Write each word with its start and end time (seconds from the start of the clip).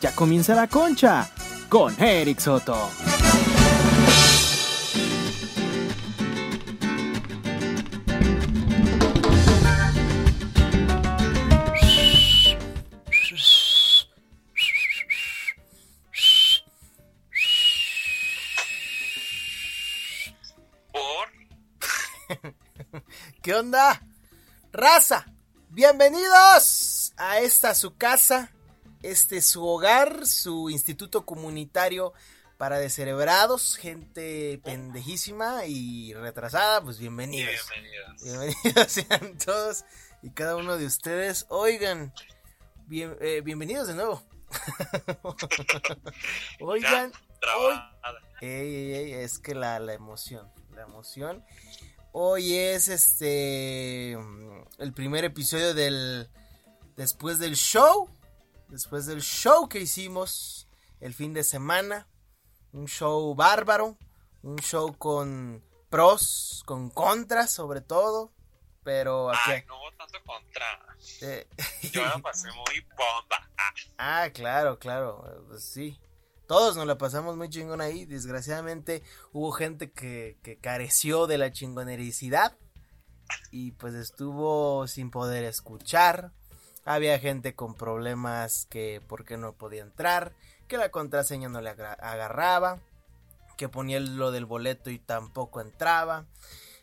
Ya 0.00 0.14
comienza 0.14 0.54
la 0.54 0.68
concha 0.68 1.28
con 1.68 2.00
Eric 2.00 2.38
Soto. 2.38 2.88
¿Qué 23.42 23.54
onda? 23.54 24.00
Raza, 24.72 25.26
bienvenidos 25.70 27.12
a 27.16 27.40
esta 27.40 27.74
su 27.74 27.96
casa, 27.96 28.52
este 29.02 29.40
su 29.42 29.66
hogar, 29.66 30.26
su 30.26 30.70
instituto 30.70 31.24
comunitario 31.24 32.12
para 32.56 32.78
descerebrados, 32.78 33.76
gente 33.76 34.60
pendejísima 34.64 35.66
y 35.66 36.12
retrasada, 36.14 36.82
pues 36.82 36.98
bienvenidos. 36.98 37.54
Bienvenidos. 37.72 38.22
Bienvenidos 38.24 38.92
sean 38.92 39.38
todos 39.38 39.84
y 40.22 40.30
cada 40.30 40.56
uno 40.56 40.76
de 40.76 40.86
ustedes. 40.86 41.46
Oigan, 41.50 42.12
bien- 42.86 43.16
eh, 43.20 43.42
bienvenidos 43.44 43.86
de 43.88 43.94
nuevo. 43.94 44.22
Oigan, 46.60 47.12
Trabada. 47.40 47.92
Ey, 48.40 48.48
ey, 48.50 48.94
ey, 48.94 49.12
es 49.12 49.38
que 49.38 49.54
la, 49.54 49.78
la 49.78 49.94
emoción, 49.94 50.50
la 50.74 50.82
emoción. 50.82 51.44
Hoy 52.12 52.54
es 52.56 52.88
este 52.88 54.12
el 54.78 54.92
primer 54.94 55.24
episodio 55.24 55.74
del 55.74 56.28
después 56.96 57.38
del 57.38 57.54
show, 57.54 58.08
después 58.68 59.06
del 59.06 59.20
show 59.22 59.68
que 59.68 59.80
hicimos 59.80 60.68
el 61.00 61.14
fin 61.14 61.32
de 61.34 61.44
semana, 61.44 62.06
un 62.72 62.86
show 62.86 63.34
bárbaro, 63.34 63.96
un 64.42 64.56
show 64.58 64.96
con 64.96 65.64
pros, 65.88 66.62
con 66.66 66.90
contras 66.90 67.50
sobre 67.50 67.80
todo, 67.80 68.32
pero 68.84 69.30
aquí 69.30 69.50
Ay, 69.52 69.64
no 69.66 69.76
hubo 69.78 69.92
tanto 69.96 70.18
contra. 70.24 70.66
eh, 71.22 71.48
Yo 71.92 72.04
la 72.04 72.18
pasé 72.22 72.48
muy 72.48 72.80
bomba. 72.96 73.50
Ah, 73.98 74.28
claro, 74.32 74.78
claro, 74.78 75.44
pues 75.48 75.64
sí. 75.64 75.98
Todos 76.46 76.76
nos 76.76 76.86
la 76.86 76.96
pasamos 76.96 77.36
muy 77.36 77.50
chingón 77.50 77.80
ahí. 77.82 78.06
Desgraciadamente 78.06 79.02
hubo 79.32 79.52
gente 79.52 79.92
que, 79.92 80.38
que 80.42 80.56
careció 80.58 81.26
de 81.26 81.36
la 81.36 81.52
chingonericidad 81.52 82.56
y 83.50 83.72
pues 83.72 83.92
estuvo 83.94 84.86
sin 84.88 85.10
poder 85.10 85.44
escuchar. 85.44 86.32
Había 86.84 87.18
gente 87.18 87.54
con 87.54 87.74
problemas 87.74 88.66
que 88.70 89.02
porque 89.06 89.36
no 89.36 89.52
podía 89.52 89.82
entrar, 89.82 90.32
que 90.68 90.78
la 90.78 90.90
contraseña 90.90 91.48
no 91.48 91.60
le 91.60 91.70
agarraba, 91.70 92.80
que 93.56 93.68
ponía 93.68 94.00
lo 94.00 94.30
del 94.30 94.46
boleto 94.46 94.90
y 94.90 94.98
tampoco 94.98 95.60
entraba. 95.60 96.26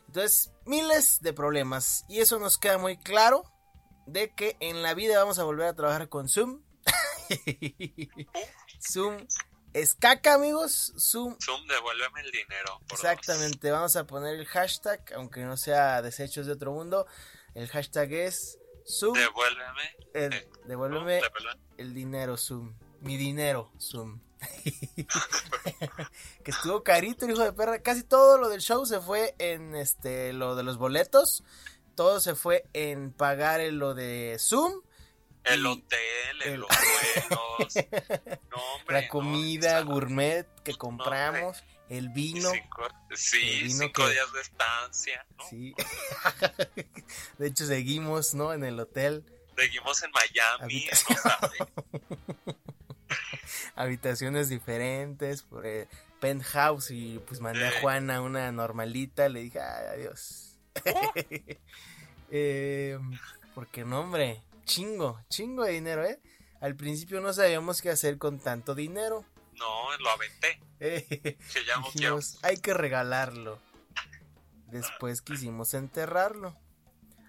Entonces, 0.07 0.51
miles 0.65 1.21
de 1.21 1.33
problemas. 1.33 2.05
Y 2.07 2.19
eso 2.19 2.39
nos 2.39 2.57
queda 2.57 2.77
muy 2.77 2.97
claro 2.97 3.43
de 4.05 4.33
que 4.33 4.57
en 4.59 4.83
la 4.83 4.93
vida 4.93 5.17
vamos 5.17 5.39
a 5.39 5.43
volver 5.43 5.67
a 5.67 5.75
trabajar 5.75 6.09
con 6.09 6.29
Zoom. 6.29 6.61
Zoom 8.79 9.25
es 9.73 9.93
caca, 9.93 10.35
amigos. 10.35 10.93
Zoom. 10.97 11.35
Zoom, 11.43 11.67
devuélveme 11.67 12.21
el 12.21 12.31
dinero. 12.31 12.79
por 12.87 12.97
Exactamente. 12.97 13.71
Vamos 13.71 13.95
a 13.95 14.05
poner 14.05 14.35
el 14.35 14.45
hashtag, 14.45 15.01
aunque 15.15 15.41
no 15.41 15.57
sea 15.57 16.01
desechos 16.01 16.45
de 16.45 16.53
otro 16.53 16.71
mundo. 16.71 17.07
El 17.55 17.67
hashtag 17.67 18.13
es 18.13 18.59
Zoom. 18.87 19.13
Devuélveme. 19.13 19.95
el- 20.13 20.33
eh, 20.33 20.49
devuélveme 20.65 21.21
el 21.77 21.93
dinero, 21.93 22.37
Zoom. 22.37 22.73
Mi 23.01 23.17
dinero, 23.17 23.71
Zoom. 23.79 24.19
que 26.43 26.51
estuvo 26.51 26.83
carito, 26.83 27.25
el 27.25 27.31
hijo 27.31 27.43
de 27.43 27.53
perra. 27.53 27.79
Casi 27.81 28.03
todo 28.03 28.37
lo 28.37 28.49
del 28.49 28.61
show 28.61 28.85
se 28.85 28.99
fue 28.99 29.35
en 29.39 29.75
este 29.75 30.33
lo 30.33 30.55
de 30.55 30.63
los 30.63 30.77
boletos. 30.77 31.43
Todo 31.95 32.19
se 32.19 32.35
fue 32.35 32.65
en 32.73 33.11
pagar 33.11 33.59
en 33.61 33.79
lo 33.79 33.93
de 33.93 34.37
Zoom. 34.39 34.81
El 35.43 35.65
hotel, 35.65 36.41
el- 36.45 36.59
los 36.61 36.69
vuelos. 37.29 37.73
No, 38.51 38.57
hombre. 38.75 39.01
La 39.01 39.07
comida 39.07 39.83
no, 39.83 39.91
gourmet 39.91 40.47
que 40.63 40.75
compramos. 40.75 41.63
El 41.89 42.09
vino. 42.09 42.49
cinco- 42.51 42.87
el 43.11 43.17
sí, 43.17 43.37
vino 43.63 43.79
cinco 43.85 44.05
que- 44.05 44.11
días 44.11 44.33
de 44.33 44.41
estancia. 44.41 45.25
¿no? 45.37 45.43
Sí. 45.49 45.75
de 47.37 47.47
hecho, 47.47 47.65
seguimos, 47.67 48.33
¿no? 48.33 48.53
En 48.53 48.63
el 48.63 48.79
hotel. 48.79 49.23
Seguimos 49.55 50.01
en 50.03 50.11
Miami. 50.11 50.63
Habitación. 50.63 51.17
no 51.23 51.31
sabe. 51.31 51.57
Habitaciones 53.75 54.49
diferentes. 54.49 55.43
Por, 55.43 55.65
penthouse. 56.19 56.91
Y 56.91 57.19
pues 57.27 57.39
mandé 57.39 57.67
a. 57.67 57.81
Juana 57.81 58.21
una 58.21 58.51
normalita. 58.51 59.29
Le 59.29 59.41
dije, 59.41 59.59
ay, 59.59 59.85
adiós. 59.99 60.57
Eh, 62.31 62.97
porque 63.53 63.85
no, 63.85 63.99
hombre. 64.01 64.41
Chingo, 64.65 65.21
chingo 65.29 65.63
de 65.63 65.73
dinero, 65.73 66.03
¿eh? 66.03 66.19
Al 66.59 66.75
principio 66.75 67.21
no 67.21 67.31
sabíamos 67.33 67.83
qué 67.83 67.91
hacer 67.91 68.17
con 68.17 68.39
tanto 68.39 68.73
dinero. 68.73 69.23
No, 69.57 69.97
lo 69.97 70.09
aventé. 70.09 70.59
Eh, 70.79 71.37
Que 71.53 71.65
ya 71.65 71.77
no 71.77 71.83
quiero. 71.91 72.17
dijimos, 72.17 72.39
hay 72.43 72.57
que 72.57 72.73
regalarlo. 72.73 73.59
Después 74.67 75.21
quisimos 75.21 75.73
enterrarlo. 75.73 76.55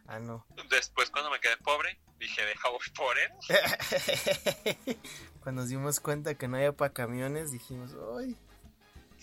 Ah, 0.09 0.19
no. 0.19 0.47
Después, 0.71 1.11
cuando 1.11 1.31
me 1.31 1.39
quedé 1.41 1.57
pobre, 1.59 1.99
dije, 2.19 2.45
deja 2.45 2.69
voy 2.71 2.81
por 2.95 3.17
él. 3.19 3.31
Cuando 5.43 5.63
nos 5.63 5.71
dimos 5.71 6.01
cuenta 6.01 6.35
que 6.35 6.49
no 6.49 6.57
había 6.57 6.73
para 6.73 6.93
camiones, 6.93 7.53
dijimos, 7.53 7.93
¡ay! 8.19 8.37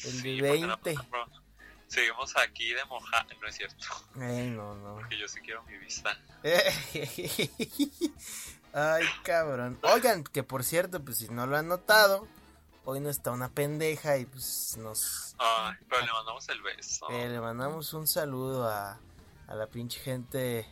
El 0.06 0.12
Sí, 0.22 0.40
de 0.42 0.48
porque 0.50 0.68
no, 0.68 0.78
20. 0.84 1.08
bro, 1.10 1.26
Seguimos 1.88 2.36
aquí 2.38 2.74
de 2.74 2.84
moja. 2.86 3.26
No 3.42 3.48
es 3.48 3.56
cierto. 3.56 3.86
Ay, 4.20 4.50
no, 4.50 4.76
no. 4.76 5.08
Que 5.10 5.18
yo 5.18 5.28
sí 5.28 5.40
quiero 5.42 5.64
mi 5.64 5.78
vista. 5.78 6.18
Ay, 8.74 9.06
cabrón. 9.24 9.78
Oigan, 9.84 10.24
que 10.24 10.44
por 10.44 10.64
cierto, 10.64 11.04
pues 11.04 11.18
si 11.20 11.30
no 11.30 11.46
lo 11.46 11.58
han 11.58 11.68
notado, 11.68 12.28
hoy 12.86 13.00
no 13.00 13.10
está 13.10 13.32
una 13.32 13.50
pendeja 13.50 14.18
y 14.18 14.26
pues 14.26 14.76
nos... 14.78 15.36
Ay, 15.40 15.76
pero 15.90 16.06
le 16.06 16.12
mandamos 16.12 16.50
el 16.50 16.62
beso. 16.62 17.10
eh, 17.10 17.30
le 17.30 17.40
mandamos 17.40 17.94
un 17.94 18.08
saludo 18.08 18.68
a, 18.68 19.00
a 19.48 19.56
la 19.56 19.68
pinche 19.68 20.00
gente 20.00 20.68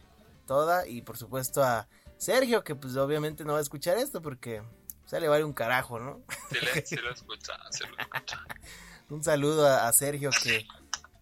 toda 0.45 0.87
y 0.87 1.01
por 1.01 1.17
supuesto 1.17 1.63
a 1.63 1.87
Sergio, 2.17 2.63
que 2.63 2.75
pues 2.75 2.95
obviamente 2.97 3.43
no 3.45 3.53
va 3.53 3.59
a 3.59 3.61
escuchar 3.61 3.97
esto 3.97 4.21
porque 4.21 4.61
se 5.05 5.19
le 5.19 5.27
vale 5.27 5.43
un 5.43 5.53
carajo, 5.53 5.99
¿no? 5.99 6.21
Sí, 6.51 6.57
le- 6.61 6.85
sí 6.85 6.95
lo 6.97 7.11
escucha, 7.11 7.53
sí 7.71 7.83
lo 7.87 7.97
escucha. 7.97 8.45
Un 9.09 9.21
saludo 9.23 9.67
a, 9.67 9.87
a 9.89 9.93
Sergio 9.93 10.29
que 10.41 10.65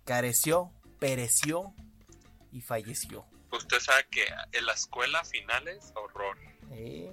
careció, 0.06 0.72
pereció 1.00 1.74
y 2.52 2.62
falleció. 2.62 3.26
Usted 3.52 3.80
sabe 3.80 4.06
que 4.12 4.26
en 4.52 4.66
la 4.68 4.74
escuela 4.74 5.24
finales, 5.24 5.92
horror. 5.96 6.38
¿Eh? 6.72 7.12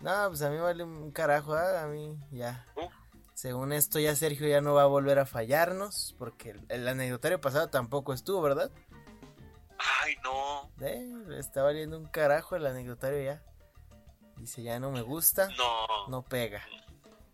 No, 0.00 0.28
pues 0.28 0.42
a 0.42 0.50
mí 0.50 0.56
vale 0.58 0.82
un 0.82 1.12
carajo, 1.12 1.54
¿ah? 1.54 1.82
a 1.82 1.86
mí 1.86 2.16
ya. 2.32 2.64
Uf. 2.74 2.92
Según 3.38 3.72
esto 3.72 4.00
ya 4.00 4.16
Sergio 4.16 4.48
ya 4.48 4.60
no 4.60 4.74
va 4.74 4.82
a 4.82 4.86
volver 4.86 5.20
a 5.20 5.24
fallarnos 5.24 6.16
porque 6.18 6.50
el, 6.50 6.66
el 6.70 6.88
anecdotario 6.88 7.40
pasado 7.40 7.70
tampoco 7.70 8.12
estuvo, 8.12 8.42
¿verdad? 8.42 8.72
Ay, 9.78 10.16
no, 10.24 10.68
Eh, 10.80 11.38
está 11.38 11.62
valiendo 11.62 11.96
un 11.96 12.06
carajo 12.06 12.56
el 12.56 12.66
anecdotario 12.66 13.22
ya. 13.22 13.44
Dice, 14.38 14.64
ya 14.64 14.80
no 14.80 14.90
me 14.90 15.02
gusta, 15.02 15.50
no. 15.56 16.08
no 16.08 16.22
pega. 16.24 16.66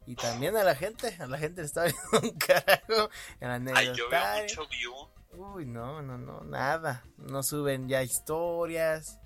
Y 0.04 0.14
también 0.14 0.58
a 0.58 0.62
la 0.62 0.74
gente, 0.74 1.16
a 1.18 1.26
la 1.26 1.38
gente 1.38 1.62
le 1.62 1.68
está 1.68 1.80
valiendo 1.84 2.20
un 2.22 2.38
carajo 2.38 3.10
el 3.40 3.50
Ay, 3.74 3.86
yo 3.96 4.10
veo 4.10 4.20
anecdotario. 4.20 4.42
mucho 4.42 4.68
view. 4.68 4.92
Uy, 5.32 5.64
no, 5.64 6.02
no, 6.02 6.18
no, 6.18 6.42
nada. 6.42 7.02
No 7.16 7.42
suben 7.42 7.88
ya 7.88 8.02
historias. 8.02 9.18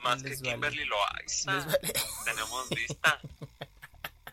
Más 0.00 0.22
que 0.22 0.28
Les 0.28 0.42
vale. 0.42 0.52
Kimberly 0.52 0.84
Loaiza. 0.84 1.52
Vale. 1.64 1.92
Tenemos 2.26 2.70
lista. 2.72 3.20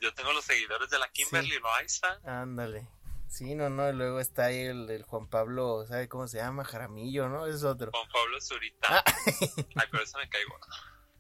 Yo 0.04 0.14
tengo 0.14 0.34
los 0.34 0.44
seguidores 0.44 0.90
de 0.90 1.00
la 1.00 1.08
Kimberly 1.10 1.58
Loaiza. 1.60 2.20
Ándale. 2.26 2.86
Sí, 3.30 3.56
no, 3.56 3.70
no, 3.70 3.90
y 3.90 3.94
luego 3.94 4.20
está 4.20 4.46
ahí 4.48 4.60
el, 4.66 4.90
el 4.90 5.04
Juan 5.04 5.28
Pablo, 5.30 5.86
¿sabe 5.88 6.10
cómo 6.10 6.28
se 6.28 6.38
llama? 6.40 6.66
Jaramillo, 6.66 7.30
¿no? 7.30 7.48
Es 7.48 7.64
otro. 7.64 7.90
Juan 7.92 8.08
Pablo 8.12 8.42
Zurita. 8.42 8.88
Ah. 8.90 9.04
Ay, 9.76 9.88
pero 9.90 10.04
eso 10.04 10.18
me 10.18 10.28
caigo. 10.28 10.60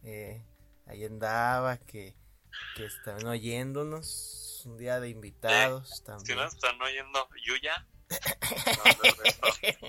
Eh, 0.04 0.46
ahí 0.86 1.06
andaba, 1.06 1.78
que, 1.78 2.14
que 2.76 2.86
están 2.86 3.26
oyéndonos. 3.26 4.64
Un 4.66 4.78
día 4.78 5.00
de 5.00 5.10
invitados 5.10 5.90
Si 5.90 6.04
también. 6.04 6.38
nos 6.38 6.54
están 6.54 6.82
oyendo, 6.82 7.28
Yuya. 7.46 7.86
No, 8.10 8.18
no, 9.04 9.48
no. 9.48 9.88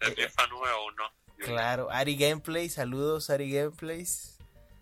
Es 0.00 0.16
mi 0.16 0.28
fan 0.28 0.50
número 0.50 0.84
uno. 0.86 1.04
Yuya. 1.38 1.46
Claro, 1.46 1.90
Ari 1.90 2.16
Gameplay, 2.16 2.68
saludos 2.68 3.30
Ari 3.30 3.50
Gameplays. 3.50 4.35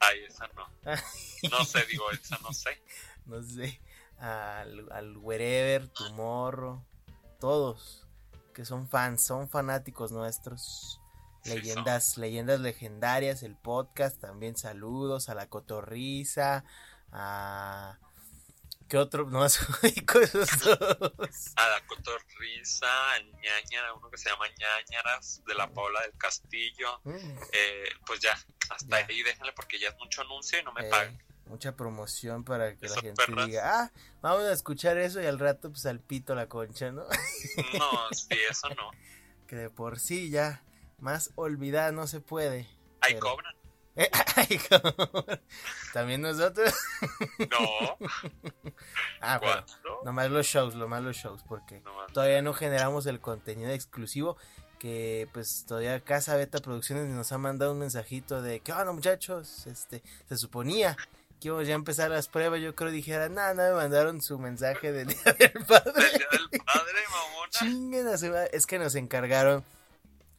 Ay, 0.07 0.25
esa 0.27 0.49
no. 0.57 0.69
No 1.51 1.65
sé, 1.65 1.85
digo, 1.87 2.11
esa 2.11 2.39
no 2.39 2.53
sé. 2.53 2.81
No 3.27 3.43
sé, 3.43 3.81
al, 4.19 4.91
al 4.93 5.17
Wherever, 5.19 5.89
Tomorrow, 5.89 6.83
todos 7.39 8.05
que 8.55 8.65
son 8.65 8.89
fans, 8.89 9.23
son 9.27 9.49
fanáticos 9.49 10.13
nuestros. 10.13 11.01
Sí, 11.43 11.51
Leyendas, 11.51 12.17
leyendas 12.17 12.61
legendarias, 12.61 13.43
el 13.43 13.55
podcast, 13.55 14.19
también 14.19 14.57
saludos 14.57 15.29
a 15.29 15.35
la 15.35 15.51
cotorriza, 15.51 16.65
a, 17.13 17.99
¿Qué 18.89 18.99
otro? 18.99 19.25
No 19.31 19.39
más 19.41 19.59
esos 19.83 20.79
dos. 20.79 21.53
A 21.57 21.69
la 21.69 21.87
Cotorrisa, 21.87 23.17
el 23.17 23.33
ñañara, 23.33 23.95
uno 23.95 24.11
que 24.11 24.19
se 24.19 24.29
llama 24.29 24.47
ñañaras, 24.49 25.43
de 25.47 25.55
la 25.55 25.69
Paula 25.73 26.03
del 26.03 26.13
Castillo. 26.19 27.01
Mm, 27.05 27.17
Eh, 27.53 27.85
pues 28.07 28.21
ya, 28.21 28.33
hasta 28.71 29.01
Ya. 29.01 29.07
ahí 29.07 29.23
déjenle 29.23 29.53
porque 29.53 29.79
ya 29.79 29.89
es 29.89 29.97
mucho 29.97 30.23
anuncio 30.23 30.59
y 30.59 30.63
no 30.65 30.73
me 30.73 30.87
eh, 30.87 30.91
pagan. 30.91 31.19
mucha 31.47 31.75
promoción 31.77 32.45
para 32.45 32.77
que 32.77 32.89
la 32.89 33.01
gente 33.01 33.25
perras. 33.27 33.47
diga, 33.47 33.81
ah, 33.85 33.93
vamos 34.21 34.45
a 34.45 34.53
escuchar 34.53 34.99
eso 34.99 35.21
y 35.21 35.27
al 35.27 35.39
rato 35.39 35.71
pues 35.71 35.87
al 35.87 36.01
pito 36.01 36.35
la 36.35 36.49
concha, 36.49 36.93
¿no? 36.93 37.05
No, 37.79 38.09
sí, 38.13 38.37
eso 38.51 38.69
no. 38.71 38.91
que 39.49 39.57
de 39.57 39.71
por 39.71 39.99
sí 39.99 40.31
ya 40.31 40.63
más 40.99 41.31
olvidada 41.37 41.91
no 41.93 42.07
se 42.07 42.21
puede. 42.21 42.69
Ahí 43.01 43.15
Pero- 43.15 43.21
cobran. 43.31 43.55
Eh, 43.97 44.11
ay. 44.37 44.61
También 45.93 46.23
nosotros. 46.23 46.73
No, 47.39 47.99
Ah, 49.21 49.65
nomás 50.05 50.31
los 50.31 50.47
shows, 50.47 50.75
nomás 50.75 51.03
los 51.03 51.17
shows, 51.17 51.43
porque 51.49 51.83
todavía 52.13 52.43
no 52.43 52.53
generamos 52.53 53.07
el 53.07 53.21
contenido 53.21 53.71
exclusivo 53.71 54.37
que 54.79 55.29
pues 55.33 55.65
todavía 55.67 56.01
Casa 56.01 56.37
Beta 56.37 56.59
Producciones 56.59 57.07
nos 57.09 57.33
ha 57.33 57.39
mandado 57.39 57.73
un 57.73 57.79
mensajito 57.79 58.43
de 58.43 58.61
que 58.61 58.73
onda 58.73 58.93
muchachos, 58.93 59.67
este, 59.67 60.03
se 60.29 60.37
suponía 60.37 60.97
que 61.41 61.49
íbamos 61.49 61.67
ya 61.67 61.73
a 61.73 61.77
empezar 61.77 62.11
las 62.11 62.29
pruebas, 62.29 62.61
yo 62.61 62.75
creo 62.75 62.91
dijera, 62.91 63.29
nada, 63.29 63.55
nada, 63.55 63.71
me 63.71 63.77
mandaron 63.77 64.21
su 64.21 64.39
mensaje 64.39 64.93
del 64.93 65.09
Día 65.09 65.23
del 65.39 65.53
El 65.55 65.65
Padre. 65.65 65.93
día 65.93 66.27
del 66.31 66.61
padre, 66.61 67.01
mamona. 67.11 67.51
Chinguen 67.51 68.09
a 68.09 68.19
su 68.19 68.27
madre. 68.27 68.51
Es 68.53 68.67
que 68.67 68.79
nos 68.79 68.95
encargaron 68.95 69.65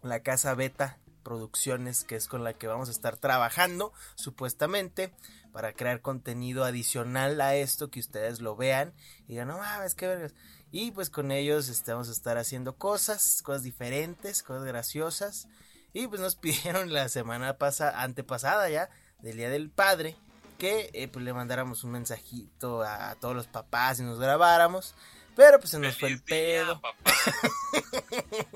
la 0.04 0.22
Casa 0.22 0.54
Beta 0.54 0.98
Producciones, 1.26 2.04
que 2.04 2.16
es 2.16 2.28
con 2.28 2.44
la 2.44 2.54
que 2.54 2.68
vamos 2.68 2.88
a 2.88 2.92
estar 2.92 3.18
trabajando, 3.18 3.92
supuestamente, 4.14 5.12
para 5.52 5.74
crear 5.74 6.02
contenido 6.02 6.64
adicional 6.64 7.42
a 7.42 7.56
esto, 7.56 7.90
que 7.90 8.00
ustedes 8.00 8.42
lo 8.42 8.56
vean 8.56 8.94
y 9.24 9.30
digan, 9.30 9.48
no 9.48 9.58
mames, 9.58 9.96
qué 9.96 10.08
vergas. 10.08 10.36
Y 10.72 10.92
pues 10.92 11.10
con 11.10 11.32
ellos 11.32 11.68
este, 11.68 11.94
vamos 11.94 12.10
a 12.10 12.12
estar 12.12 12.38
haciendo 12.38 12.76
cosas, 12.78 13.42
cosas 13.42 13.64
diferentes, 13.64 14.44
cosas 14.44 14.66
graciosas. 14.66 15.48
Y 15.94 16.08
pues 16.08 16.22
nos 16.22 16.36
pidieron 16.36 16.94
la 16.94 17.10
semana 17.10 17.58
pasada, 17.58 18.04
antepasada 18.04 18.70
ya, 18.70 18.90
del 19.20 19.38
Día 19.38 19.50
del 19.50 19.72
Padre, 19.72 20.16
que 20.60 20.92
eh, 20.94 21.08
pues 21.08 21.26
le 21.26 21.34
mandáramos 21.34 21.84
un 21.84 21.92
mensajito 21.92 22.84
a, 22.84 23.10
a 23.10 23.16
todos 23.16 23.36
los 23.36 23.48
papás 23.48 24.00
y 24.00 24.04
nos 24.04 24.20
grabáramos. 24.20 24.94
Pero 25.36 25.60
pues 25.60 25.70
se 25.72 25.80
nos 25.80 25.98
fue 25.98 26.10
el 26.10 26.22
pedo. 26.22 26.80
papá. 26.82 27.12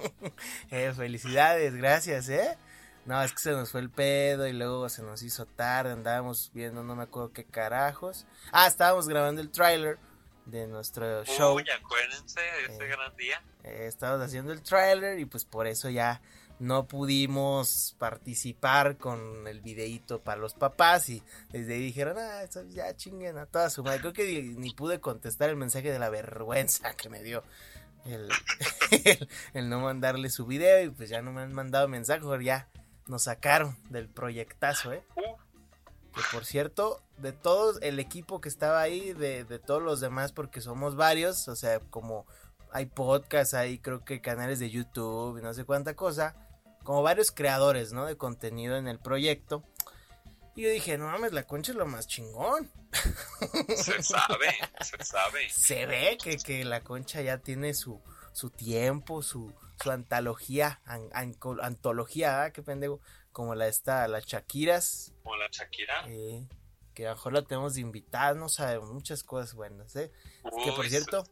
Eh, 0.72 0.94
felicidades, 0.96 1.76
gracias, 1.76 2.30
¿eh? 2.30 2.58
No, 3.06 3.22
es 3.24 3.32
que 3.34 3.40
se 3.40 3.52
nos 3.52 3.72
fue 3.72 3.82
el 3.82 3.90
pedo 3.90 4.48
y 4.48 4.54
luego 4.54 4.88
se 4.90 5.02
nos 5.02 5.24
hizo 5.24 5.46
tarde, 5.46 5.92
andábamos 5.92 6.52
viendo, 6.54 6.84
no 6.84 6.96
me 6.96 7.04
acuerdo 7.04 7.34
qué 7.34 7.44
carajos. 7.44 8.26
Ah, 8.52 8.68
estábamos 8.68 9.08
grabando 9.08 9.42
el 9.42 9.50
tráiler 9.50 9.98
de 10.46 10.68
nuestro 10.68 11.24
show. 11.26 11.56
Uy, 11.56 11.66
acuérdense 11.70 12.40
de 12.40 12.66
ese 12.76 12.84
Eh. 12.84 12.88
gran 12.88 13.16
día. 13.18 13.42
Eh, 13.64 13.86
estábamos 13.88 14.26
haciendo 14.28 14.54
el 14.54 14.62
tráiler 14.62 15.20
y 15.20 15.26
pues 15.26 15.44
por 15.44 15.66
eso 15.68 15.90
ya 15.90 16.22
no 16.60 16.88
pudimos 16.88 17.96
participar 17.98 18.98
con 18.98 19.48
el 19.48 19.62
videíto 19.62 20.22
para 20.22 20.40
los 20.40 20.54
papás 20.54 21.10
y 21.10 21.24
desde 21.52 21.76
ahí 21.76 21.82
dijeron, 21.82 22.18
ah, 22.20 22.44
eso 22.44 22.64
ya 22.66 22.96
chinguen 22.96 23.38
a 23.38 23.46
toda 23.46 23.70
su 23.70 23.84
madre. 23.84 24.02
Creo 24.02 24.14
que 24.14 24.42
ni, 24.42 24.56
ni 24.56 24.74
pude 24.74 25.00
contestar 25.00 25.50
el 25.50 25.56
mensaje 25.56 25.92
de 25.92 26.00
la 26.00 26.10
vergüenza 26.10 26.94
que 26.96 27.10
me 27.10 27.24
dio 27.24 27.44
el, 28.06 28.30
el, 29.06 29.30
el 29.54 29.70
no 29.70 29.80
mandarle 29.80 30.30
su 30.30 30.46
video 30.46 30.84
y 30.84 30.90
pues 30.90 31.10
ya 31.10 31.22
no 31.22 31.32
me 31.32 31.42
han 31.42 31.54
mandado 31.54 31.88
mensaje, 31.88 32.22
ya 32.44 32.68
nos 33.08 33.24
sacaron 33.24 33.78
del 33.90 34.08
proyectazo, 34.08 34.94
¿eh? 34.94 35.04
Uh, 35.16 35.36
Que 36.14 36.22
por 36.32 36.46
cierto, 36.46 37.02
de 37.18 37.32
todos 37.32 37.80
el 37.82 38.00
equipo 38.00 38.42
que 38.42 38.50
estaba 38.50 38.82
ahí, 38.82 39.14
de, 39.14 39.46
de 39.46 39.60
todos 39.60 39.82
los 39.82 40.00
demás, 40.00 40.32
porque 40.32 40.62
somos 40.62 40.96
varios, 40.96 41.48
o 41.48 41.56
sea, 41.56 41.80
como 41.80 42.26
hay 42.72 42.86
podcasts, 42.86 43.54
hay 43.54 43.80
creo 43.80 44.04
que 44.04 44.22
canales 44.22 44.60
de 44.60 44.70
YouTube 44.70 45.40
y 45.40 45.42
no 45.42 45.54
sé 45.54 45.66
cuánta 45.66 45.96
cosa, 45.96 46.36
como 46.84 47.02
varios 47.04 47.32
creadores, 47.32 47.92
¿no? 47.94 48.06
De 48.06 48.18
contenido 48.18 48.78
en 48.78 48.88
el 48.88 49.00
proyecto. 49.00 49.64
Y 50.56 50.64
yo 50.64 50.70
dije, 50.70 50.98
no 50.98 51.06
mames, 51.06 51.32
la 51.32 51.44
concha 51.44 51.72
es 51.72 51.78
lo 51.78 51.86
más 51.86 52.08
chingón. 52.08 52.70
se 53.76 54.04
sabe, 54.04 54.48
se 54.82 55.04
sabe. 55.06 55.50
Se 55.50 55.86
ve 55.86 56.18
que, 56.22 56.38
que 56.38 56.66
la 56.66 56.82
concha 56.84 57.22
ya 57.22 57.38
tiene 57.38 57.74
su, 57.74 58.02
su 58.34 58.50
tiempo, 58.50 59.22
su, 59.22 59.54
su 59.82 59.92
antología, 59.92 60.82
an- 60.86 61.10
antología, 61.62 62.44
¿ah? 62.44 62.52
qué 62.52 62.62
pendejo, 62.64 63.00
como 63.32 63.56
la 63.56 63.68
esta, 63.68 64.08
las 64.08 64.26
Shakiras, 64.26 65.14
Como 65.24 65.38
la 65.38 65.48
Shakira. 65.52 66.06
eh, 66.08 66.46
que 66.94 67.06
a 67.08 67.12
lo 67.12 67.16
mejor 67.16 67.34
la 67.34 67.42
tenemos 67.44 67.76
de 67.76 67.82
invitada, 67.82 68.34
no 68.34 68.50
sabemos, 68.50 68.90
muchas 68.92 69.24
cosas 69.24 69.54
buenas, 69.54 69.96
¿eh? 69.96 70.12
que 70.66 70.72
por 70.74 70.90
cierto, 70.90 71.24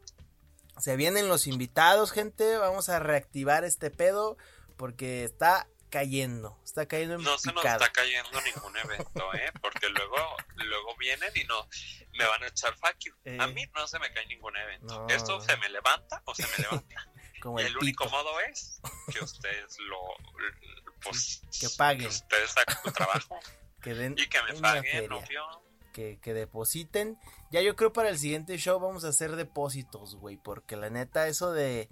se 0.78 0.96
vienen 0.96 1.28
los 1.28 1.48
invitados, 1.48 2.12
gente, 2.12 2.56
vamos 2.58 2.88
a 2.88 3.00
reactivar 3.00 3.66
este 3.66 3.90
pedo 3.92 4.38
porque 4.78 5.24
está 5.24 5.68
cayendo, 5.90 6.60
está 6.64 6.88
cayendo 6.88 7.16
en 7.16 7.24
No 7.24 7.38
se 7.38 7.52
nos 7.52 7.66
está 7.66 7.92
cayendo 7.92 8.42
ningún 8.42 8.78
evento, 8.78 9.34
¿eh? 9.34 9.52
Porque 9.62 9.90
luego, 9.90 10.16
luego 10.56 10.96
vienen 10.98 11.32
y 11.36 11.44
no 11.46 11.68
me 12.18 12.26
van 12.26 12.44
a 12.44 12.48
echar 12.48 12.76
fuck 12.76 12.96
you. 13.00 13.14
Eh. 13.26 13.38
A 13.40 13.48
mí 13.48 13.64
no 13.76 13.88
se 13.88 14.00
me 14.00 14.12
cae 14.12 14.26
ningún 14.28 14.56
evento. 14.56 15.08
No. 15.08 15.08
Esto 15.08 15.40
se 15.42 15.56
me 15.58 15.70
levanta 15.70 16.22
o 16.26 16.36
se 16.36 16.44
me 16.48 16.58
levanta. 16.64 17.12
como 17.42 17.60
y 17.60 17.64
el 17.64 17.70
el 17.70 17.78
único 17.78 18.10
modo 18.10 18.40
es 18.42 18.82
que 19.12 19.24
ustedes 19.24 19.78
lo. 19.80 20.00
Pues, 21.04 21.42
Que 21.60 21.70
paguen. 21.78 22.08
ustedes 22.08 22.58
hagan 22.58 22.84
su 22.84 22.92
trabajo 22.92 23.40
que 23.82 23.94
den 23.94 24.16
y 24.18 24.28
que 24.28 24.42
me 24.44 24.54
paguen, 24.60 25.10
que, 25.94 26.20
que 26.20 26.34
depositen. 26.34 27.18
Ya 27.52 27.62
yo 27.62 27.76
creo 27.76 27.94
para 27.94 28.10
el 28.10 28.18
siguiente 28.18 28.58
show 28.58 28.80
vamos 28.80 29.04
a 29.06 29.10
hacer 29.10 29.36
depósitos, 29.36 30.16
güey, 30.16 30.38
porque 30.38 30.76
la 30.76 30.90
neta 30.90 31.28
eso 31.28 31.52
de, 31.54 31.90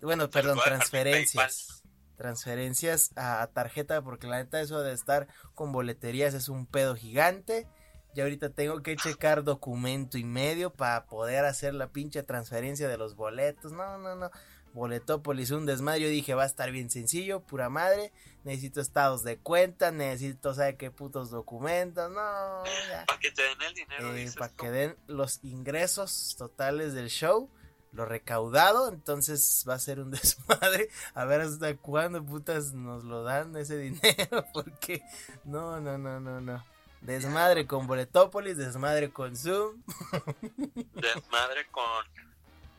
bueno, 0.00 0.28
perdón, 0.30 0.58
transferencias. 0.62 1.81
Transferencias 2.22 3.10
a, 3.16 3.44
tarjeta, 3.52 4.00
porque 4.00 4.28
la 4.28 4.36
neta 4.36 4.60
eso 4.60 4.80
de 4.80 4.92
estar 4.92 5.26
con 5.56 5.72
boleterías 5.72 6.34
es 6.34 6.48
un 6.48 6.66
pedo 6.66 6.94
gigante. 6.94 7.66
Y 8.14 8.20
ahorita 8.20 8.50
tengo 8.50 8.80
que 8.80 8.94
checar 8.94 9.42
documento 9.42 10.18
y 10.18 10.22
medio 10.22 10.72
para 10.72 11.04
poder 11.06 11.44
hacer 11.44 11.74
la 11.74 11.88
pinche 11.88 12.22
transferencia 12.22 12.86
de 12.86 12.96
los 12.96 13.16
boletos. 13.16 13.72
No, 13.72 13.98
no, 13.98 14.14
no. 14.14 14.30
Boletópolis, 14.72 15.50
un 15.50 15.66
desmadre. 15.66 16.02
Yo 16.02 16.08
dije, 16.08 16.34
va 16.34 16.44
a 16.44 16.46
estar 16.46 16.70
bien 16.70 16.90
sencillo, 16.90 17.40
pura 17.40 17.68
madre. 17.68 18.12
Necesito 18.44 18.80
estados 18.80 19.24
de 19.24 19.38
cuenta, 19.40 19.90
necesito, 19.90 20.54
¿sabe 20.54 20.76
qué 20.76 20.92
putos 20.92 21.28
documentos? 21.30 22.08
No. 22.08 22.62
Para 23.08 23.18
que 23.20 23.32
te 23.32 23.42
den 23.42 23.62
el 23.62 23.74
dinero, 23.74 24.14
Eh, 24.14 24.30
para 24.38 24.52
que 24.54 24.70
den 24.70 24.96
los 25.08 25.40
ingresos 25.42 26.36
totales 26.38 26.94
del 26.94 27.08
show, 27.08 27.50
lo 27.92 28.04
recaudado, 28.06 28.88
entonces 28.88 29.64
va 29.68 29.74
a 29.74 29.78
ser 29.78 30.00
un 30.00 30.10
desmadre. 30.12 30.88
A 31.14 31.24
ver 31.24 31.42
hasta 31.42 31.76
cuándo 31.76 32.24
putas 32.24 32.72
nos 32.72 33.04
lo 33.04 33.22
dan 33.22 33.54
ese 33.56 33.76
dinero, 33.78 34.44
porque 34.52 35.02
no, 35.44 35.80
no, 35.80 35.98
no, 35.98 36.20
no, 36.20 36.40
no. 36.40 36.64
Desmadre 37.00 37.66
con 37.66 37.86
Boletópolis, 37.88 38.56
desmadre 38.56 39.10
con 39.10 39.36
Zoom. 39.36 39.82
Desmadre 40.94 41.66
con, 41.70 42.06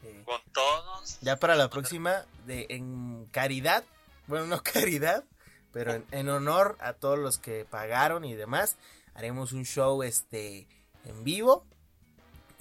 Eh, 0.03 0.21
con 0.25 0.39
todos. 0.53 1.17
ya 1.21 1.37
para 1.37 1.55
la 1.55 1.69
próxima, 1.69 2.25
de, 2.45 2.65
en 2.69 3.25
caridad, 3.31 3.83
bueno, 4.27 4.45
no 4.47 4.63
caridad, 4.63 5.23
pero 5.73 5.93
en, 5.93 6.05
en 6.11 6.29
honor 6.29 6.77
a 6.79 6.93
todos 6.93 7.19
los 7.19 7.37
que 7.37 7.65
pagaron 7.69 8.23
y 8.23 8.33
demás, 8.33 8.77
haremos 9.13 9.51
un 9.51 9.65
show 9.65 10.03
este 10.03 10.67
en 11.05 11.23
vivo. 11.25 11.65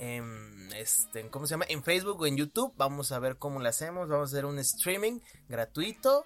En, 0.02 0.72
este, 0.74 1.28
¿cómo 1.30 1.46
se 1.46 1.52
llama? 1.52 1.64
En 1.68 1.84
Facebook 1.84 2.20
o 2.20 2.26
en 2.26 2.36
YouTube. 2.36 2.74
Vamos 2.76 3.12
a 3.12 3.20
ver 3.20 3.36
cómo 3.36 3.60
lo 3.60 3.68
hacemos. 3.68 4.08
Vamos 4.08 4.30
a 4.30 4.32
hacer 4.32 4.46
un 4.46 4.58
streaming 4.58 5.20
gratuito. 5.48 6.24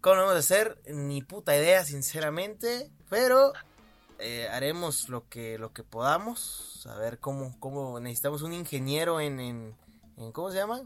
¿Cómo 0.00 0.16
lo 0.16 0.22
vamos 0.22 0.34
a 0.34 0.40
hacer? 0.40 0.82
Ni 0.88 1.22
puta 1.22 1.56
idea, 1.56 1.84
sinceramente. 1.84 2.90
Pero 3.08 3.52
eh, 4.18 4.48
haremos 4.50 5.08
lo 5.08 5.28
que, 5.28 5.58
lo 5.58 5.72
que 5.72 5.84
podamos. 5.84 6.84
A 6.90 6.96
ver 6.96 7.20
cómo, 7.20 7.56
cómo 7.60 8.00
necesitamos 8.00 8.42
un 8.42 8.52
ingeniero 8.52 9.20
en, 9.20 9.38
en, 9.38 9.76
en 10.16 10.32
¿cómo 10.32 10.50
se 10.50 10.56
llama? 10.56 10.82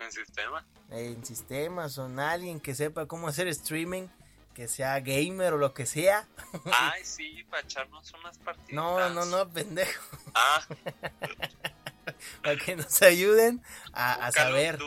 En 0.00 0.12
sistema. 0.12 0.66
en 0.90 1.22
sistemas 1.22 1.98
o 1.98 2.06
en 2.06 2.18
alguien 2.18 2.60
que 2.60 2.74
sepa 2.74 3.04
cómo 3.04 3.28
hacer 3.28 3.46
streaming, 3.48 4.08
que 4.56 4.68
sea 4.68 4.98
gamer 5.00 5.52
o 5.52 5.58
lo 5.58 5.74
que 5.74 5.84
sea. 5.84 6.26
Ay, 6.72 7.04
sí, 7.04 7.44
para 7.50 7.62
echarnos 7.62 8.10
unas 8.14 8.38
partidas. 8.38 8.72
No, 8.72 9.10
no, 9.10 9.26
no, 9.26 9.46
pendejo. 9.50 10.02
Ah, 10.34 10.66
Para 12.42 12.56
que 12.56 12.74
nos 12.76 13.02
ayuden 13.02 13.62
a, 13.92 14.14
a 14.14 14.32
saber 14.32 14.78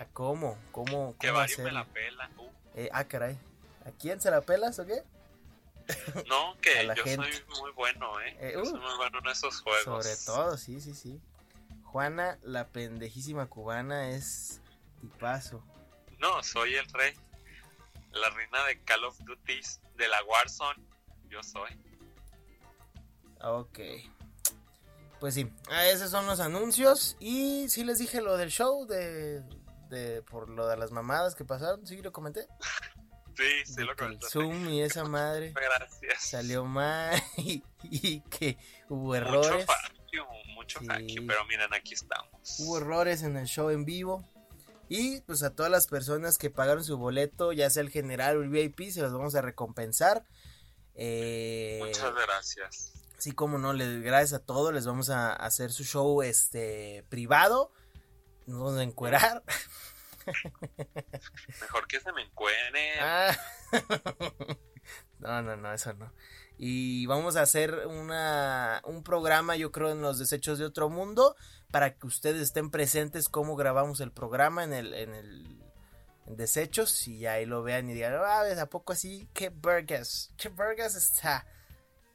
a 0.00 0.04
cómo, 0.06 0.58
cómo, 0.72 1.14
que 1.20 1.28
cómo 1.28 1.38
varios 1.38 1.60
me 1.60 1.70
la 1.70 1.84
pela. 1.84 2.28
Uh, 2.38 2.50
Eh, 2.74 2.88
ah, 2.92 3.04
caray. 3.04 3.38
¿A 3.86 3.92
quién 3.92 4.20
se 4.20 4.32
la 4.32 4.40
pelas 4.40 4.80
o 4.80 4.86
qué? 4.86 5.04
no, 6.26 6.56
que 6.60 6.84
yo 6.84 7.04
gente. 7.04 7.32
soy 7.32 7.60
muy 7.60 7.70
bueno, 7.72 8.20
¿eh? 8.20 8.36
Eh, 8.40 8.50
Yo 8.54 8.62
uh. 8.62 8.66
soy 8.66 8.80
muy 8.80 8.96
bueno 8.96 9.20
en 9.20 9.26
esos 9.28 9.60
juegos. 9.60 9.84
Sobre 9.84 10.16
todo, 10.26 10.56
sí, 10.58 10.80
sí, 10.80 10.92
sí. 10.92 11.20
Juana, 11.84 12.36
la 12.42 12.66
pendejísima 12.66 13.46
cubana, 13.46 14.10
es 14.10 14.60
tipazo. 15.00 15.62
No, 16.18 16.42
soy 16.42 16.74
el 16.74 16.86
rey. 16.92 17.14
La 18.20 18.30
reina 18.30 18.64
de 18.66 18.80
Call 18.84 19.04
of 19.04 19.18
Duty, 19.20 19.60
de 19.96 20.08
la 20.08 20.22
Warzone. 20.24 20.82
Yo 21.28 21.42
soy. 21.42 21.70
Ok. 23.40 23.78
Pues 25.20 25.34
sí, 25.34 25.50
ah, 25.70 25.86
esos 25.88 26.10
son 26.10 26.26
los 26.26 26.40
anuncios. 26.40 27.16
Y 27.20 27.68
sí 27.68 27.84
les 27.84 27.98
dije 27.98 28.20
lo 28.20 28.36
del 28.36 28.50
show 28.50 28.86
de, 28.86 29.42
de 29.88 30.22
por 30.22 30.48
lo 30.48 30.66
de 30.68 30.76
las 30.76 30.90
mamadas 30.92 31.34
que 31.34 31.44
pasaron. 31.44 31.86
Sí, 31.86 32.00
lo 32.02 32.12
comenté. 32.12 32.46
Sí, 33.36 33.64
sí 33.74 33.80
lo 33.82 33.96
comentaste. 33.96 34.32
Zoom 34.32 34.68
y 34.68 34.80
esa 34.82 35.02
madre 35.08 35.52
Gracias. 35.52 36.22
salió 36.22 36.64
mal 36.64 37.20
y, 37.36 37.64
y 37.82 38.20
que 38.20 38.56
hubo 38.88 39.06
Mucho 39.06 39.16
errores. 39.16 39.66
thank 39.66 40.06
you, 40.12 40.22
mucho 40.54 40.78
Sí. 40.78 41.16
pero 41.26 41.44
miren, 41.46 41.74
aquí 41.74 41.94
estamos. 41.94 42.30
Hubo 42.60 42.78
errores 42.78 43.24
en 43.24 43.36
el 43.36 43.46
show 43.48 43.70
en 43.70 43.84
vivo. 43.84 44.24
Y 44.88 45.20
pues 45.22 45.42
a 45.42 45.54
todas 45.54 45.70
las 45.70 45.86
personas 45.86 46.38
que 46.38 46.50
pagaron 46.50 46.84
su 46.84 46.98
boleto, 46.98 47.52
ya 47.52 47.70
sea 47.70 47.82
el 47.82 47.90
general 47.90 48.36
o 48.36 48.42
el 48.42 48.50
VIP, 48.50 48.90
se 48.90 49.02
los 49.02 49.12
vamos 49.12 49.34
a 49.34 49.42
recompensar. 49.42 50.24
Eh, 50.94 51.80
Muchas 51.84 52.14
gracias. 52.14 52.92
Sí, 53.18 53.32
como 53.32 53.58
no, 53.58 53.72
les, 53.72 54.02
gracias 54.02 54.40
a 54.40 54.44
todos, 54.44 54.72
les 54.74 54.86
vamos 54.86 55.10
a 55.10 55.32
hacer 55.32 55.72
su 55.72 55.84
show 55.84 56.22
este 56.22 57.04
privado. 57.08 57.72
Nos 58.46 58.58
vamos 58.58 58.78
a 58.78 58.82
encuerar. 58.82 59.42
Mejor 61.60 61.86
que 61.86 62.00
se 62.00 62.12
me 62.12 62.22
encuene. 62.22 62.92
Ah. 63.00 63.36
No, 65.20 65.40
no, 65.40 65.56
no, 65.56 65.72
eso 65.72 65.94
no. 65.94 66.12
Y 66.56 67.06
vamos 67.06 67.36
a 67.36 67.42
hacer 67.42 67.86
una, 67.86 68.80
un 68.84 69.02
programa, 69.02 69.56
yo 69.56 69.72
creo, 69.72 69.90
en 69.90 70.02
los 70.02 70.18
desechos 70.18 70.58
de 70.58 70.64
otro 70.64 70.88
mundo, 70.88 71.34
para 71.70 71.94
que 71.96 72.06
ustedes 72.06 72.42
estén 72.42 72.70
presentes 72.70 73.28
cómo 73.28 73.56
grabamos 73.56 74.00
el 74.00 74.12
programa 74.12 74.64
en 74.64 74.72
el, 74.72 74.94
en 74.94 75.14
el 75.14 75.64
en 76.26 76.36
desechos 76.36 77.06
y 77.06 77.26
ahí 77.26 77.44
lo 77.46 77.62
vean 77.62 77.88
y 77.90 77.94
digan, 77.94 78.14
ah, 78.14 78.44
¿a 78.60 78.66
poco 78.66 78.92
así? 78.92 79.28
¿Qué 79.34 79.50
burgers? 79.50 80.32
¿Qué 80.36 80.48
burgers 80.48 80.94
está? 80.94 81.46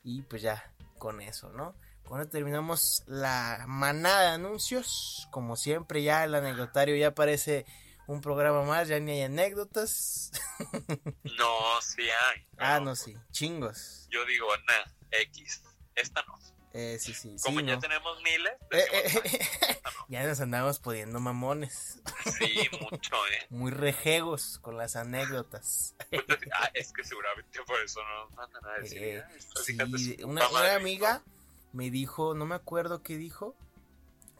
Y 0.03 0.23
pues 0.23 0.41
ya, 0.41 0.73
con 0.97 1.21
eso, 1.21 1.49
¿no? 1.51 1.75
Eso 2.05 2.27
terminamos 2.27 3.03
la 3.05 3.65
manada 3.67 4.21
de 4.21 4.27
anuncios. 4.29 5.27
Como 5.29 5.55
siempre, 5.55 6.01
ya 6.01 6.23
el 6.23 6.33
anecdotario 6.33 6.95
ya 6.95 7.13
parece 7.13 7.65
un 8.09 8.21
programa 8.21 8.63
más, 8.63 8.87
ya 8.87 8.99
ni 8.99 9.11
hay 9.11 9.21
anécdotas. 9.23 10.31
No, 11.37 11.81
sí 11.81 12.01
hay. 12.01 12.45
Ah, 12.57 12.79
no, 12.81 12.93
sí, 12.95 13.15
chingos. 13.31 14.07
Yo 14.09 14.25
digo, 14.25 14.47
nah, 14.67 14.91
X. 15.11 15.63
Esta 15.95 16.21
no. 16.27 16.33
Eh, 16.73 16.97
sí, 16.99 17.13
sí, 17.13 17.37
sí. 17.39 17.43
Como 17.43 17.61
ya 17.61 17.75
¿no? 17.75 17.79
tenemos 17.79 18.21
miles, 18.21 18.51
Eh, 18.71 18.85
decimos, 18.91 19.25
eh, 19.25 19.39
"Ay, 19.39 19.39
esta 19.71 19.89
no". 19.91 20.05
ya 20.09 20.23
nos 20.27 20.39
andamos 20.41 20.79
poniendo 20.79 21.19
mamones. 21.21 22.01
Sí, 22.37 22.67
mucho, 22.81 23.15
¿eh? 23.27 23.45
Muy 23.49 23.71
rejegos 23.71 24.59
con 24.59 24.75
las 24.77 24.95
anécdotas. 24.97 25.95
Pues, 26.09 26.23
ah, 26.53 26.69
es 26.73 26.91
que 26.91 27.03
seguramente 27.03 27.61
por 27.65 27.79
eso 27.81 28.01
no 28.03 28.25
nos 28.25 28.33
mandan 28.33 28.65
a 28.65 28.79
decir. 28.81 29.01
Eh, 29.01 29.23
"Ah, 29.23 29.31
sí, 29.63 29.77
una, 30.23 30.25
una 30.47 30.49
madre", 30.49 30.71
amiga 30.71 31.23
me 31.71 31.89
dijo, 31.91 32.33
no 32.33 32.45
me 32.45 32.55
acuerdo 32.55 33.01
qué 33.03 33.17
dijo, 33.17 33.55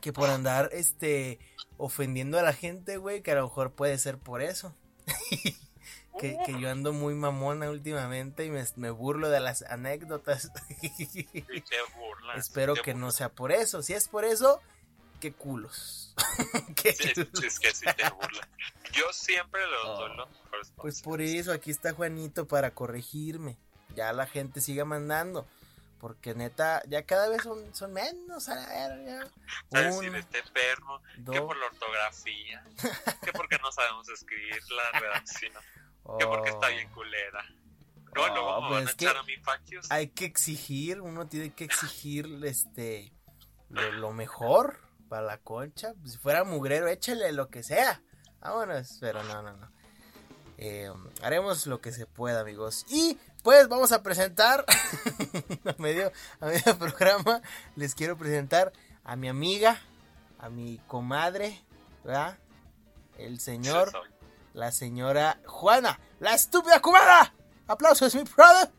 que 0.01 0.13
por 0.13 0.29
andar 0.29 0.69
este 0.73 1.39
ofendiendo 1.77 2.39
a 2.39 2.43
la 2.43 2.53
gente, 2.53 2.97
güey, 2.97 3.21
que 3.21 3.31
a 3.31 3.35
lo 3.35 3.43
mejor 3.43 3.71
puede 3.71 3.97
ser 3.97 4.17
por 4.17 4.41
eso. 4.41 4.75
que, 6.19 6.37
que 6.45 6.59
yo 6.59 6.69
ando 6.69 6.93
muy 6.93 7.15
mamona 7.15 7.69
últimamente 7.69 8.45
y 8.45 8.49
me, 8.51 8.63
me 8.75 8.89
burlo 8.89 9.29
de 9.29 9.39
las 9.39 9.61
anécdotas. 9.63 10.51
Sí, 10.81 11.23
qué 11.25 11.77
burla. 11.97 12.35
Espero 12.35 12.75
que 12.75 12.93
no 12.93 13.11
sea 13.11 13.29
por 13.29 13.51
eso. 13.51 13.81
Si 13.81 13.93
es 13.93 14.07
por 14.07 14.25
eso, 14.25 14.61
qué 15.19 15.31
culos. 15.31 16.13
Qué 16.75 16.93
Sí, 16.93 17.13
es 17.45 17.59
que 17.59 17.73
sí 17.73 17.85
te 17.95 18.09
burla. 18.09 18.47
Yo 18.91 19.11
siempre 19.13 19.61
los 19.67 19.97
doy 19.97 20.11
Oh. 20.11 20.15
los 20.15 20.29
mejores 20.29 20.73
Pues 20.75 21.01
por 21.01 21.21
eso, 21.21 21.51
aquí 21.53 21.71
está 21.71 21.93
Juanito 21.93 22.47
para 22.47 22.71
corregirme. 22.71 23.57
Ya 23.95 24.11
la 24.13 24.27
gente 24.27 24.61
siga 24.61 24.85
mandando. 24.85 25.47
Porque 25.99 26.33
neta, 26.33 26.81
ya 26.87 27.05
cada 27.05 27.27
vez 27.29 27.43
son, 27.43 27.75
son 27.75 27.91
menos. 27.91 28.47
A 28.47 28.55
la 28.55 28.67
verga. 28.67 29.27
¿Sabes 29.71 29.95
Uno, 29.97 30.11
de 30.11 30.19
este 30.19 30.43
perro? 30.53 31.01
Que 31.15 31.21
dos. 31.21 31.41
por 31.41 31.57
la 31.57 31.65
ortografía. 31.65 32.63
que 33.23 33.33
porque 33.33 33.57
no 33.61 33.71
sabemos 33.71 34.07
escribir 34.09 34.61
la 34.71 34.99
redacción. 34.99 35.53
Que 36.17 36.25
porque 36.25 36.49
está 36.49 36.69
bien 36.69 36.89
culera. 36.89 37.43
No, 38.15 38.23
Oh, 38.23 38.27
luego 38.27 38.61
me 38.61 38.67
pues 38.69 38.79
van 38.85 38.87
a 38.87 38.97
que 38.97 39.05
echar 39.05 39.17
a 39.17 39.23
mi 39.23 39.37
facios. 39.37 39.91
Hay 39.91 40.07
que 40.07 40.25
exigir, 40.25 40.99
uno 41.01 41.27
tiene 41.27 41.53
que 41.53 41.65
exigir 41.65 42.27
este 42.43 43.13
lo, 43.69 43.91
lo 43.91 44.13
mejor 44.13 44.79
para 45.09 45.21
la 45.21 45.37
concha. 45.37 45.93
Si 46.05 46.17
fuera 46.17 46.43
mugrero, 46.43 46.87
échale 46.87 47.31
lo 47.33 47.49
que 47.49 47.61
sea. 47.61 48.01
Vámonos, 48.39 48.97
pero 48.99 49.21
no, 49.23 49.41
no, 49.43 49.55
no. 49.57 49.71
Eh, 50.57 50.91
haremos 51.21 51.67
lo 51.67 51.81
que 51.81 51.91
se 51.91 52.05
pueda, 52.05 52.41
amigos. 52.41 52.85
Y 52.89 53.17
pues 53.49 53.67
vamos 53.67 53.91
a 53.91 54.03
presentar 54.03 54.63
a 55.65 55.81
medio, 55.81 56.11
a 56.39 56.45
medio 56.45 56.77
programa. 56.77 57.41
Les 57.75 57.95
quiero 57.95 58.15
presentar 58.15 58.71
a 59.03 59.15
mi 59.15 59.27
amiga, 59.27 59.81
a 60.37 60.49
mi 60.49 60.77
comadre, 60.85 61.59
¿verdad? 62.03 62.37
El 63.17 63.39
señor, 63.39 63.91
la 64.53 64.71
señora 64.71 65.39
Juana, 65.47 65.99
la 66.19 66.35
estúpida 66.35 66.79
cubana. 66.79 67.33
Aplausos, 67.67 68.13
mi 68.13 68.21
brother. 68.21 68.71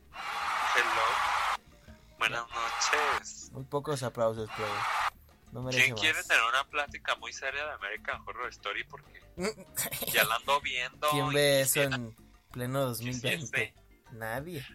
Hello. 0.77 1.97
Buenas 2.21 2.45
noches. 2.49 3.51
Muy 3.51 3.65
pocos 3.65 4.05
aplausos, 4.05 4.49
pero 4.57 4.69
no 5.51 5.69
¿Quién 5.71 5.95
más. 5.95 6.01
quiere 6.01 6.23
tener 6.23 6.45
una 6.45 6.63
plática 6.71 7.17
muy 7.17 7.33
seria 7.33 7.65
de 7.65 7.73
American 7.73 8.23
Horror 8.25 8.51
Story? 8.51 8.85
Porque 8.85 9.21
ya 10.13 10.23
la 10.23 10.37
ando 10.37 10.61
viendo. 10.61 11.11
¿Quién 11.11 11.33
ve 11.33 11.63
eso 11.63 11.83
en 11.83 12.15
pleno 12.53 12.83
2020? 12.83 13.80
Nadie. 14.13 14.67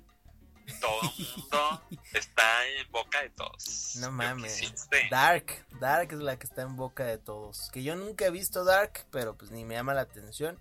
Todo 0.82 1.00
el 1.04 1.10
mundo 1.38 1.82
está 2.14 2.68
en 2.68 2.92
boca 2.92 3.22
de 3.22 3.30
todos. 3.30 3.96
No 3.98 4.12
mames. 4.12 4.74
Dark, 5.12 5.66
Dark 5.80 6.12
es 6.12 6.20
la 6.20 6.40
que 6.40 6.48
está 6.48 6.64
en 6.64 6.76
boca 6.76 7.04
de 7.06 7.18
todos. 7.18 7.70
Que 7.72 7.84
yo 7.84 7.96
nunca 7.96 8.26
he 8.26 8.32
visto 8.32 8.64
Dark, 8.64 9.06
pero 9.12 9.38
pues 9.38 9.52
ni 9.52 9.64
me 9.66 9.76
llama 9.76 9.94
la 9.94 10.02
atención. 10.02 10.60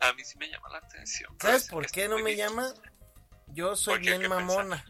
A 0.00 0.12
mí 0.14 0.24
sí 0.24 0.38
me 0.38 0.48
llama 0.48 0.68
la 0.70 0.78
atención. 0.78 1.34
¿Sabes 1.40 1.64
es- 1.64 1.68
por 1.68 1.86
qué 1.90 2.08
no 2.08 2.18
me 2.20 2.36
llama? 2.36 2.72
Yo 3.48 3.74
soy 3.76 3.98
bien 3.98 4.22
¿Qué 4.22 4.28
mamona. 4.28 4.84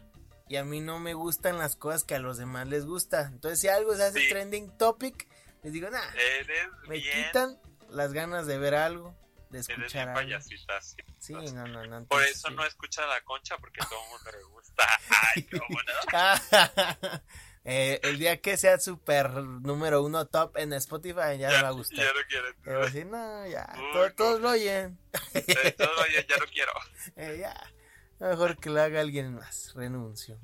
Y 0.47 0.57
a 0.57 0.63
mí 0.63 0.79
no 0.81 0.99
me 0.99 1.13
gustan 1.13 1.57
las 1.57 1.75
cosas 1.75 2.03
que 2.03 2.13
a 2.15 2.19
los 2.19 2.37
demás 2.37 2.67
les 2.67 2.85
gusta. 2.85 3.21
Entonces 3.23 3.59
si 3.59 3.67
algo 3.69 3.95
se 3.95 4.03
hace 4.03 4.19
Sí. 4.19 4.29
trending 4.29 4.77
topic, 4.77 5.27
les 5.63 5.73
digo, 5.73 5.87
Eres 5.87 6.67
me 6.87 6.97
bien, 6.97 7.25
quitan 7.27 7.59
las 7.89 8.13
ganas 8.13 8.45
de 8.47 8.57
ver 8.57 8.75
algo, 8.75 9.15
de 9.51 9.59
eres 9.59 9.69
escuchar 9.69 10.09
algo. 10.09 10.21
payasita, 10.21 10.81
sí. 10.81 10.97
Sí, 11.19 11.33
no, 11.33 11.67
no, 11.67 11.85
no. 11.85 12.05
Por 12.05 12.23
eso 12.23 12.47
sí. 12.49 12.53
no 12.55 12.65
escucha 12.65 13.05
la 13.07 13.21
concha, 13.23 13.57
porque 13.57 13.79
todo 13.87 13.99
el 14.03 14.09
mundo 14.09 14.31
le 14.31 14.43
gusta. 14.43 14.87
Ay, 15.35 15.43
cómo 15.43 15.79
no. 15.81 17.21
Eh, 17.63 17.99
el 18.01 18.17
día 18.17 18.41
que 18.41 18.57
sea 18.57 18.79
super 18.79 19.29
número 19.35 20.01
uno 20.01 20.25
top 20.25 20.57
en 20.57 20.73
Spotify 20.73 21.37
ya, 21.37 21.51
no 21.51 21.57
me 21.57 21.61
va 21.61 21.67
a 21.67 21.71
gustar. 21.73 21.99
Ya 21.99 22.05
no 22.05 22.19
quiero. 22.27 22.47
Pero 22.63 22.89
si 22.89 23.05
no, 23.05 23.45
ya, 23.45 23.71
Uy, 23.75 23.93
to- 23.93 24.07
no. 24.07 24.13
todos 24.15 24.41
lo 24.41 24.49
oyen. 24.49 24.97
Eh, 25.35 25.75
ya, 25.77 26.25
ya 26.27 26.37
no 26.37 26.45
quiero. 26.51 26.71
Eh, 27.17 27.37
ya, 27.39 27.71
mejor 28.19 28.57
que 28.57 28.71
lo 28.71 28.81
haga 28.81 28.99
alguien 29.01 29.35
más, 29.35 29.73
renuncio. 29.75 30.39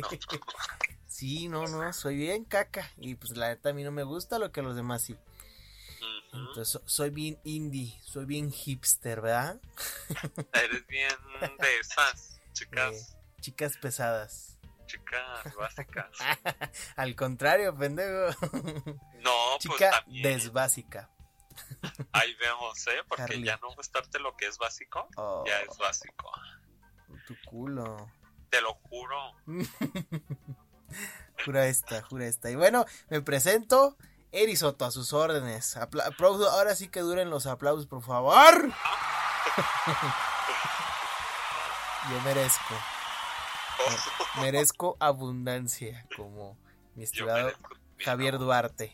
No, 0.00 0.08
sí, 1.06 1.48
no, 1.48 1.66
no, 1.66 1.92
soy 1.92 2.16
bien 2.16 2.44
caca. 2.46 2.90
Y 2.96 3.14
pues 3.16 3.36
la 3.36 3.48
neta 3.48 3.68
a 3.68 3.72
mí 3.74 3.82
no 3.84 3.90
me 3.92 4.02
gusta 4.02 4.38
lo 4.38 4.50
que 4.52 4.60
a 4.60 4.62
los 4.62 4.74
demás 4.74 5.02
sí. 5.02 5.16
Entonces 6.36 6.68
so- 6.68 6.82
soy 6.86 7.10
bien 7.10 7.38
indie, 7.44 7.98
soy 8.02 8.24
bien 8.26 8.50
hipster, 8.52 9.20
¿verdad? 9.20 9.60
Eres 10.52 10.86
bien 10.86 11.10
de 11.58 11.78
esas 11.78 12.40
chicas, 12.52 12.94
Eh, 12.94 13.40
chicas 13.40 13.76
pesadas. 13.78 14.58
chicas 14.86 15.54
básicas. 15.58 16.10
Al 16.96 17.14
contrario, 17.16 17.76
pendejo. 17.76 18.34
No, 19.20 19.32
pues 19.62 19.74
Chica 19.74 19.90
también. 19.90 20.22
desbásica. 20.22 21.10
Ahí 22.12 22.34
vemos, 22.34 22.86
¿eh? 22.88 23.02
Porque 23.08 23.22
Carly. 23.24 23.44
ya 23.46 23.56
no 23.58 23.74
gustarte 23.74 24.18
lo 24.18 24.36
que 24.36 24.46
es 24.46 24.58
básico, 24.58 25.08
Oh, 25.16 25.42
ya 25.46 25.60
es 25.62 25.76
básico. 25.78 26.30
tu 27.26 27.34
culo. 27.46 28.10
Te 28.50 28.60
lo 28.60 28.74
juro. 28.74 29.34
Jura 31.44 31.66
esta, 31.66 32.02
jura 32.02 32.26
esta. 32.26 32.50
Y 32.50 32.54
bueno, 32.56 32.84
me 33.08 33.20
presento. 33.22 33.96
Eri 34.36 34.54
Soto, 34.54 34.84
a 34.84 34.90
sus 34.90 35.12
órdenes. 35.14 35.76
Apla- 35.78 36.12
ahora 36.50 36.74
sí 36.76 36.88
que 36.88 37.00
duren 37.00 37.30
los 37.30 37.46
aplausos, 37.46 37.86
por 37.86 38.02
favor. 38.02 38.70
Yo 42.10 42.20
merezco. 42.22 42.74
Merezco 44.40 44.96
abundancia, 45.00 46.06
como 46.16 46.56
mi 46.94 47.04
estimado 47.04 47.50
Javier. 47.98 48.38
Duarte. 48.38 48.92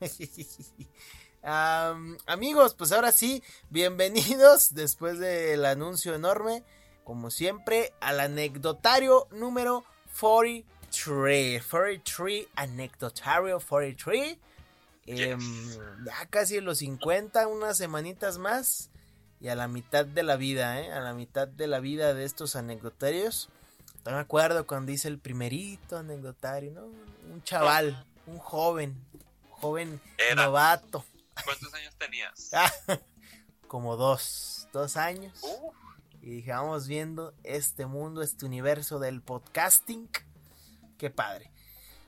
Am, 1.42 2.16
amigos, 2.26 2.74
pues 2.74 2.92
ahora 2.92 3.10
sí, 3.12 3.42
bienvenidos 3.70 4.74
después 4.74 5.18
del 5.18 5.64
anuncio 5.64 6.14
enorme, 6.14 6.62
como 7.02 7.30
siempre, 7.30 7.92
al 8.00 8.20
anecdotario 8.20 9.26
número 9.32 9.84
43. 10.90 11.62
43, 11.64 12.46
anecdotario 12.56 13.60
43. 13.60 14.36
Em, 15.06 15.40
ya 16.04 16.26
casi 16.28 16.60
los 16.60 16.78
50, 16.78 17.46
unas 17.48 17.76
semanitas 17.76 18.38
más. 18.38 18.90
Y 19.40 19.48
a 19.48 19.54
la 19.54 19.68
mitad 19.68 20.04
de 20.04 20.22
la 20.22 20.36
vida, 20.36 20.80
¿eh? 20.80 20.92
A 20.92 21.00
la 21.00 21.14
mitad 21.14 21.48
de 21.48 21.66
la 21.66 21.80
vida 21.80 22.12
de 22.12 22.24
estos 22.24 22.56
anecdotarios. 22.56 23.48
No 24.04 24.12
me 24.12 24.18
acuerdo 24.18 24.66
cuando 24.66 24.92
hice 24.92 25.08
el 25.08 25.18
primerito 25.18 25.96
anecdotario, 25.96 26.72
¿no? 26.72 26.84
Un 27.32 27.42
chaval, 27.42 28.04
un 28.26 28.38
joven, 28.38 28.96
joven 29.50 30.00
Era. 30.18 30.44
novato. 30.46 31.04
¿Cuántos 31.44 31.72
años 31.72 31.94
tenías? 31.96 32.50
Como 33.66 33.96
dos, 33.96 34.68
dos 34.72 34.96
años. 34.96 35.38
Uh, 35.42 35.72
Y 36.22 36.30
dije, 36.36 36.52
vamos 36.52 36.86
viendo 36.86 37.32
este 37.44 37.86
mundo, 37.86 38.20
este 38.22 38.44
universo 38.44 38.98
del 38.98 39.22
podcasting. 39.22 40.08
Qué 41.00 41.08
padre. 41.08 41.50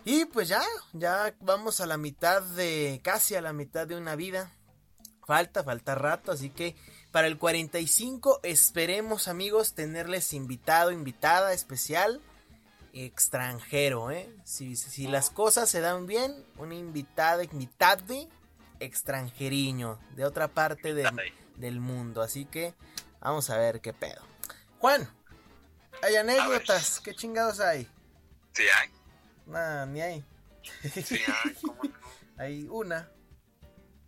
Y 0.04 0.26
pues 0.26 0.48
ya, 0.48 0.62
ya 0.92 1.34
vamos 1.40 1.80
a 1.80 1.86
la 1.86 1.96
mitad 1.96 2.42
de, 2.42 3.00
casi 3.02 3.34
a 3.34 3.40
la 3.40 3.54
mitad 3.54 3.86
de 3.86 3.96
una 3.96 4.16
vida. 4.16 4.52
Falta, 5.26 5.64
falta 5.64 5.94
rato, 5.94 6.30
así 6.30 6.50
que 6.50 6.76
para 7.10 7.26
el 7.26 7.38
45 7.38 8.40
esperemos 8.42 9.28
amigos 9.28 9.72
tenerles 9.72 10.34
invitado, 10.34 10.90
invitada 10.90 11.54
especial 11.54 12.20
extranjero, 12.92 14.10
¿eh? 14.10 14.28
Si, 14.44 14.76
si 14.76 15.06
las 15.06 15.30
cosas 15.30 15.70
se 15.70 15.80
dan 15.80 16.06
bien, 16.06 16.44
una 16.58 16.74
invitada, 16.74 17.44
invitade 17.44 18.28
extranjeriño 18.78 19.98
de 20.16 20.26
otra 20.26 20.48
parte 20.48 20.92
del, 20.92 21.08
del 21.56 21.80
mundo. 21.80 22.20
Así 22.20 22.44
que 22.44 22.74
vamos 23.20 23.48
a 23.48 23.56
ver 23.56 23.80
qué 23.80 23.94
pedo. 23.94 24.20
Juan, 24.80 25.08
hay 26.02 26.16
anécdotas, 26.16 27.00
¿qué 27.00 27.14
chingados 27.14 27.58
hay? 27.60 27.88
Sí 28.52 28.62
hay, 28.78 28.90
Nada, 29.46 29.86
ni 29.86 30.00
hay. 30.00 30.24
sí 31.04 31.20
hay, 31.44 31.54
¿cómo 31.60 31.82
no? 31.84 31.92
Hay 32.38 32.66
una. 32.70 33.10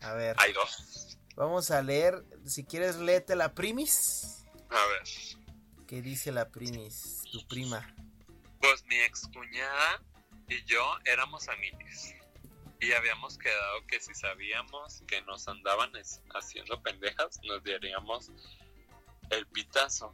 A 0.01 0.15
ver, 0.15 0.35
Hay 0.39 0.53
dos. 0.55 1.19
vamos 1.37 1.71
a 1.71 1.83
leer, 1.83 2.25
si 2.47 2.65
quieres 2.65 2.97
léete 2.97 3.37
la 3.37 3.55
primis. 3.55 4.45
A 4.71 4.87
ver. 4.87 5.87
¿Qué 5.87 6.01
dice 6.03 6.33
la 6.33 6.49
primis? 6.49 7.23
Tu 7.31 7.47
prima. 7.47 7.95
Pues 8.61 8.83
mi 8.87 8.97
excuñada 8.97 10.03
y 10.49 10.65
yo 10.65 10.81
éramos 11.05 11.49
amigos. 11.49 12.13
Y 12.81 12.93
habíamos 12.93 13.39
quedado 13.39 13.87
que 13.87 14.01
si 14.01 14.15
sabíamos 14.15 15.03
que 15.07 15.23
nos 15.23 15.47
andaban 15.49 15.93
haciendo 16.35 16.83
pendejas, 16.83 17.39
nos 17.45 17.63
daríamos 17.63 18.31
el 19.31 19.47
pitazo. 19.49 20.13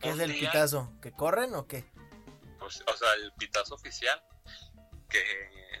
¿Qué 0.00 0.10
es 0.10 0.18
el 0.18 0.32
día, 0.32 0.50
pitazo? 0.50 0.92
¿Que 1.00 1.12
corren 1.12 1.54
o 1.54 1.66
qué? 1.66 1.84
Pues, 2.58 2.82
o 2.86 2.96
sea, 2.96 3.12
el 3.14 3.32
pitazo 3.38 3.74
oficial. 3.74 4.22
Que, 5.08 5.22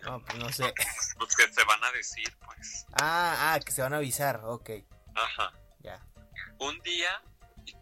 No, 0.04 0.24
pues 0.24 0.38
no 0.38 0.50
sé. 0.52 0.72
pues, 1.18 1.36
que 1.36 1.52
se 1.52 1.64
van 1.64 1.82
a 1.84 1.92
decir, 1.92 2.34
pues. 2.44 2.86
Ah, 3.00 3.52
ah, 3.54 3.60
que 3.60 3.72
se 3.72 3.82
van 3.82 3.92
a 3.94 3.98
avisar, 3.98 4.40
ok, 4.44 4.70
Ajá. 5.14 5.52
ya. 5.80 6.00
Un 6.58 6.78
día 6.80 7.22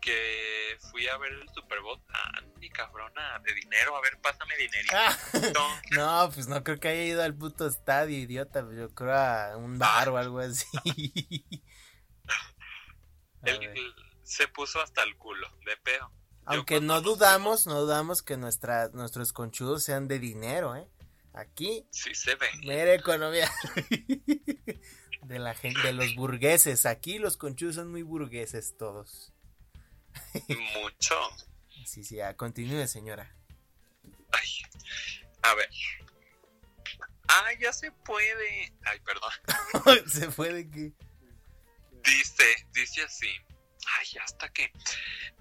que 0.00 0.76
fui 0.91 1.07
a 1.09 1.17
ver 1.19 1.33
el 1.33 1.49
Super 1.55 1.81
Bowl. 1.81 2.03
Ah, 2.12 2.41
mi 2.59 2.69
cabrona, 2.71 3.38
de 3.41 3.55
dinero. 3.55 3.97
A 3.97 4.00
ver, 4.00 4.19
pásame 4.21 4.57
dinerito. 4.57 4.97
Ah, 4.97 5.17
no, 5.93 6.31
pues 6.35 6.49
no 6.49 6.62
creo 6.65 6.79
que 6.81 6.88
haya 6.88 7.05
ido 7.05 7.23
al 7.23 7.35
puto 7.37 7.67
estadio, 7.69 8.17
idiota. 8.19 8.65
pues 8.65 8.76
Yo 8.76 8.93
creo 8.95 9.15
a 9.15 9.57
un 9.57 9.79
bar 9.79 10.09
o 10.09 10.17
algo 10.19 10.41
así. 10.41 10.67
A 13.43 13.50
Él 13.50 13.59
ver. 13.61 13.76
se 14.25 14.49
puso 14.49 14.81
hasta 14.81 15.03
el 15.05 15.17
culo, 15.17 15.49
de 15.65 15.76
pedo. 15.76 16.11
Aunque 16.47 16.81
no 16.81 17.00
dudamos, 17.00 17.67
no 17.67 17.81
dudamos 17.81 18.23
que 18.23 18.37
nuestra, 18.37 18.88
nuestros 18.88 19.33
conchudos 19.33 19.83
sean 19.83 20.07
de 20.09 20.19
dinero, 20.19 20.76
¿eh? 20.76 20.88
Aquí, 21.35 21.85
Sí 21.91 22.15
se 22.15 22.35
ve. 22.37 22.47
mera 22.65 22.95
economía 22.95 23.50
de 25.23 25.38
la 25.38 25.55
gente, 25.55 25.83
de 25.83 25.93
los 25.93 26.15
burgueses. 26.15 26.87
Aquí 26.87 27.19
los 27.19 27.37
conchudos 27.37 27.75
son 27.75 27.91
muy 27.91 28.03
burgueses 28.03 28.76
todos. 28.79 29.35
Mucho. 30.83 31.15
Sí, 31.85 32.05
sí, 32.05 32.17
ya, 32.17 32.35
continúe, 32.37 32.87
señora. 32.87 33.37
Ay. 34.33 34.49
A 35.43 35.55
ver. 35.55 35.69
Ah, 37.29 37.49
ya 37.61 37.73
se 37.73 37.91
puede. 37.93 38.73
Ay, 38.85 39.00
perdón. 39.00 40.06
Se 40.09 40.30
fue 40.30 40.52
de 40.52 40.71
que... 40.71 40.93
Dice, 42.02 42.45
dice 42.73 43.02
así. 43.02 43.28
Ay, 43.99 44.06
hasta 44.22 44.49
que. 44.52 44.64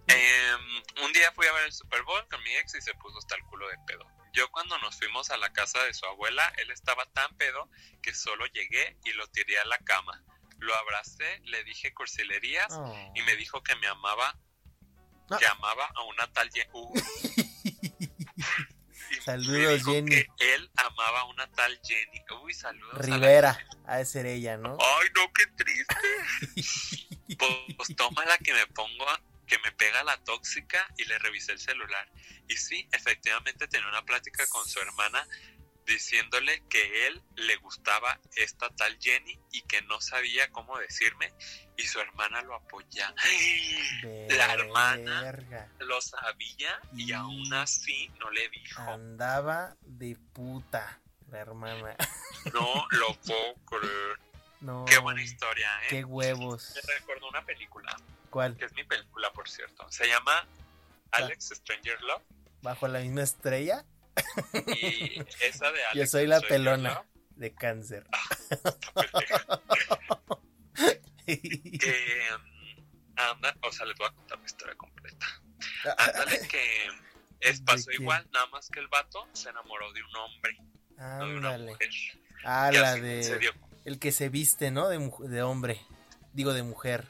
Em, 0.07 1.03
un 1.03 1.13
día 1.13 1.31
fui 1.31 1.47
a 1.47 1.51
ver 1.53 1.65
el 1.65 1.73
Super 1.73 2.03
Bowl 2.03 2.27
con 2.29 2.41
mi 2.43 2.55
ex 2.55 2.75
y 2.75 2.81
se 2.81 2.93
puso 2.95 3.17
hasta 3.17 3.35
el 3.35 3.43
culo 3.45 3.67
de 3.67 3.77
pedo. 3.87 4.05
Yo 4.33 4.49
cuando 4.51 4.77
nos 4.79 4.97
fuimos 4.97 5.31
a 5.31 5.37
la 5.37 5.51
casa 5.53 5.81
de 5.83 5.93
su 5.93 6.05
abuela, 6.05 6.53
él 6.57 6.69
estaba 6.71 7.05
tan 7.13 7.35
pedo 7.37 7.69
que 8.03 8.13
solo 8.13 8.45
llegué 8.47 8.97
y 9.05 9.13
lo 9.13 9.27
tiré 9.27 9.57
a 9.59 9.65
la 9.65 9.77
cama. 9.79 10.21
Lo 10.59 10.75
abracé, 10.75 11.39
le 11.45 11.63
dije 11.63 11.93
cursilerías 11.93 12.67
Oh. 12.71 13.11
y 13.15 13.21
me 13.23 13.35
dijo 13.35 13.63
que 13.63 13.75
me 13.77 13.87
amaba, 13.87 14.37
Ah. 15.31 15.37
que 15.39 15.47
amaba 15.47 15.85
a 15.95 16.03
una 16.03 16.31
tal. 16.33 16.49
Y 19.11 19.21
Saludos, 19.21 19.83
Jenny. 19.85 20.09
Que 20.09 20.27
él 20.55 20.71
amaba 20.77 21.21
a 21.21 21.25
una 21.25 21.49
tal 21.51 21.79
Jenny. 21.83 22.23
Uy, 22.43 22.53
saludos. 22.53 22.95
a 22.95 23.01
Rivera, 23.03 23.57
ha 23.87 23.97
de 23.97 24.05
ser 24.05 24.25
ella, 24.25 24.57
¿no? 24.57 24.77
Ay, 24.79 25.07
no, 25.15 25.31
qué 25.33 25.45
triste. 25.47 25.95
pues, 27.35 27.51
pues 27.75 27.95
tómala 27.95 28.37
que 28.37 28.53
me 28.53 28.67
pongo, 28.67 29.05
que 29.47 29.57
me 29.59 29.71
pega 29.71 30.03
la 30.03 30.17
tóxica 30.23 30.85
y 30.97 31.05
le 31.05 31.17
revisé 31.17 31.53
el 31.53 31.59
celular. 31.59 32.07
Y 32.47 32.55
sí, 32.57 32.87
efectivamente 32.91 33.67
tenía 33.67 33.87
una 33.89 34.03
plática 34.05 34.45
con 34.47 34.67
su 34.67 34.79
hermana 34.79 35.27
diciéndole 35.87 36.63
que 36.67 37.07
él 37.07 37.21
le 37.35 37.55
gustaba 37.57 38.19
esta 38.35 38.69
tal 38.71 38.97
Jenny 38.99 39.39
y 39.51 39.61
que 39.63 39.83
no 39.83 40.01
sabía 40.01 40.49
cómo 40.51 40.77
decirme 40.79 41.31
y 41.77 41.83
su 41.83 41.99
hermana 41.99 42.41
lo 42.41 42.55
apoya. 42.55 43.13
La 44.29 44.53
hermana 44.53 45.31
lo 45.79 46.01
sabía 46.01 46.79
y 46.95 47.09
Y- 47.09 47.13
aún 47.13 47.53
así 47.53 48.09
no 48.19 48.31
le 48.31 48.49
dijo. 48.49 48.81
Andaba 48.81 49.75
de 49.81 50.15
puta 50.33 51.01
la 51.29 51.39
hermana. 51.39 51.95
No 52.53 52.87
lo 52.91 53.13
puedo 53.21 53.55
creer. 53.65 54.19
No. 54.65 54.83
Qué 54.85 54.97
buena 54.97 55.21
historia, 55.21 55.69
¿eh? 55.83 55.87
Qué 55.89 56.03
huevos. 56.03 56.73
Me 56.87 56.93
recuerdo 56.95 57.29
una 57.29 57.45
película. 57.45 57.95
¿Cuál? 58.31 58.57
que 58.57 58.65
es 58.65 58.73
mi 58.73 58.83
película, 58.83 59.31
por 59.31 59.47
cierto. 59.47 59.89
Se 59.91 60.07
llama 60.07 60.45
Alex 61.11 61.53
Stranger 61.55 62.01
Love. 62.01 62.23
¿Bajo 62.63 62.87
la 62.87 62.99
misma 62.99 63.21
estrella? 63.21 63.85
Y 64.81 65.21
esa 65.41 65.71
de 65.71 65.83
Alex 65.91 65.93
Yo 65.95 66.05
soy 66.07 66.25
la 66.27 66.37
Stranger 66.39 66.57
pelona 66.57 66.93
Love, 66.95 67.05
de 67.35 67.53
cáncer. 67.53 68.07
que 71.25 72.29
mm, 72.37 73.19
anda, 73.19 73.55
o 73.61 73.71
sea, 73.71 73.85
les 73.85 73.97
voy 73.97 74.07
a 74.07 74.11
contar 74.11 74.39
la 74.39 74.45
historia 74.45 74.75
completa. 74.75 75.27
Ándale 75.97 76.47
que 76.47 76.87
es, 77.39 77.59
¿De 77.59 77.65
pasó 77.65 77.91
igual, 77.91 78.27
nada 78.33 78.47
más 78.47 78.69
que 78.69 78.79
el 78.79 78.87
vato 78.87 79.27
se 79.33 79.49
enamoró 79.49 79.91
de 79.93 80.01
un 80.03 80.15
hombre, 80.15 80.57
no 80.97 81.27
de 81.27 81.37
una 81.37 81.49
Ándale. 81.49 81.71
mujer. 81.71 81.89
Ah, 82.43 82.69
Y 82.73 82.77
la 82.77 82.91
así 82.93 82.99
se 83.23 83.33
de. 83.33 83.39
dio- 83.39 83.53
El 83.85 83.99
que 83.99 84.11
se 84.11 84.29
viste, 84.29 84.71
¿no? 84.71 84.89
De, 84.89 85.11
de 85.27 85.43
hombre. 85.43 85.81
Digo, 86.33 86.53
de 86.53 86.63
mujer. 86.63 87.07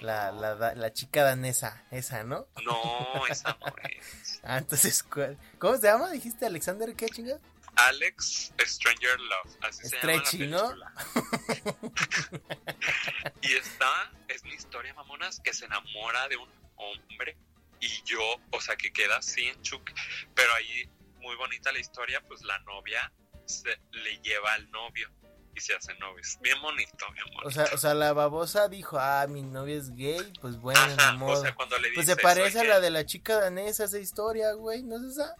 La, 0.00 0.32
la, 0.32 0.74
la 0.74 0.92
chica 0.92 1.22
danesa, 1.22 1.84
esa, 1.90 2.24
¿no? 2.24 2.46
No, 2.64 3.26
esa 3.26 3.56
no 3.60 3.74
es. 3.88 4.40
Ah, 4.46 4.58
entonces, 4.58 5.02
¿cuál? 5.02 5.38
¿cómo 5.58 5.76
se 5.78 5.86
llama? 5.86 6.10
¿Dijiste 6.10 6.44
Alexander 6.44 6.94
qué 6.94 7.06
chinga? 7.06 7.38
Alex 7.76 8.52
Stranger 8.58 9.18
Love, 9.18 9.56
así 9.62 9.88
Stretchy, 9.88 10.38
se 10.38 10.46
¿no? 10.46 10.70
llama 10.70 10.92
la 10.94 11.46
película. 11.46 13.32
y 13.42 13.54
esta 13.54 14.12
es 14.28 14.44
mi 14.44 14.52
historia, 14.52 14.92
mamonas, 14.94 15.40
que 15.40 15.54
se 15.54 15.64
enamora 15.64 16.28
de 16.28 16.36
un 16.36 16.48
hombre 16.76 17.36
y 17.80 18.02
yo, 18.04 18.20
o 18.50 18.60
sea, 18.60 18.76
que 18.76 18.92
queda 18.92 19.16
así 19.16 19.46
en 19.46 19.60
chuc, 19.62 19.90
pero 20.34 20.52
ahí 20.54 20.88
muy 21.20 21.36
bonita 21.36 21.72
la 21.72 21.78
historia, 21.78 22.20
pues 22.28 22.42
la 22.42 22.58
novia 22.60 23.12
se 23.46 23.78
le 23.92 24.18
lleva 24.22 24.52
al 24.54 24.70
novio 24.70 25.10
y 25.54 25.60
se 25.60 25.74
hacen 25.74 25.98
novios. 25.98 26.38
Bien 26.42 26.60
bonito, 26.60 27.06
bien 27.12 27.26
bonito. 27.26 27.46
O 27.48 27.50
sea, 27.50 27.66
o 27.74 27.78
sea, 27.78 27.94
la 27.94 28.12
babosa 28.12 28.68
dijo, 28.68 28.98
ah, 28.98 29.26
mi 29.28 29.42
novia 29.42 29.76
es 29.76 29.90
gay, 29.94 30.32
pues 30.40 30.56
bueno, 30.58 30.80
Ajá, 30.80 31.12
ni 31.12 31.16
o 31.16 31.20
modo. 31.20 31.42
sea, 31.42 31.54
cuando 31.54 31.78
le 31.78 31.88
dice 31.90 31.94
pues 31.94 32.06
se 32.06 32.16
parece 32.16 32.58
a 32.58 32.60
"Soy 32.62 32.68
la 32.68 32.74
gay", 32.76 32.82
de 32.84 32.90
la 32.90 33.06
chica 33.06 33.40
danesa 33.40 33.84
esa 33.84 33.98
historia, 33.98 34.52
güey, 34.54 34.82
¿no 34.82 34.96
es 34.96 35.12
esa? 35.12 35.34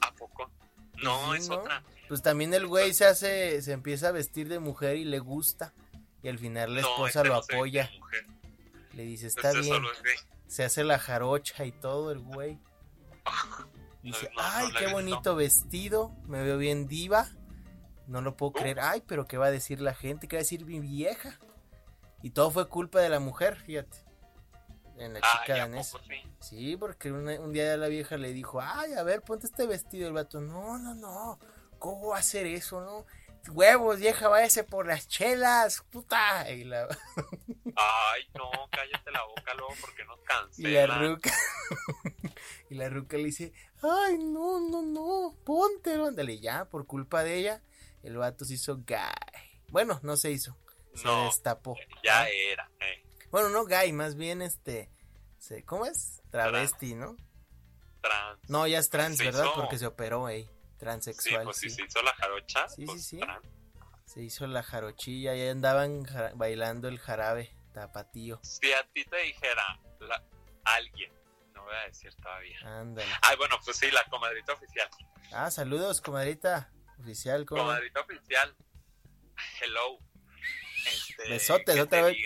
¿A 0.00 0.12
poco? 0.14 0.50
No, 1.02 1.32
Sí, 1.32 1.38
es 1.38 1.48
¿no? 1.48 1.56
otra. 1.58 1.82
Pues 2.08 2.22
también 2.22 2.52
el 2.54 2.66
güey 2.66 2.92
se 2.92 3.04
hace, 3.06 3.62
se 3.62 3.72
empieza 3.72 4.08
a 4.08 4.12
vestir 4.12 4.48
de 4.48 4.58
mujer 4.58 4.96
y 4.96 5.04
le 5.04 5.20
gusta. 5.20 5.72
Y 6.22 6.28
al 6.28 6.38
final 6.38 6.74
la 6.74 6.82
No, 6.82 6.88
esposa 6.88 7.20
este 7.20 7.28
lo 7.28 7.34
no 7.34 7.40
apoya. 7.40 7.90
Le 8.92 9.04
dice, 9.04 9.28
está 9.28 9.50
Este 9.50 9.60
bien. 9.62 9.82
es. 10.04 10.26
Se 10.48 10.64
hace 10.64 10.82
la 10.82 10.98
jarocha 10.98 11.64
y 11.64 11.70
todo 11.72 12.10
el 12.10 12.18
güey. 12.18 12.58
Dice, 14.02 14.30
ay, 14.36 14.68
qué 14.72 14.84
visto". 14.86 14.92
bonito 14.92 15.36
vestido, 15.36 16.10
me 16.26 16.42
veo 16.42 16.58
bien 16.58 16.88
diva. 16.88 17.28
No 18.10 18.20
lo 18.22 18.36
puedo 18.36 18.52
creer. 18.52 18.80
Ay, 18.80 19.02
pero 19.06 19.26
¿qué 19.26 19.38
va 19.38 19.46
a 19.46 19.50
decir 19.50 19.80
la 19.80 19.94
gente? 19.94 20.26
¿Qué 20.26 20.36
va 20.36 20.40
a 20.40 20.42
decir 20.42 20.64
mi 20.66 20.80
vieja? 20.80 21.38
Y 22.22 22.30
todo 22.30 22.50
fue 22.50 22.68
culpa 22.68 23.00
de 23.00 23.08
la 23.08 23.20
mujer, 23.20 23.56
fíjate. 23.56 23.98
En 24.98 25.14
la 25.14 25.20
chica 25.20 25.44
Ay, 25.54 25.60
¿a 25.60 25.62
danesa. 25.68 25.92
poco 25.98 26.04
sí? 26.10 26.22
Sí, 26.40 26.76
porque 26.76 27.12
una- 27.12 27.40
un 27.40 27.52
día 27.52 27.76
la 27.76 27.86
vieja 27.88 28.16
le 28.18 28.32
dijo, 28.32 28.60
ay, 28.60 28.92
a 28.94 29.02
ver, 29.02 29.22
ponte 29.22 29.46
este 29.46 29.66
vestido. 29.66 30.08
El 30.08 30.12
vato, 30.12 30.40
no, 30.40 30.76
no, 30.78 30.94
no, 30.94 31.38
¿cómo 31.78 32.08
va 32.08 32.16
a 32.16 32.20
hacer 32.20 32.46
eso, 32.46 32.80
no? 32.80 33.06
Huevos, 33.54 33.98
vieja, 34.00 34.28
váyase 34.28 34.64
por 34.64 34.86
las 34.86 35.08
chelas, 35.08 35.82
puta. 35.90 36.50
Y 36.50 36.64
la, 36.64 36.86
Ay, 37.76 38.28
no, 38.34 38.50
cállate 38.70 39.10
la 39.12 39.24
boca 39.24 39.54
luego 39.54 39.72
porque 39.80 40.04
nos 40.04 40.18
y 40.58 40.62
la 40.68 40.86
ruca. 40.98 41.30
Y 42.70 42.74
la 42.76 42.88
ruca 42.88 43.16
le 43.16 43.24
dice, 43.24 43.52
ay, 43.82 44.18
no, 44.18 44.60
no, 44.60 44.82
no, 44.82 45.34
póntelo, 45.44 46.06
ándale, 46.06 46.38
ya, 46.38 46.66
por 46.66 46.86
culpa 46.86 47.24
de 47.24 47.36
ella, 47.36 47.62
el 48.02 48.16
vato 48.16 48.44
se 48.44 48.54
hizo 48.54 48.78
gay. 48.86 48.98
Bueno, 49.68 50.00
no 50.02 50.16
se 50.16 50.30
hizo, 50.30 50.56
se 50.94 51.04
No. 51.04 51.24
destapó. 51.26 51.76
Ya 52.02 52.28
era. 52.28 52.70
eh. 52.80 53.04
Bueno, 53.30 53.48
no 53.50 53.64
gay, 53.64 53.92
más 53.92 54.16
bien 54.16 54.42
este, 54.42 54.90
¿cómo 55.66 55.86
es? 55.86 56.20
Travesti, 56.30 56.94
¿no? 56.94 57.16
Trans. 58.00 58.40
No, 58.48 58.66
ya 58.66 58.78
es 58.78 58.88
trans, 58.90 59.18
Se 59.18 59.24
¿verdad? 59.24 59.44
hizo- 59.44 59.54
Porque 59.54 59.78
se 59.78 59.86
operó, 59.86 60.28
ey, 60.28 60.44
Sí, 60.44 60.50
transexual, 60.78 61.44
pues 61.44 61.58
sí. 61.58 61.68
si 61.70 61.76
se 61.76 61.82
hizo 61.84 62.02
la 62.02 62.14
jarocha, 62.14 62.68
Sí, 62.68 62.84
pues 62.86 63.02
sí, 63.04 63.16
sí. 63.16 63.18
trans. 63.20 63.46
Se 64.06 64.22
hizo 64.22 64.46
la 64.46 64.62
jarochilla 64.62 65.36
y 65.36 65.46
andaban 65.48 66.04
bailando 66.34 66.88
el 66.88 66.98
jarabe 66.98 67.54
tapatío. 67.74 68.40
Si 68.42 68.72
a 68.72 68.82
ti 68.92 69.04
te 69.04 69.16
dijera 69.18 69.78
la- 70.00 70.24
alguien, 70.64 71.12
no 71.54 71.62
voy 71.62 71.74
a 71.76 71.86
decir 71.86 72.12
todavía. 72.16 72.58
Ándale. 72.64 73.08
Ay, 73.22 73.36
bueno, 73.36 73.56
pues 73.64 73.76
sí, 73.76 73.88
la 73.92 74.02
comadrita 74.10 74.54
oficial. 74.54 74.88
Ah, 75.32 75.50
saludos, 75.50 76.00
comadrita 76.00 76.72
oficial, 77.00 77.44
¿cómo? 77.46 77.62
Comadrita 77.62 78.00
oficial. 78.00 78.56
Hello. 79.60 79.98
Este, 80.86 81.28
Besotes, 81.28 81.80
otra 81.80 82.02
vez. 82.02 82.16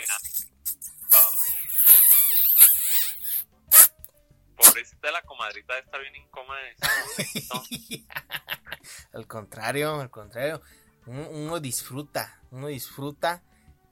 Pobrecita 4.56 5.10
la 5.10 5.22
comadrita 5.22 5.78
estar 5.78 6.00
bien 6.00 6.16
incómoda 6.16 6.58
en 6.60 6.76
ese 7.18 7.48
momento. 7.52 8.06
al 9.12 9.26
contrario, 9.26 10.00
al 10.00 10.10
contrario. 10.10 10.62
Uno, 11.06 11.28
uno 11.30 11.60
disfruta, 11.60 12.40
uno 12.50 12.68
disfruta 12.68 13.42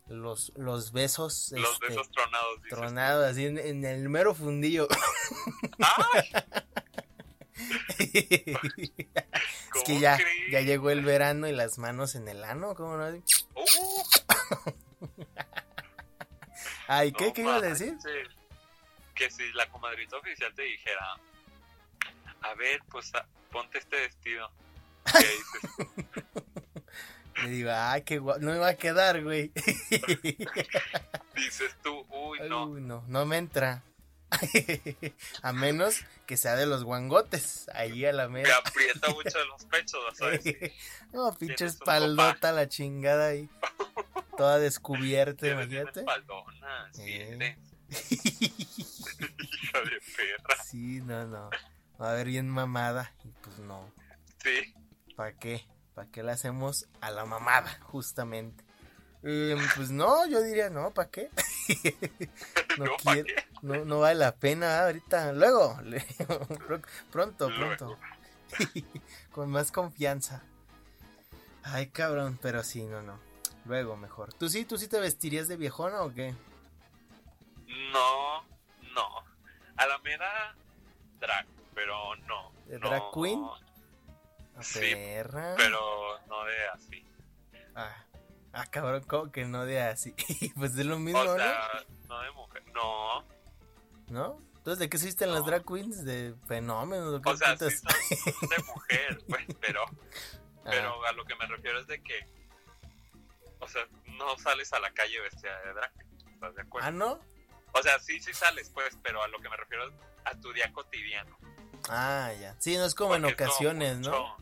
los, 0.09 0.53
los 0.57 0.93
besos 0.93 1.53
Los 1.53 1.73
este, 1.73 1.89
besos 1.89 2.11
tronados. 2.11 2.61
tronados 2.69 3.31
así 3.31 3.47
en, 3.47 3.59
en 3.59 3.85
el 3.85 4.09
mero 4.09 4.35
fundillo. 4.35 4.89
¡Ay! 5.79 6.31
es 7.99 8.59
¿Cómo 9.71 9.85
que 9.85 10.01
ya, 10.01 10.19
ya 10.51 10.61
llegó 10.61 10.91
el 10.91 11.03
verano 11.03 11.47
y 11.49 11.53
las 11.53 11.79
manos 11.79 12.15
en 12.15 12.29
el 12.29 12.45
ano, 12.45 12.75
¿cómo 12.75 12.97
no? 12.97 13.09
Uh, 13.09 14.03
Ay, 16.89 17.13
¿qué, 17.13 17.27
no 17.29 17.33
qué 17.33 17.43
ibas 17.43 17.63
a 17.63 17.67
decir? 17.67 17.97
Que 19.15 19.31
si 19.31 19.51
la 19.53 19.69
comadrita 19.71 20.17
oficial 20.17 20.53
te 20.55 20.63
dijera, 20.63 21.17
a 22.43 22.55
ver, 22.55 22.81
pues 22.91 23.15
a- 23.15 23.27
ponte 23.51 23.79
este 23.79 23.97
vestido. 23.97 24.51
¿Qué 25.13 25.19
dices? 25.19 25.87
Le 27.45 27.49
digo, 27.49 27.71
ay, 27.75 28.03
qué 28.03 28.19
guapo, 28.19 28.41
no 28.41 28.53
me 28.53 28.59
va 28.59 28.69
a 28.69 28.75
quedar, 28.77 29.23
güey. 29.23 29.51
Dices 31.35 31.75
tú, 31.83 32.05
uy, 32.11 32.39
no. 32.49 32.67
Uy, 32.67 32.81
no, 32.83 33.03
no 33.09 33.27
me 33.27 33.39
entra. 33.39 33.83
a 35.43 35.53
menos 35.53 35.97
que 36.27 36.37
sea 36.37 36.57
de 36.57 36.67
los 36.67 36.85
guangotes, 36.85 37.69
ahí 37.75 38.05
a 38.05 38.13
la 38.13 38.29
Me 38.29 38.43
mera. 38.43 38.57
aprieta 38.57 39.09
mucho 39.11 39.45
los 39.47 39.65
pechos, 39.67 40.01
¿sabes? 40.17 40.43
no, 41.13 41.33
pinche 41.39 41.67
espaldota 41.67 42.53
la 42.53 42.69
chingada 42.69 43.29
ahí. 43.29 43.49
Toda 44.37 44.59
descubierta, 44.59 45.47
imagínate. 45.49 46.01
espaldona, 46.01 46.89
sí 46.93 47.03
Eh. 47.05 47.29
eres. 47.35 47.59
Hija 48.43 49.81
de 49.81 50.01
perra. 50.17 50.63
sí, 50.65 51.01
no, 51.03 51.27
no. 51.27 51.51
Va 52.01 52.13
a 52.13 52.15
ver 52.15 52.27
bien 52.27 52.49
mamada. 52.49 53.13
Y 53.25 53.29
pues 53.43 53.59
no. 53.59 53.93
Sí, 54.43 54.75
¿Para 55.15 55.35
qué? 55.37 55.67
¿Para 55.95 56.11
qué 56.11 56.23
la 56.23 56.33
hacemos 56.33 56.87
a 57.01 57.11
la 57.11 57.25
mamada, 57.27 57.79
justamente? 57.83 58.65
Em, 59.25 59.59
pues 59.77 59.91
no, 59.91 60.27
yo 60.27 60.43
diría 60.43 60.69
no, 60.71 60.91
¿para 60.91 61.09
qué? 61.11 61.31
no, 62.79 62.85
No, 62.87 62.97
¿pa' 63.05 63.13
quiero, 63.13 63.27
qué? 63.27 63.47
no, 63.63 63.85
no 63.85 64.01
vale 64.01 64.17
la 64.19 64.35
pena 64.35 64.81
¿ah? 64.81 64.85
ahorita. 64.87 65.33
Luego, 65.33 65.79
pronto, 67.13 67.49
pronto. 67.49 67.99
Con 69.31 69.51
más 69.51 69.71
confianza. 69.71 70.43
Ay, 71.63 71.87
cabrón, 71.89 72.39
pero 72.43 72.65
sí, 72.65 72.83
no, 72.85 73.03
no. 73.03 73.19
Luego 73.65 73.97
mejor. 73.97 74.33
¿Tú 74.35 74.49
sí, 74.49 74.65
tú 74.65 74.77
sí 74.77 74.89
te 74.89 74.99
vestirías 74.99 75.47
de 75.47 75.57
viejona 75.57 76.03
o 76.03 76.13
qué? 76.13 76.35
no, 77.93 78.43
no. 78.95 79.09
A 79.77 79.87
la 79.87 79.99
mera 79.99 80.55
drag, 81.21 81.47
pero 81.75 82.17
no. 82.27 82.53
¿De 82.67 82.79
no, 82.79 82.89
drag 82.89 83.03
queen? 83.15 83.45
A 84.57 84.63
Sí, 84.63 84.81
perra. 84.81 85.55
Pero 85.57 86.19
no 86.29 86.45
de 86.45 86.69
así. 86.75 87.05
Ah, 87.75 88.05
ah, 88.53 88.67
cabrón, 88.67 89.03
¿cómo 89.07 89.31
que 89.33 89.45
no 89.45 89.65
de 89.65 89.81
así? 89.81 90.15
pues 90.57 90.77
es 90.77 90.87
lo 90.87 90.99
mismo, 90.99 91.21
O 91.21 91.37
sea, 91.37 91.69
no 92.09 92.21
de 92.21 92.31
mujer. 92.33 92.63
No. 92.75 93.23
¿no? 93.23 93.27
¿No? 94.09 94.39
Entonces, 94.59 94.79
¿de 94.79 94.89
qué 94.91 94.97
existen 94.97 95.31
las 95.33 95.41
No. 95.41 95.47
drag 95.47 95.65
queens? 95.65 96.05
¿De 96.05 96.35
fenómenos? 96.47 97.15
¿o 97.15 97.21
qué 97.23 97.31
O 97.31 97.37
sea, 97.37 97.57
sí 97.57 97.71
son 97.71 98.49
de 98.51 98.59
mujer, 98.65 99.19
pues, 99.29 99.45
pero, 99.61 99.85
Ah, 100.65 100.71
pero 100.71 101.05
a 101.07 101.13
lo 101.13 101.25
que 101.25 101.35
me 101.35 101.47
refiero 101.47 101.81
es 101.81 101.87
de 101.89 102.01
que, 102.01 102.25
o 103.59 103.67
sea, 103.67 103.83
no 104.07 104.39
sales 104.39 104.73
a 104.73 104.79
la 104.79 104.93
calle 104.93 105.21
vestida 105.21 105.61
de 105.63 105.73
drag, 105.73 105.93
¿estás 106.33 106.55
de 106.55 106.63
acuerdo? 106.63 106.87
ah, 106.87 106.91
¿no? 106.93 107.19
O 107.73 107.83
sea, 107.83 107.99
sí, 107.99 108.21
sí 108.21 108.33
sales, 108.33 108.71
pues, 108.71 108.97
pero 109.03 109.23
a 109.23 109.29
lo 109.29 109.41
que 109.41 109.49
me 109.49 109.57
refiero 109.57 109.89
es 109.89 109.95
a 110.25 110.39
tu 110.41 110.53
día 110.53 110.73
cotidiano. 110.73 111.37
Ah, 111.89 112.31
ya. 112.41 112.55
Sí, 112.61 112.77
no 112.77 112.85
es 112.85 112.95
como 112.95 113.17
en 113.17 113.23
como 113.23 113.33
ocasiones, 113.35 113.99
¿no? 113.99 114.37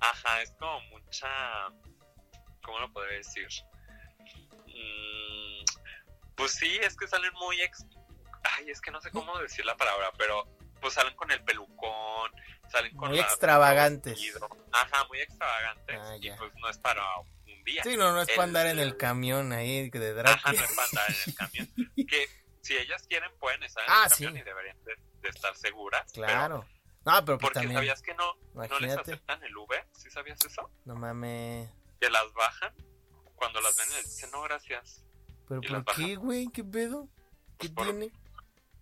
Ajá, 0.00 0.42
es 0.42 0.52
como 0.52 0.80
mucha, 0.90 1.26
¿cómo 2.68 2.80
lo 2.80 2.92
podría 2.92 3.16
decir? 3.16 3.48
Mm, 4.66 5.64
pues 6.36 6.52
sí, 6.52 6.78
es 6.82 6.94
que 6.96 7.08
salen 7.08 7.32
muy 7.34 7.60
ex... 7.62 7.84
Ay, 8.44 8.70
es 8.70 8.80
que 8.80 8.90
no 8.90 9.00
sé 9.00 9.10
cómo 9.10 9.36
decir 9.38 9.64
la 9.64 9.76
palabra, 9.76 10.12
pero 10.18 10.46
pues 10.80 10.94
salen 10.94 11.14
con 11.16 11.30
el 11.30 11.42
pelucón, 11.42 12.30
salen 12.70 12.94
con 12.96 13.08
Muy 13.08 13.18
la- 13.18 13.24
extravagantes. 13.24 14.20
Ajá, 14.72 15.04
muy 15.08 15.18
extravagantes. 15.20 15.98
Ah, 15.98 16.16
y 16.20 16.30
pues 16.32 16.52
no 16.60 16.68
es 16.68 16.78
para 16.78 17.02
un 17.18 17.64
día. 17.64 17.82
Sí, 17.82 17.96
no, 17.96 18.12
no 18.12 18.20
es 18.22 18.28
para 18.28 18.42
andar 18.44 18.66
en 18.66 18.78
el 18.78 18.96
camión 18.96 19.52
ahí 19.52 19.88
de 19.90 20.12
drag 20.12 20.36
Ajá, 20.36 20.52
no 20.52 20.62
es 20.64 20.72
para 20.74 20.88
andar 20.88 21.06
en 21.10 21.16
el 21.26 21.34
camión. 21.34 21.68
que 22.08 22.28
si 22.62 22.76
ellas 22.76 23.02
quieren 23.08 23.30
pueden 23.38 23.62
estar 23.62 23.82
en 23.84 23.90
Ah, 23.90 24.04
el 24.04 24.10
camión 24.12 24.34
sí. 24.34 24.40
y 24.40 24.42
deberían 24.44 24.84
de, 24.84 24.94
de 25.22 25.28
estar 25.30 25.56
seguras. 25.56 26.04
pero- 26.14 26.26
Claro. 26.26 26.66
No, 27.04 27.24
pero 27.24 27.38
pues 27.38 27.40
porque 27.40 27.54
también. 27.60 27.74
sabías 27.78 28.02
que 28.02 28.12
no, 28.14 28.34
no 28.54 28.78
les 28.80 28.96
aceptan 28.96 29.42
el 29.42 29.56
Uber, 29.56 29.86
¿sí 29.92 30.10
sabías 30.10 30.38
eso? 30.44 30.70
No 30.84 30.94
mames. 30.94 31.70
Que 32.00 32.10
las 32.10 32.32
bajan 32.34 32.72
cuando 33.34 33.60
las 33.60 33.76
ven 33.76 33.88
les 33.90 34.04
dicen 34.04 34.30
no 34.30 34.42
gracias. 34.42 35.04
¿Pero 35.48 35.60
por 35.62 35.84
qué, 35.96 36.16
güey? 36.16 36.48
¿Qué 36.48 36.62
pedo? 36.64 37.08
¿Qué 37.58 37.68
Pues 37.68 37.72
por- 37.72 37.84
tiene? 37.86 38.12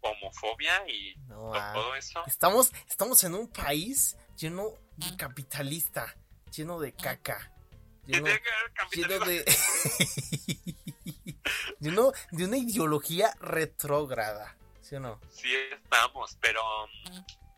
Homofobia 0.01 0.89
y 0.89 1.17
No, 1.27 1.53
ah. 1.55 1.73
todo 1.75 1.95
eso. 1.97 2.23
Estamos, 2.27 2.73
estamos 2.89 3.23
en 3.25 3.35
un 3.35 3.49
país 3.49 4.17
lleno 4.37 4.71
de 4.97 5.17
capitalista, 5.17 6.15
lleno 6.53 6.79
de 6.79 6.93
caca. 6.95 7.53
¿Qué 8.07 8.13
Lleno, 8.13 8.29
lleno 8.93 9.25
de. 9.25 9.45
lleno 11.81 12.13
de 12.31 12.45
una 12.45 12.57
ideología 12.57 13.35
retrógrada. 13.41 14.57
¿Sí 14.81 14.95
o 14.95 15.01
no? 15.01 15.21
Sí 15.31 15.53
estamos, 15.73 16.39
pero 16.41 16.63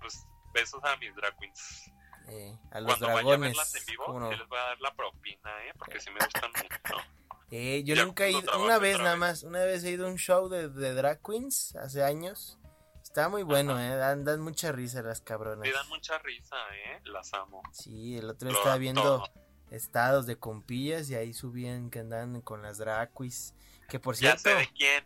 pues 0.01 0.25
besos 0.55 0.83
a 0.85 0.97
mis 0.97 1.15
drag 1.15 1.37
queens. 1.39 1.91
Eh, 2.31 2.59
a 2.71 2.81
los 2.81 2.89
Cuando 2.99 3.07
vaya 3.07 3.19
a 3.19 3.23
dragones. 3.23 3.51
verlas 3.51 3.75
en 3.75 3.87
vivo, 3.87 4.05
¿cómo 4.07 4.21
no? 4.21 4.31
les 4.31 4.49
voy 4.49 4.59
a 4.59 4.63
dar 4.63 4.81
la 4.81 4.95
propina, 4.95 5.51
¿eh? 5.67 5.73
Porque 5.79 6.01
sí 6.01 6.11
me 6.11 6.19
gustan 6.25 6.51
mucho. 6.53 7.03
Eh, 7.51 7.83
yo 7.85 7.95
Ya 7.95 8.05
nunca 8.05 8.27
he 8.27 8.33
ido, 8.33 8.63
una 8.63 8.79
vez 8.79 8.99
nada 8.99 9.11
vez. 9.13 9.19
más, 9.19 9.43
una 9.43 9.61
vez 9.61 9.83
he 9.85 9.91
ido 9.93 10.07
a 10.07 10.11
un 10.11 10.19
show 10.19 10.49
de, 10.51 10.69
de 10.69 10.93
drag 10.95 11.23
queens 11.23 11.75
hace 11.77 12.05
años. 12.05 12.59
Está 13.03 13.31
muy 13.31 13.43
bueno, 13.43 13.81
eh, 13.81 13.97
dan, 13.97 14.23
dan 14.25 14.41
mucha 14.41 14.71
risa 14.71 15.01
las 15.03 15.23
cabronas. 15.23 15.67
Sí 15.67 15.73
dan 15.73 15.89
mucha 15.89 16.19
risa, 16.19 16.57
¿eh? 16.75 17.01
Las 17.05 17.33
amo. 17.33 17.63
Sí, 17.73 18.19
el 18.19 18.29
otro 18.29 18.49
día 18.49 18.53
Lo 18.53 18.59
estaba 18.59 18.77
viendo 18.77 19.03
todo. 19.03 19.25
estados 19.71 20.27
de 20.27 20.37
compillas 20.39 21.09
y 21.09 21.15
ahí 21.15 21.33
subían 21.33 21.89
que 21.89 22.01
andaban 22.01 22.43
con 22.43 22.61
las 22.61 22.77
drag 22.77 23.11
queens. 23.17 23.55
Que 23.89 23.99
por 23.99 24.15
Ya 24.17 24.37
cierto, 24.37 24.43
sé 24.43 24.55
de 24.55 24.69
quién, 24.77 25.05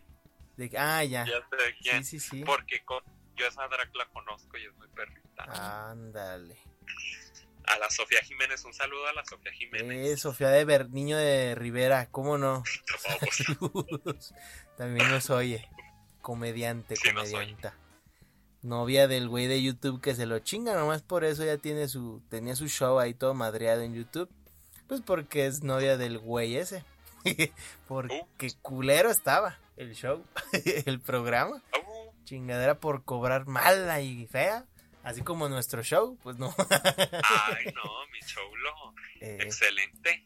de- 0.57 0.77
ah, 0.77 1.01
ya. 1.05 1.23
ya 1.25 1.39
sé 1.49 1.55
de 1.55 1.75
quién. 1.81 2.03
Sí, 2.03 2.19
sí, 2.19 2.29
sí. 2.29 2.43
Porque 2.43 2.83
con, 2.83 3.01
yo 3.37 3.47
esa 3.47 3.65
drag 3.69 3.95
la 3.95 4.05
conozco 4.07 4.57
y 4.57 4.65
es 4.65 4.75
muy 4.75 4.89
perrita. 4.89 5.45
Ándale. 5.89 6.57
A 7.65 7.77
la 7.79 7.89
Sofía 7.89 8.21
Jiménez, 8.23 8.63
un 8.65 8.73
saludo 8.73 9.07
a 9.07 9.13
la 9.13 9.23
Sofía 9.25 9.51
Jiménez. 9.53 10.07
Eh, 10.07 10.17
Sofía 10.17 10.49
de 10.49 10.65
Ver, 10.65 10.89
niño 10.89 11.17
de 11.17 11.55
Rivera, 11.55 12.07
¿cómo 12.11 12.37
no? 12.37 12.63
También 14.77 15.09
nos 15.09 15.29
oye. 15.29 15.67
Comediante, 16.21 16.95
Sí, 16.95 17.09
comedianta. 17.13 17.73
Novia 18.61 19.07
del 19.07 19.27
güey 19.27 19.47
de 19.47 19.61
YouTube 19.61 20.01
que 20.01 20.15
se 20.15 20.25
lo 20.25 20.39
chinga, 20.39 20.73
nomás 20.73 21.01
por 21.01 21.25
eso 21.25 21.43
ya 21.43 21.57
tiene 21.57 21.89
su, 21.89 22.21
tenía 22.29 22.55
su 22.55 22.67
show 22.69 22.97
ahí 22.99 23.13
todo 23.13 23.33
madreado 23.33 23.81
en 23.81 23.93
YouTube. 23.93 24.29
Pues 24.87 25.01
porque 25.01 25.47
es 25.47 25.63
novia 25.63 25.97
del 25.97 26.17
güey 26.17 26.55
ese. 26.55 26.85
porque 27.87 28.25
culero 28.61 29.09
estaba 29.09 29.59
el 29.77 29.95
show, 29.95 30.23
el 30.85 30.99
programa. 30.99 31.61
Uh, 31.73 32.23
Chingadera 32.25 32.79
por 32.79 33.03
cobrar 33.03 33.47
mala 33.47 34.01
y 34.01 34.27
fea. 34.27 34.65
Así 35.03 35.21
como 35.21 35.49
nuestro 35.49 35.83
show, 35.83 36.17
pues 36.23 36.37
no. 36.37 36.55
ay, 36.69 37.65
no, 37.75 38.07
mi 38.11 38.19
choulo. 38.25 38.93
Eh, 39.25 39.37
Excelente. 39.39 40.21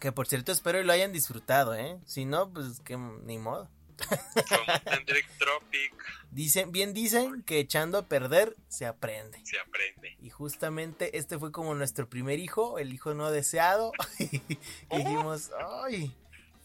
que 0.00 0.10
por 0.10 0.26
cierto 0.26 0.50
espero 0.50 0.80
y 0.80 0.84
lo 0.84 0.92
hayan 0.92 1.12
disfrutado, 1.12 1.72
¿eh? 1.76 2.00
Si 2.04 2.24
no, 2.24 2.52
pues 2.52 2.80
que 2.80 2.96
ni 2.96 3.38
modo. 3.38 3.70
Drake 5.06 5.28
Tropic. 5.38 5.94
Dicen, 6.32 6.72
bien 6.72 6.92
dicen 6.92 7.42
que 7.44 7.60
echando 7.60 7.98
a 7.98 8.08
perder 8.08 8.56
se 8.66 8.86
aprende. 8.86 9.40
Se 9.44 9.58
aprende. 9.60 10.16
Y 10.20 10.30
justamente 10.30 11.16
este 11.16 11.38
fue 11.38 11.52
como 11.52 11.76
nuestro 11.76 12.08
primer 12.08 12.40
hijo, 12.40 12.80
el 12.80 12.92
hijo 12.92 13.14
no 13.14 13.30
deseado. 13.30 13.92
y 14.18 14.96
dijimos, 14.96 15.50
ay, 15.84 16.12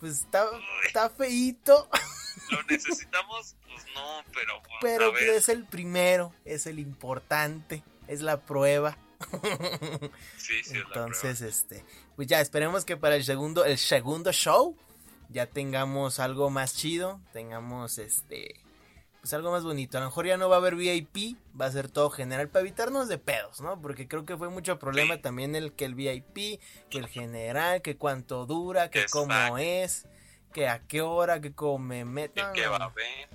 pues 0.06 0.20
está, 0.20 0.48
está 0.86 1.10
feíto, 1.10 1.90
¿Lo 2.52 2.62
necesitamos? 2.70 3.56
Pues 3.68 3.86
no, 3.96 4.24
pero. 4.32 4.62
pues, 4.62 4.78
pero 4.82 5.18
es 5.18 5.50
el 5.50 5.66
primero, 5.66 6.32
es 6.46 6.68
el 6.68 6.78
importante, 6.78 7.84
es 8.08 8.22
la 8.22 8.46
prueba. 8.46 9.00
Sí, 10.38 10.62
sí, 10.64 10.74
es 10.74 10.74
la 10.74 10.80
Entonces, 10.82 11.42
este, 11.42 11.84
pues 12.16 12.28
ya 12.28 12.40
esperemos 12.40 12.86
que 12.86 12.98
para 12.98 13.16
el 13.16 13.24
segundo, 13.24 13.66
el 13.66 13.80
segundo 13.80 14.32
show 14.32 14.78
ya 15.30 15.48
tengamos 15.48 16.20
algo 16.20 16.52
más 16.52 16.76
chido, 16.76 17.20
tengamos 17.34 17.98
este, 17.98 18.62
pues 19.26 19.34
algo 19.34 19.50
más 19.50 19.64
bonito. 19.64 19.98
A 19.98 20.02
lo 20.02 20.06
mejor 20.06 20.28
ya 20.28 20.38
no 20.38 20.50
va 20.50 20.58
a 20.58 20.60
haber 20.60 20.76
VIP, 20.76 21.36
va 21.60 21.66
a 21.66 21.72
ser 21.72 21.90
todo 21.90 22.12
general 22.12 22.48
para 22.48 22.62
evitarnos 22.62 23.08
de 23.08 23.18
pedos, 23.18 23.60
¿no? 23.60 23.82
Porque 23.82 24.08
creo 24.08 24.24
que 24.24 24.38
fue 24.38 24.50
mucho 24.50 24.78
problema 24.78 25.16
Sí. 25.16 25.22
también 25.24 25.56
el 25.56 25.74
que 25.74 25.86
el 25.86 25.96
VIP, 25.96 26.60
que 26.92 27.00
el 27.00 27.08
general, 27.08 27.82
que 27.82 27.98
cuánto 27.98 28.46
dura, 28.46 28.92
que 28.92 29.02
Que 29.02 29.06
cómo 29.10 29.34
snack. 29.34 29.58
es, 29.58 30.08
que 30.54 30.68
a 30.70 30.86
qué 30.86 31.02
hora, 31.02 31.42
que 31.42 31.54
come 31.56 32.06
met- 32.06 32.34
prueba. 32.34 32.50
no, 32.52 32.56
Y 32.56 32.62
que 32.62 32.68
va 32.68 32.76
a 32.78 32.90
ver. 32.90 33.30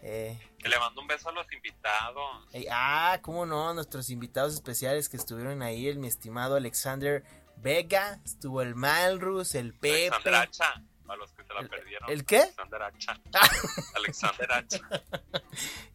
Eh, 0.00 0.38
Que 0.58 0.70
le 0.70 0.78
mando 0.78 1.02
un 1.02 1.06
beso 1.08 1.28
a 1.28 1.32
los 1.32 1.46
invitados. 1.52 2.46
Ey, 2.54 2.66
ah, 2.70 3.18
cómo 3.20 3.44
no, 3.44 3.74
nuestros 3.74 4.08
invitados 4.08 4.54
especiales 4.54 5.10
que 5.10 5.18
estuvieron 5.18 5.60
ahí, 5.60 5.88
el 5.88 5.98
mi 5.98 6.08
estimado 6.08 6.56
Alexander 6.56 7.22
Vega, 7.58 8.18
estuvo 8.24 8.62
el 8.62 8.74
Malrus, 8.74 9.54
el 9.54 9.74
Pepe. 9.74 10.08
Alexander 10.08 10.34
Hacha. 10.36 10.82
A 11.08 11.16
los 11.16 11.32
que 11.32 11.44
se 11.44 11.52
la 11.52 11.60
¿El- 11.60 11.68
perdieron. 11.68 12.10
el 12.10 12.24
qué? 12.24 12.38
Alexander 12.40 12.82
Hacha. 12.82 13.20
Alexander 13.96 14.52
Hacha. 14.52 14.80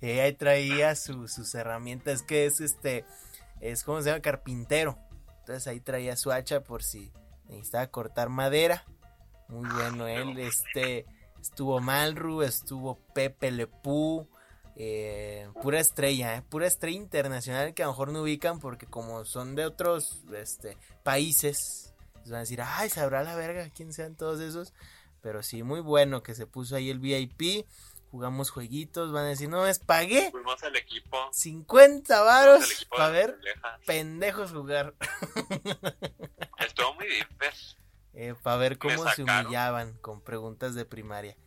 Eh, 0.01 0.21
ahí 0.21 0.33
traía 0.33 0.95
su- 0.95 1.27
sus 1.27 1.53
herramientas, 1.55 2.21
que 2.23 2.45
es 2.45 2.61
este, 2.61 3.03
es 3.59 3.83
como 3.83 4.01
se 4.01 4.09
llama, 4.09 4.21
carpintero. 4.21 4.97
Entonces 5.39 5.67
ahí 5.67 5.81
traía 5.81 6.15
su 6.15 6.31
hacha 6.31 6.61
por 6.63 6.83
si 6.83 7.11
necesitaba 7.49 7.87
cortar 7.87 8.29
madera. 8.29 8.85
Muy 9.49 9.67
bueno 9.69 10.07
él, 10.07 10.39
este, 10.39 11.05
estuvo 11.41 11.81
Malru, 11.81 12.43
estuvo 12.43 12.95
Pepe 13.13 13.51
Lepú, 13.51 14.29
eh, 14.77 15.49
pura 15.61 15.79
estrella, 15.81 16.35
eh, 16.37 16.43
pura 16.43 16.67
estrella 16.67 16.95
internacional 16.97 17.73
que 17.73 17.83
a 17.83 17.87
lo 17.87 17.91
mejor 17.91 18.11
no 18.13 18.21
ubican 18.21 18.59
porque 18.59 18.85
como 18.85 19.25
son 19.25 19.55
de 19.55 19.65
otros 19.65 20.23
este, 20.33 20.77
países, 21.03 21.93
van 22.25 22.35
a 22.35 22.39
decir, 22.39 22.61
ay, 22.63 22.89
sabrá 22.89 23.23
la 23.23 23.35
verga 23.35 23.69
quién 23.75 23.91
sean 23.91 24.15
todos 24.15 24.39
esos. 24.39 24.73
Pero 25.21 25.43
sí, 25.43 25.63
muy 25.63 25.82
bueno 25.82 26.23
que 26.23 26.36
se 26.36 26.47
puso 26.47 26.75
ahí 26.75 26.89
el 26.89 26.99
VIP. 26.99 27.65
Jugamos 28.12 28.49
jueguitos, 28.49 29.12
van 29.12 29.25
a 29.25 29.27
decir, 29.29 29.49
no, 29.49 29.67
es 29.67 29.77
pagué 29.77 30.32
Fuimos 30.32 30.63
el 30.63 30.75
equipo. 30.75 31.17
50 31.32 32.15
fuimos 32.15 32.25
varos 32.25 32.88
para 32.89 33.10
ver 33.10 33.38
pendejos 33.86 34.51
jugar. 34.51 34.95
Estuvo 36.58 36.93
muy 36.95 37.05
difícil. 37.08 37.77
Eh, 38.13 38.36
para 38.41 38.58
ver 38.58 38.77
cómo 38.79 39.08
se 39.12 39.23
humillaban 39.23 39.93
con 39.99 40.21
preguntas 40.21 40.73
de 40.75 40.86
primaria. 40.86 41.38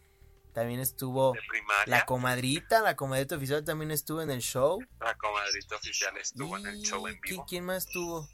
También 0.53 0.81
estuvo 0.81 1.35
la 1.87 2.05
comadrita, 2.05 2.81
la 2.83 2.95
comadrita 2.95 3.37
oficial 3.37 3.65
también 3.65 3.91
estuvo 3.91 4.21
en 4.23 4.31
el 4.31 4.41
show. 4.41 4.79
La 5.01 5.17
comadrita 5.17 5.77
oficial 5.77 6.17
estuvo 6.19 6.57
en 6.59 6.67
el 6.67 6.81
show 6.83 7.07
en 7.09 7.17
¿qui- 7.17 7.31
vivo. 7.31 7.47
¿Quién 7.49 7.65
más 7.65 7.87
estuvo? 7.87 8.29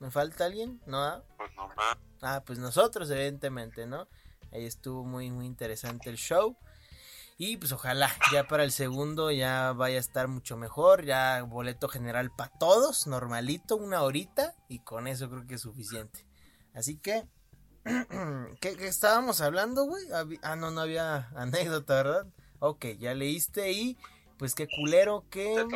¿Me 0.00 0.10
falta 0.10 0.46
alguien? 0.46 0.80
¿No? 0.86 1.02
ah? 1.02 1.22
Pues 1.36 1.54
nomás. 1.54 1.98
Ah, 2.22 2.42
pues 2.44 2.58
nosotros, 2.58 3.10
evidentemente, 3.10 3.86
¿no? 3.86 4.08
Ahí 4.52 4.64
estuvo 4.64 5.04
muy, 5.04 5.30
muy 5.30 5.46
interesante 5.46 6.10
el 6.10 6.16
show. 6.16 6.56
Y 7.38 7.56
pues 7.56 7.72
ojalá 7.72 8.14
ya 8.32 8.46
para 8.46 8.64
el 8.64 8.72
segundo 8.72 9.30
ya 9.30 9.72
vaya 9.72 9.96
a 9.96 10.00
estar 10.00 10.28
mucho 10.28 10.56
mejor. 10.56 11.04
Ya 11.04 11.42
boleto 11.42 11.88
general 11.88 12.30
para 12.36 12.50
todos, 12.58 13.06
normalito, 13.06 13.76
una 13.76 14.02
horita. 14.02 14.54
Y 14.68 14.80
con 14.80 15.06
eso 15.06 15.30
creo 15.30 15.46
que 15.46 15.54
es 15.54 15.62
suficiente. 15.62 16.26
Así 16.74 16.96
que, 16.98 17.24
¿qué, 18.60 18.76
qué 18.76 18.86
estábamos 18.86 19.40
hablando, 19.40 19.84
güey? 19.84 20.04
Ah, 20.42 20.56
no, 20.56 20.70
no 20.70 20.82
había 20.82 21.28
anécdota, 21.36 21.94
¿verdad? 21.94 22.26
Ok, 22.58 22.86
ya 22.98 23.14
leíste 23.14 23.72
y 23.72 23.96
pues 24.38 24.54
qué 24.54 24.68
culero 24.68 25.24
que... 25.30 25.66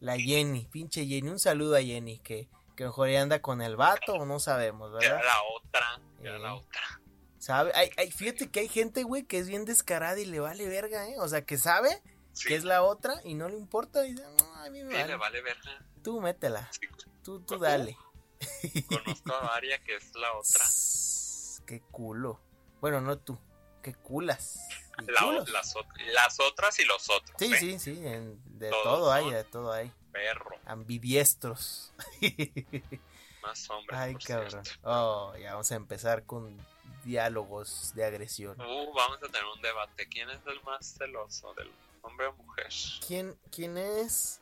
La 0.00 0.16
Jenny, 0.16 0.66
pinche 0.66 1.06
Jenny, 1.06 1.28
un 1.28 1.38
saludo 1.38 1.76
a 1.76 1.80
Jenny, 1.80 2.18
que, 2.18 2.48
que 2.74 2.84
mejor 2.86 3.08
ya 3.08 3.22
anda 3.22 3.40
con 3.40 3.62
el 3.62 3.76
vato 3.76 4.14
o 4.14 4.26
no 4.26 4.40
sabemos, 4.40 4.90
¿verdad? 4.92 5.20
era 5.20 5.24
la 5.24 5.42
otra. 5.56 6.00
Era 6.20 6.36
Eh. 6.36 6.38
la 6.40 6.54
otra. 6.56 7.00
¿Sabe? 7.42 7.72
Ay, 7.74 7.90
ay, 7.96 8.12
fíjate 8.12 8.48
que 8.52 8.60
hay 8.60 8.68
gente, 8.68 9.02
güey, 9.02 9.24
que 9.24 9.36
es 9.38 9.48
bien 9.48 9.64
descarada 9.64 10.16
y 10.20 10.26
le 10.26 10.38
vale 10.38 10.68
verga, 10.68 11.08
¿eh? 11.08 11.16
O 11.18 11.26
sea, 11.26 11.44
que 11.44 11.58
sabe 11.58 12.00
Sí, 12.32 12.46
que 12.46 12.54
es 12.54 12.62
la 12.62 12.84
otra 12.84 13.14
y 13.24 13.34
no 13.34 13.48
le 13.48 13.56
importa. 13.56 14.06
Y 14.06 14.12
dice, 14.12 14.22
no, 14.38 14.54
a 14.54 14.70
mí 14.70 14.84
me 14.84 14.90
sí, 14.92 14.96
vale. 14.96 15.08
le 15.08 15.16
vale 15.16 15.42
verga. 15.42 15.84
Tú 16.04 16.20
métela, 16.20 16.68
Sí, 16.70 16.86
tú, 17.24 17.40
tú 17.40 17.58
dale. 17.58 17.96
Conozco 18.88 19.34
a 19.34 19.40
Varia, 19.40 19.82
que 19.82 19.96
es 19.96 20.14
la 20.14 20.32
otra. 20.34 20.64
Qué 21.66 21.80
culo. 21.90 22.40
Bueno, 22.80 23.00
no 23.00 23.18
tú, 23.18 23.36
qué 23.82 23.92
culas. 23.94 24.60
La 25.06 25.22
las, 25.52 25.74
ot- 25.74 25.96
las 26.12 26.38
otras 26.40 26.78
y 26.78 26.84
los 26.84 27.08
otros. 27.10 27.36
Sí, 27.38 27.52
¿eh? 27.52 27.56
sí, 27.58 27.78
sí, 27.80 28.00
en- 28.06 28.40
de 28.58 28.70
Todos, 28.70 28.82
todo 28.84 29.12
hay, 29.12 29.30
de 29.30 29.44
todo 29.44 29.72
hay. 29.72 29.92
Perro. 30.12 30.50
Ambidiestros. 30.66 31.92
Más 33.42 33.68
hombres. 33.70 33.98
Ay, 33.98 34.14
cabrón. 34.16 34.64
cierto. 34.64 34.70
Oh, 34.84 35.34
ya 35.36 35.52
vamos 35.52 35.70
a 35.72 35.74
empezar 35.74 36.24
con 36.24 36.56
diálogos 37.04 37.92
de 37.94 38.04
agresión. 38.04 38.60
Uh, 38.60 38.92
vamos 38.94 39.18
a 39.18 39.26
tener 39.26 39.44
un 39.54 39.60
debate. 39.62 40.06
¿Quién 40.08 40.30
es 40.30 40.38
el 40.46 40.62
más 40.62 40.94
celoso? 40.96 41.52
¿Del 41.54 41.70
hombre 42.02 42.26
o 42.26 42.32
mujer? 42.34 42.68
¿Quién, 43.06 43.36
quién 43.50 43.76
es 43.78 44.40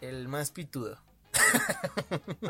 el 0.00 0.28
más 0.28 0.50
pitudo? 0.50 0.98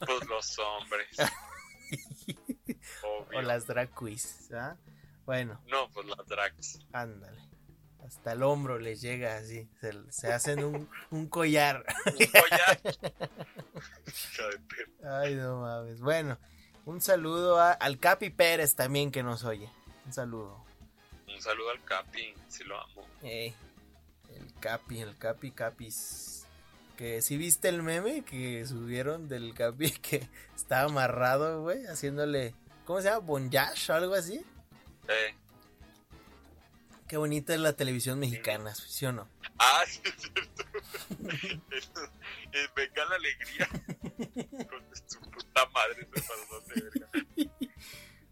pues 0.00 0.26
los 0.28 0.58
hombres. 0.58 1.16
Obvio. 3.02 3.38
O 3.38 3.42
las 3.42 3.66
drag 3.66 3.90
queens, 3.94 4.50
¿ah? 4.52 4.76
Bueno, 5.26 5.60
No, 5.66 5.88
pues 5.90 6.06
las 6.06 6.26
drags. 6.26 6.78
ándale. 6.92 7.40
Hasta 8.06 8.32
el 8.32 8.42
hombro 8.42 8.78
les 8.78 9.00
llega 9.00 9.36
así. 9.36 9.66
Se, 9.80 9.92
se 10.12 10.30
hacen 10.32 10.62
un, 10.62 10.90
un 11.10 11.26
collar. 11.28 11.84
Un 12.06 12.26
collar. 12.26 12.80
Ay, 15.22 15.34
no 15.36 15.60
mames. 15.62 16.00
Bueno, 16.00 16.38
un 16.86 17.00
saludo 17.00 17.58
a- 17.60 17.72
al 17.72 17.98
Capi 17.98 18.30
Pérez 18.30 18.74
también 18.74 19.10
que 19.10 19.22
nos 19.22 19.44
oye. 19.44 19.68
Un 20.06 20.12
saludo. 20.12 20.64
Un 21.28 21.40
saludo 21.40 21.70
al 21.70 21.82
Capi, 21.84 22.34
si 22.48 22.64
lo 22.64 22.78
amo. 22.80 23.06
Ey, 23.22 23.54
el 24.34 24.52
Capi, 24.60 25.00
el 25.00 25.16
Capi 25.16 25.50
Capis. 25.50 26.46
Que 26.96 27.22
si 27.22 27.36
viste 27.36 27.68
el 27.68 27.82
meme 27.82 28.22
que 28.22 28.64
subieron 28.66 29.28
del 29.28 29.52
Capi 29.54 29.90
que 30.02 30.28
estaba 30.54 30.82
amarrado, 30.90 31.62
güey, 31.62 31.84
haciéndole. 31.86 32.54
¿Cómo 32.84 33.00
se 33.00 33.08
llama? 33.08 33.18
¿Bonyash 33.26 33.90
o 33.90 33.94
algo 33.94 34.14
así? 34.14 34.44
Eh. 35.08 35.34
Qué 37.14 37.18
bonita 37.18 37.54
es 37.54 37.60
la 37.60 37.74
televisión 37.74 38.18
mexicana, 38.18 38.74
¿sí 38.74 39.06
o 39.06 39.12
no? 39.12 39.28
Ah, 39.56 39.84
sí, 39.86 40.00
es 40.04 40.20
cierto. 40.20 40.64
Venga 42.74 43.04
la 43.04 43.14
alegría. 43.14 43.68
Con 44.68 44.96
su 45.06 45.20
puta 45.30 45.64
madre 45.72 46.08
se 46.12 46.22
pasó 46.22 46.60
de 46.74 46.82
verga. 46.90 47.08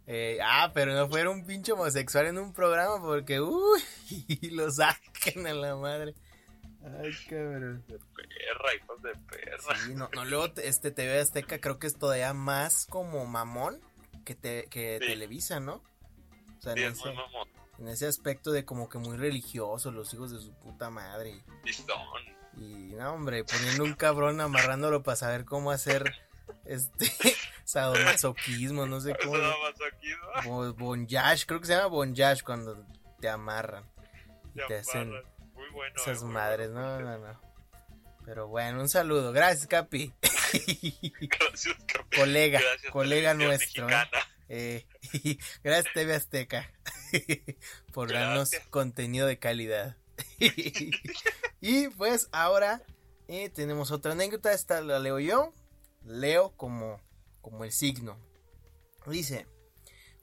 Eh, 0.09 0.39
ah, 0.43 0.73
pero 0.75 0.95
no 0.95 1.09
fuera 1.09 1.31
un 1.31 1.47
pinche 1.47 1.71
homosexual 1.71 2.27
en 2.27 2.39
un 2.39 2.53
programa 2.53 3.01
porque, 3.01 3.41
uy, 3.41 3.81
lo 4.51 4.69
saquen 4.73 5.47
a 5.47 5.55
la 5.55 5.77
madre. 5.77 6.15
Ay, 6.83 7.13
cabrón. 7.31 7.85
De 7.87 8.01
perra, 8.01 8.75
hijos 8.75 9.01
de 9.01 9.15
perra. 9.31 9.77
Sí, 9.87 9.95
no, 9.95 10.11
no, 10.13 10.25
luego 10.25 10.55
te- 10.55 10.67
este 10.67 10.91
TV 10.91 11.21
Azteca 11.21 11.61
creo 11.61 11.79
que 11.79 11.87
es 11.87 11.97
todavía 11.97 12.35
más 12.35 12.87
como 12.87 13.25
mamón 13.27 13.81
que, 14.25 14.35
te, 14.35 14.65
que 14.67 14.99
Sí. 15.01 15.07
Televisa, 15.07 15.61
¿no? 15.61 15.75
O 16.59 16.61
sea, 16.61 16.75
Sí, 16.75 16.83
en 16.83 16.91
es 16.95 16.99
muy 16.99 17.15
mamón. 17.15 17.49
En 17.83 17.89
ese 17.89 18.07
aspecto 18.07 18.53
de 18.53 18.65
como 18.65 18.89
que 18.89 18.99
muy 18.99 19.17
religioso, 19.17 19.91
los 19.91 20.15
hijos 20.15 20.31
de 20.31 20.39
su 20.39 20.55
puta 20.55 20.89
madre. 20.89 21.43
Y 22.57 22.95
no, 22.95 23.15
hombre, 23.15 23.43
poniendo 23.45 23.83
un 23.83 23.95
cabrón 23.95 24.41
amarrándolo 24.41 25.03
para 25.03 25.17
saber 25.17 25.45
cómo 25.45 25.73
hacer 25.73 26.15
este 26.65 27.11
sadomasoquismo, 27.65 28.87
no 28.87 29.01
sé 29.01 29.17
cómo. 29.23 29.37
Eso 29.37 29.43
da 29.49 29.55
masoquismo. 29.59 30.27
Bo- 30.45 30.75
Bonyash, 30.75 31.45
creo 31.47 31.61
que 31.61 31.67
se 31.67 31.75
llama 31.75 31.87
Bonyash 31.89 32.43
cuando 32.43 32.87
te 33.21 33.29
amarran. 33.29 33.85
Y 34.55 34.67
te 34.69 34.79
hacen 34.79 35.09
amarran. 35.09 35.25
Muy 35.55 35.69
bueno. 35.71 35.95
esas 35.97 36.21
eh, 36.23 36.25
muy 36.25 36.35
madres, 36.35 36.71
bueno. 36.73 37.01
no, 37.01 37.19
no, 37.19 37.27
no. 37.33 37.41
Pero 38.25 38.47
bueno, 38.47 38.81
un 38.81 38.89
saludo. 38.89 39.33
Gracias, 39.33 39.67
Capi. 39.67 40.13
Gracias, 40.23 41.77
Capi. 41.87 42.17
colega, 42.17 42.61
Gracias, 42.61 42.93
colega 42.93 43.35
nuestro. 43.35 43.89
¿eh? 43.91 43.97
Eh, 44.49 44.87
gracias, 45.65 45.95
TV 45.95 46.15
Azteca, 46.15 46.71
por 47.93 48.13
darnos 48.13 48.51
contenido 48.71 49.27
de 49.27 49.39
calidad. 49.39 49.97
y 51.61 51.89
pues 51.89 52.29
ahora 52.33 52.83
eh, 53.29 53.49
tenemos 53.51 53.91
otra 53.91 54.13
anécdota. 54.13 54.53
Esta 54.53 54.81
la 54.81 54.99
leo 54.99 55.19
yo. 55.19 55.53
Leo 56.05 56.53
como, 56.57 57.01
como 57.41 57.65
el 57.65 57.73
signo. 57.73 58.19
Dice: 59.07 59.47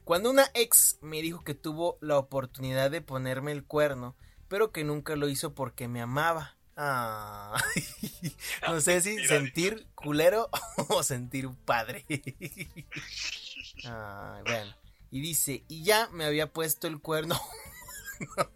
Cuando 0.04 0.30
una 0.30 0.49
ex 0.54 0.97
me 1.02 1.21
dijo 1.21 1.43
que 1.43 1.54
tuvo 1.54 1.97
la 2.02 2.17
oportunidad 2.17 2.91
de 2.91 3.02
ponerme 3.02 3.52
el 3.52 3.63
cuerno, 3.63 4.15
pero 4.47 4.71
que 4.71 4.84
nunca 4.84 5.15
lo 5.15 5.30
hizo 5.30 5.54
porque 5.54 5.88
me 5.88 6.02
amaba. 6.02 6.56
Ah, 6.82 7.62
no 8.69 8.80
sé 8.80 9.02
si 9.02 9.21
sentir 9.25 9.86
culero 9.95 10.49
o 10.88 11.04
sentir 11.04 11.49
padre. 11.65 12.06
Ah, 13.86 14.41
bueno. 14.45 14.73
Y 15.12 15.22
dice, 15.22 15.63
y 15.67 15.84
ya 15.84 16.08
me 16.10 16.26
había 16.26 16.52
puesto 16.52 16.88
el 16.88 17.00
cuerno. 17.00 17.39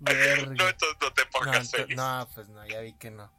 no, 0.00 0.10
entonces 0.10 0.96
no 1.00 1.12
te 1.12 1.26
pongas 1.26 1.72
no, 1.72 1.78
feliz. 1.78 1.96
no, 1.96 2.28
pues 2.34 2.48
no, 2.48 2.66
ya 2.66 2.80
vi 2.80 2.94
que 2.94 3.10
no. 3.10 3.32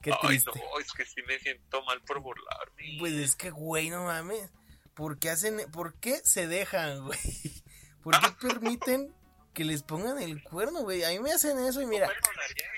Qué 0.00 0.12
Ay, 0.12 0.28
triste. 0.28 0.50
no, 0.54 0.80
es 0.80 0.92
que 0.92 1.04
sí 1.04 1.20
me 1.26 1.38
siento 1.38 1.82
mal 1.84 2.00
por 2.02 2.20
burlarme. 2.20 2.96
Pues 2.98 3.12
es 3.14 3.36
que, 3.36 3.50
güey, 3.50 3.90
no 3.90 4.04
mames. 4.04 4.50
¿Por 4.94 5.18
qué 5.18 5.30
hacen, 5.30 5.70
por 5.72 5.98
qué 6.00 6.20
se 6.24 6.46
dejan, 6.46 7.04
güey? 7.04 7.18
¿Por 8.02 8.18
qué 8.20 8.30
permiten 8.40 9.14
que 9.54 9.64
les 9.64 9.82
pongan 9.82 10.20
el 10.20 10.42
cuerno, 10.42 10.82
güey? 10.82 11.04
A 11.04 11.10
mí 11.10 11.18
me 11.18 11.32
hacen 11.32 11.58
eso 11.58 11.82
y 11.82 11.86
mira. 11.86 12.06
¿No 12.06 12.12
perdonaría 12.14 12.68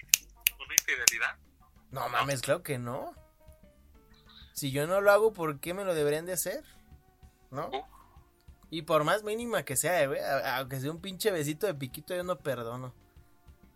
una 0.58 0.74
infidelidad? 0.74 1.36
No 1.90 2.08
mames, 2.08 2.40
claro 2.40 2.62
que 2.62 2.78
no. 2.78 3.14
Si 4.52 4.72
yo 4.72 4.86
no 4.86 5.00
lo 5.00 5.10
hago, 5.10 5.32
¿por 5.32 5.60
qué 5.60 5.74
me 5.74 5.84
lo 5.84 5.94
deberían 5.94 6.26
de 6.26 6.32
hacer? 6.32 6.64
¿No? 7.50 7.70
Y 8.70 8.82
por 8.82 9.04
más 9.04 9.22
mínima 9.24 9.64
que 9.64 9.76
sea, 9.76 10.06
güey, 10.06 10.20
a- 10.20 10.58
aunque 10.58 10.80
sea 10.80 10.90
un 10.90 11.00
pinche 11.00 11.30
besito 11.30 11.66
de 11.66 11.74
piquito, 11.74 12.14
yo 12.14 12.22
no 12.22 12.38
perdono. 12.38 12.94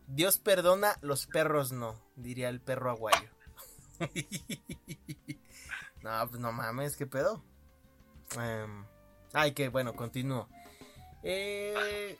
Dios 0.07 0.38
perdona, 0.38 0.96
los 1.00 1.26
perros 1.26 1.72
no, 1.72 1.98
diría 2.16 2.48
el 2.48 2.61
perro 2.61 2.90
aguayo. 2.90 3.28
no, 6.02 6.28
pues 6.28 6.40
no 6.40 6.52
mames, 6.52 6.96
¿qué 6.96 7.07
pedo? 7.07 7.42
Em, 8.38 8.85
ay, 9.33 9.52
que 9.52 9.68
bueno, 9.68 9.94
continúo. 9.94 10.48
Eh, 11.22 12.18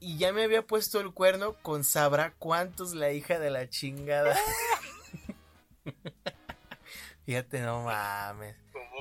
y 0.00 0.16
ya 0.16 0.32
me 0.32 0.44
había 0.44 0.66
puesto 0.66 1.00
el 1.00 1.12
cuerno 1.12 1.54
con 1.62 1.84
sabrá 1.84 2.32
cuántos 2.38 2.94
la 2.94 3.12
hija 3.12 3.38
de 3.38 3.50
la 3.50 3.68
chingada. 3.68 4.36
Fíjate, 7.26 7.60
no 7.60 7.82
mames. 7.82 8.56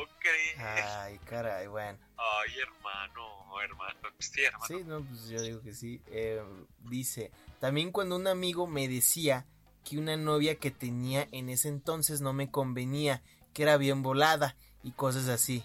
¿Cómo 0.06 0.20
crees? 0.20 0.58
Ay, 0.60 1.20
caray, 1.26 1.68
bueno. 1.68 1.98
Ay, 2.18 2.60
hermano, 2.60 3.62
hermano. 3.62 4.00
Sí, 4.20 4.44
hermano. 4.44 4.66
Sí, 4.68 4.84
no, 4.86 5.02
pues 5.04 5.28
yo 5.30 5.42
digo 5.42 5.62
que 5.62 5.74
sí. 5.74 6.02
Eh, 6.08 6.42
dice, 6.90 7.32
también 7.60 7.92
cuando 7.92 8.16
un 8.16 8.28
amigo 8.28 8.68
me 8.68 8.88
decía 8.88 9.46
que 9.84 9.98
una 9.98 10.16
novia 10.18 10.56
que 10.56 10.72
tenía 10.72 11.28
en 11.32 11.50
ese 11.50 11.68
entonces 11.70 12.22
no 12.22 12.34
me 12.34 12.50
convenía, 12.52 13.22
que 13.54 13.64
era 13.64 13.78
bien 13.78 14.02
volada 14.04 14.56
y 14.84 14.92
cosas 14.92 15.28
así. 15.28 15.64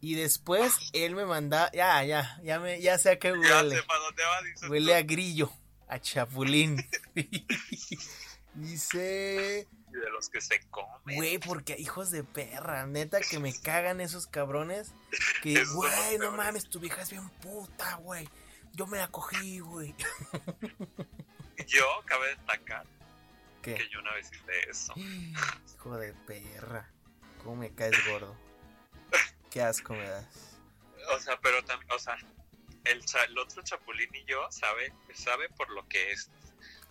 Y 0.00 0.14
después 0.14 0.74
él 0.92 1.14
me 1.16 1.24
mandaba, 1.24 1.70
ya, 1.72 2.04
ya, 2.04 2.38
ya 2.42 2.60
me, 2.60 2.80
ya 2.80 2.98
sé 2.98 3.10
a 3.12 3.18
qué 3.18 3.28
Ya 3.28 3.34
huele. 3.62 3.76
sé 3.76 3.82
para 3.84 4.00
dónde 4.00 4.22
va, 4.24 4.68
Huele 4.68 4.92
tú. 4.92 4.98
a 4.98 5.02
grillo, 5.02 5.52
a 5.88 5.98
chapulín. 5.98 6.76
Dice, 8.54 9.68
Y 9.96 10.00
de 10.00 10.10
los 10.10 10.28
que 10.28 10.40
se 10.40 10.60
comen. 10.68 11.16
güey, 11.16 11.38
porque 11.38 11.76
hijos 11.78 12.10
de 12.10 12.22
perra, 12.22 12.86
neta 12.86 13.20
que 13.20 13.38
me 13.38 13.58
cagan 13.58 14.00
esos 14.00 14.26
cabrones. 14.26 14.92
Que, 15.42 15.64
güey, 15.74 16.18
no 16.18 16.32
mames, 16.32 16.68
tu 16.68 16.80
vieja 16.80 17.00
es 17.00 17.10
bien 17.10 17.28
puta, 17.40 17.96
güey. 17.96 18.28
Yo 18.72 18.86
me 18.86 18.98
la 18.98 19.08
cogí, 19.08 19.60
güey. 19.60 19.94
Yo, 21.66 21.84
cabe 22.04 22.28
destacar 22.28 22.86
¿Qué? 23.62 23.74
que 23.74 23.88
yo 23.88 23.98
una 24.00 24.12
vez 24.12 24.30
hice 24.30 24.70
eso. 24.70 24.92
Hijo 25.74 25.96
de 25.96 26.12
perra. 26.12 26.88
¿Cómo 27.42 27.56
me 27.56 27.74
caes 27.74 27.96
gordo? 28.06 28.36
Qué 29.50 29.62
asco 29.62 29.94
me 29.94 30.06
das. 30.06 30.58
O 31.14 31.18
sea, 31.18 31.38
pero 31.40 31.64
también, 31.64 31.90
o 31.90 31.98
sea, 31.98 32.16
el, 32.84 33.02
el 33.28 33.38
otro 33.38 33.62
chapulín 33.62 34.14
y 34.14 34.24
yo 34.24 34.46
sabe, 34.50 34.92
sabe 35.14 35.48
por 35.50 35.70
lo 35.70 35.88
que 35.88 36.12
es. 36.12 36.30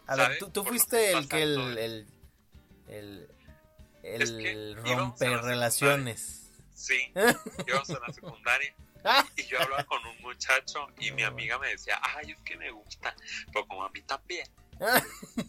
A 0.07 0.15
ver, 0.15 0.37
tú, 0.39 0.49
tú 0.49 0.63
fuiste 0.63 1.11
el 1.11 1.27
que 1.27 1.43
el. 1.43 1.55
todo. 1.55 2.14
El. 2.87 3.29
el. 4.03 4.21
Es 4.21 4.31
que 4.31 4.75
romper 4.95 5.41
relaciones. 5.41 6.41
Sí, 6.73 7.13
íbamos 7.67 7.89
a 7.89 7.99
la 8.05 8.13
secundaria 8.13 8.75
y 9.37 9.43
yo 9.45 9.61
hablaba 9.61 9.83
con 9.85 10.05
un 10.05 10.21
muchacho 10.21 10.87
y 10.99 11.11
mi 11.11 11.23
amiga 11.23 11.57
me 11.59 11.69
decía, 11.69 11.99
ay, 12.01 12.31
es 12.31 12.37
que 12.41 12.57
me 12.57 12.71
gusta, 12.71 13.15
pero 13.53 13.67
como 13.67 13.83
a 13.83 13.89
mí 13.89 14.01
también, 14.01 14.47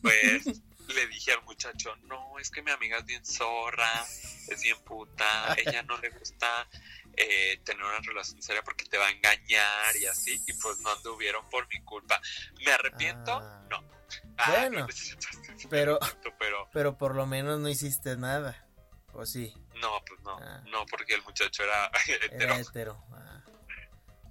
pues 0.02 0.62
le 0.88 1.06
dije 1.08 1.32
al 1.32 1.42
muchacho, 1.42 1.96
no, 2.04 2.38
es 2.38 2.50
que 2.50 2.62
mi 2.62 2.70
amiga 2.70 2.98
es 2.98 3.06
bien 3.06 3.24
zorra, 3.24 4.04
es 4.48 4.62
bien 4.62 4.78
puta, 4.84 5.54
ella 5.56 5.82
no 5.82 5.98
le 5.98 6.10
gusta 6.10 6.68
eh, 7.16 7.60
tener 7.64 7.82
una 7.82 7.98
relación 8.00 8.42
seria 8.42 8.62
porque 8.62 8.84
te 8.84 8.98
va 8.98 9.06
a 9.06 9.10
engañar 9.10 9.96
y 9.98 10.06
así, 10.06 10.40
y 10.46 10.52
pues 10.54 10.78
no 10.80 10.92
anduvieron 10.92 11.48
por 11.50 11.66
mi 11.68 11.80
culpa. 11.80 12.20
¿Me 12.64 12.72
arrepiento? 12.72 13.32
Ah. 13.32 13.66
No. 13.70 13.84
Ah, 14.38 14.50
Bueno, 14.50 14.80
no, 14.80 14.86
pero- 15.70 15.98
pero 16.38 16.68
Pero 16.72 16.98
por 16.98 17.14
lo 17.14 17.26
menos 17.26 17.58
no 17.60 17.68
hiciste 17.68 18.16
nada. 18.16 18.62
¿O 19.12 19.24
sí? 19.24 19.54
no, 19.80 19.90
pues 20.06 20.20
no, 20.22 20.36
Ah. 20.38 20.62
no, 20.70 20.84
porque 20.86 21.14
el 21.14 21.22
muchacho 21.22 21.62
era 21.62 21.90
hetero. 22.08 22.42
Era 22.44 22.58
hetero. 22.60 23.04
Ah. 23.12 23.42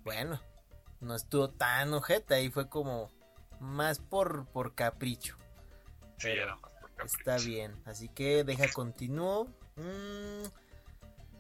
Bueno, 0.03 0.39
no 0.99 1.15
estuvo 1.15 1.49
tan 1.49 1.93
ojeta 1.93 2.39
y 2.39 2.49
fue 2.49 2.69
como 2.69 3.11
más 3.59 3.99
por, 3.99 4.45
por 4.47 4.75
capricho. 4.75 5.37
Sí, 6.17 6.27
pero 6.29 6.43
era 6.43 6.55
más 6.57 6.71
por 6.73 6.93
capricho. 6.93 7.17
Está 7.17 7.37
bien, 7.37 7.81
así 7.85 8.09
que 8.09 8.43
deja 8.43 8.71
continúo. 8.71 9.45
Mm, 9.77 10.45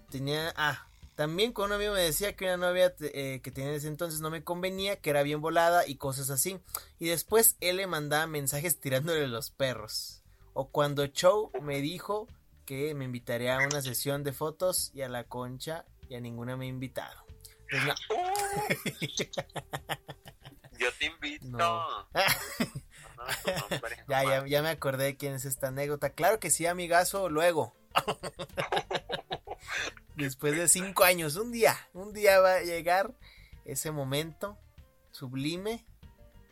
tenía, 0.09 0.51
ah, 0.55 0.87
también 1.15 1.53
con 1.53 1.67
un 1.67 1.73
amigo 1.73 1.93
me 1.93 2.01
decía 2.01 2.35
que 2.35 2.45
una 2.45 2.57
novia 2.57 2.93
eh, 2.99 3.39
que 3.41 3.51
tenía 3.51 3.69
en 3.71 3.77
ese 3.77 3.87
entonces 3.87 4.19
no 4.19 4.29
me 4.29 4.43
convenía, 4.43 4.97
que 4.97 5.09
era 5.09 5.23
bien 5.23 5.41
volada 5.41 5.87
y 5.87 5.95
cosas 5.95 6.29
así. 6.29 6.59
Y 6.99 7.07
después 7.07 7.55
él 7.61 7.77
le 7.77 7.87
mandaba 7.87 8.27
mensajes 8.27 8.79
tirándole 8.79 9.27
los 9.27 9.49
perros. 9.49 10.21
O 10.53 10.69
cuando 10.69 11.07
Chow 11.07 11.51
me 11.61 11.81
dijo 11.81 12.27
que 12.65 12.93
me 12.93 13.05
invitaría 13.05 13.57
a 13.57 13.65
una 13.65 13.81
sesión 13.81 14.23
de 14.23 14.33
fotos 14.33 14.91
y 14.93 15.01
a 15.01 15.09
la 15.09 15.23
concha 15.23 15.85
y 16.09 16.15
a 16.15 16.19
ninguna 16.19 16.57
me 16.57 16.65
ha 16.65 16.69
invitado. 16.69 17.25
Pues 17.69 17.83
no. 17.85 17.95
Yo 20.77 20.91
te 20.99 21.05
invito. 21.05 21.45
No. 21.47 21.85
Ya, 24.07 24.23
ya, 24.23 24.45
ya 24.45 24.61
me 24.61 24.69
acordé 24.69 25.05
de 25.05 25.17
quién 25.17 25.33
es 25.33 25.45
esta 25.45 25.69
anécdota. 25.69 26.11
Claro 26.11 26.39
que 26.39 26.51
sí, 26.51 26.67
amigazo, 26.67 27.27
luego. 27.27 27.73
Después 30.15 30.55
de 30.55 30.67
cinco 30.67 31.03
años, 31.03 31.35
un 31.35 31.51
día, 31.51 31.75
un 31.93 32.13
día 32.13 32.39
va 32.39 32.55
a 32.55 32.61
llegar 32.61 33.15
ese 33.65 33.91
momento 33.91 34.57
sublime 35.11 35.85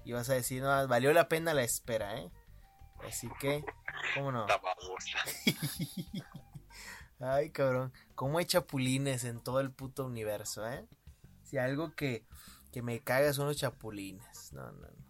y 0.06 0.12
vas 0.12 0.30
a 0.30 0.34
decir, 0.34 0.62
no, 0.62 0.88
valió 0.88 1.13
la 1.13 1.30
pena 1.30 1.54
la 1.54 1.63
espera, 1.63 2.19
¿eh? 2.19 2.32
Así 3.08 3.30
que, 3.39 3.63
¿cómo 4.15 4.32
no? 4.32 4.45
Ay, 7.19 7.52
cabrón, 7.52 7.93
cómo 8.15 8.38
hay 8.38 8.45
chapulines 8.45 9.23
en 9.23 9.41
todo 9.41 9.60
el 9.60 9.71
puto 9.71 10.06
universo, 10.06 10.67
¿eh? 10.67 10.86
Si 11.43 11.58
algo 11.58 11.95
que, 11.95 12.26
que 12.71 12.82
me 12.82 13.02
caga 13.02 13.32
son 13.34 13.47
los 13.47 13.58
chapulines, 13.58 14.52
no, 14.52 14.71
no, 14.71 14.88
no. 14.88 15.04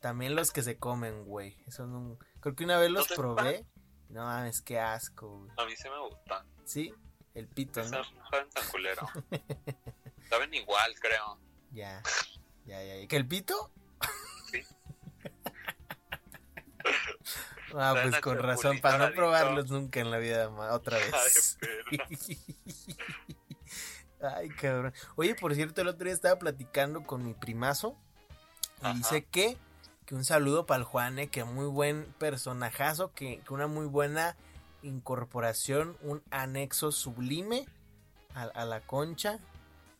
También 0.00 0.34
los 0.34 0.50
que 0.50 0.62
se 0.62 0.78
comen, 0.78 1.24
güey. 1.24 1.56
Eso 1.66 1.86
no... 1.86 2.18
Creo 2.40 2.56
que 2.56 2.64
una 2.64 2.76
vez 2.76 2.90
los 2.90 3.06
probé. 3.08 3.64
No 4.08 4.24
mames, 4.24 4.60
qué 4.60 4.80
asco, 4.80 5.38
güey. 5.38 5.52
A 5.56 5.64
mí 5.64 5.76
se 5.76 5.88
me 5.88 5.98
gusta. 6.00 6.44
Sí, 6.64 6.92
el 7.34 7.46
pito, 7.48 7.82
No 7.84 7.90
¿no? 7.90 8.04
saben 8.30 8.50
tan 8.50 8.68
culero. 8.68 9.08
Saben 10.28 10.54
igual, 10.54 10.94
creo. 11.00 11.38
Ya, 11.72 12.02
ya, 12.64 12.82
ya. 12.82 12.96
¿Y 12.98 13.06
¿Que 13.06 13.16
el 13.16 13.26
pito? 13.26 13.70
Sí. 14.50 14.62
Ah, 17.74 17.94
pues 18.02 18.20
con 18.20 18.38
razón, 18.38 18.80
para 18.80 18.98
no 18.98 19.14
probarlos 19.14 19.70
nunca 19.70 20.00
en 20.00 20.10
la 20.10 20.18
vida 20.18 20.50
otra 20.72 20.98
Ay, 21.02 21.04
vez. 21.10 21.58
perra. 21.58 22.04
Ay, 24.36 24.48
cabrón. 24.50 24.92
Oye, 25.16 25.34
por 25.34 25.54
cierto, 25.54 25.80
el 25.80 25.88
otro 25.88 26.04
día 26.04 26.12
estaba 26.12 26.38
platicando 26.38 27.02
con 27.02 27.24
mi 27.24 27.32
primazo 27.32 27.96
y 28.82 28.86
Ajá. 28.86 28.94
dice 28.94 29.24
que, 29.24 29.56
que 30.04 30.14
un 30.14 30.24
saludo 30.24 30.66
para 30.66 30.80
el 30.80 30.84
Juane, 30.84 31.28
que 31.28 31.44
muy 31.44 31.64
buen 31.66 32.04
personajazo, 32.18 33.12
que, 33.14 33.40
que 33.40 33.54
una 33.54 33.66
muy 33.68 33.86
buena 33.86 34.36
incorporación, 34.82 35.96
un 36.02 36.22
anexo 36.30 36.92
sublime 36.92 37.66
a, 38.34 38.42
a 38.42 38.64
la 38.64 38.80
concha. 38.80 39.38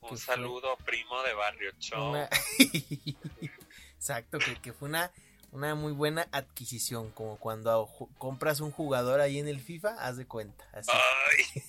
Un 0.00 0.08
fue- 0.10 0.18
saludo, 0.18 0.76
primo 0.84 1.22
de 1.22 1.34
Barrio. 1.34 1.72
Una- 1.96 2.28
Exacto, 3.96 4.38
que, 4.38 4.56
que 4.60 4.72
fue 4.72 4.88
una, 4.88 5.12
una 5.52 5.74
muy 5.76 5.92
buena 5.92 6.26
adquisición, 6.32 7.10
como 7.12 7.36
cuando 7.38 7.88
compras 8.18 8.60
un 8.60 8.72
jugador 8.72 9.20
ahí 9.20 9.38
en 9.38 9.46
el 9.48 9.60
FIFA, 9.60 9.90
haz 10.00 10.16
de 10.16 10.26
cuenta, 10.26 10.64
así, 10.72 10.90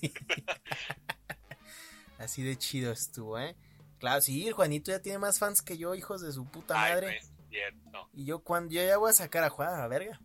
Ay, 0.02 0.14
así 2.18 2.42
de 2.44 2.58
chido 2.58 2.92
estuvo, 2.92 3.38
¿eh? 3.40 3.56
Claro, 4.00 4.22
sí, 4.22 4.48
el 4.48 4.54
Juanito 4.54 4.92
ya 4.92 5.00
tiene 5.02 5.20
más 5.20 5.40
fans 5.40 5.62
que 5.62 5.78
yo, 5.78 5.96
hijos 5.96 6.22
de 6.22 6.32
su 6.32 6.46
puta 6.46 6.82
ay, 6.82 6.90
no 6.90 7.02
madre. 7.02 7.18
es 7.18 7.32
cierto. 7.50 8.10
Y 8.14 8.26
yo 8.26 8.40
cuando 8.40 8.74
yo 8.74 8.84
ya 8.84 8.98
voy 8.98 9.12
a 9.12 9.14
sacar 9.14 9.44
a 9.44 9.50
Juan 9.50 9.74
a 9.74 9.78
la 9.78 9.88
verga. 9.88 10.20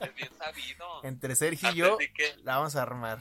Es 0.00 0.14
bien 0.14 0.30
sabido. 0.38 1.04
Entre 1.04 1.34
Sergio 1.36 1.70
y 1.70 1.74
yo 1.76 1.96
que, 1.98 2.34
la 2.44 2.56
vamos 2.56 2.76
a 2.76 2.82
armar. 2.82 3.20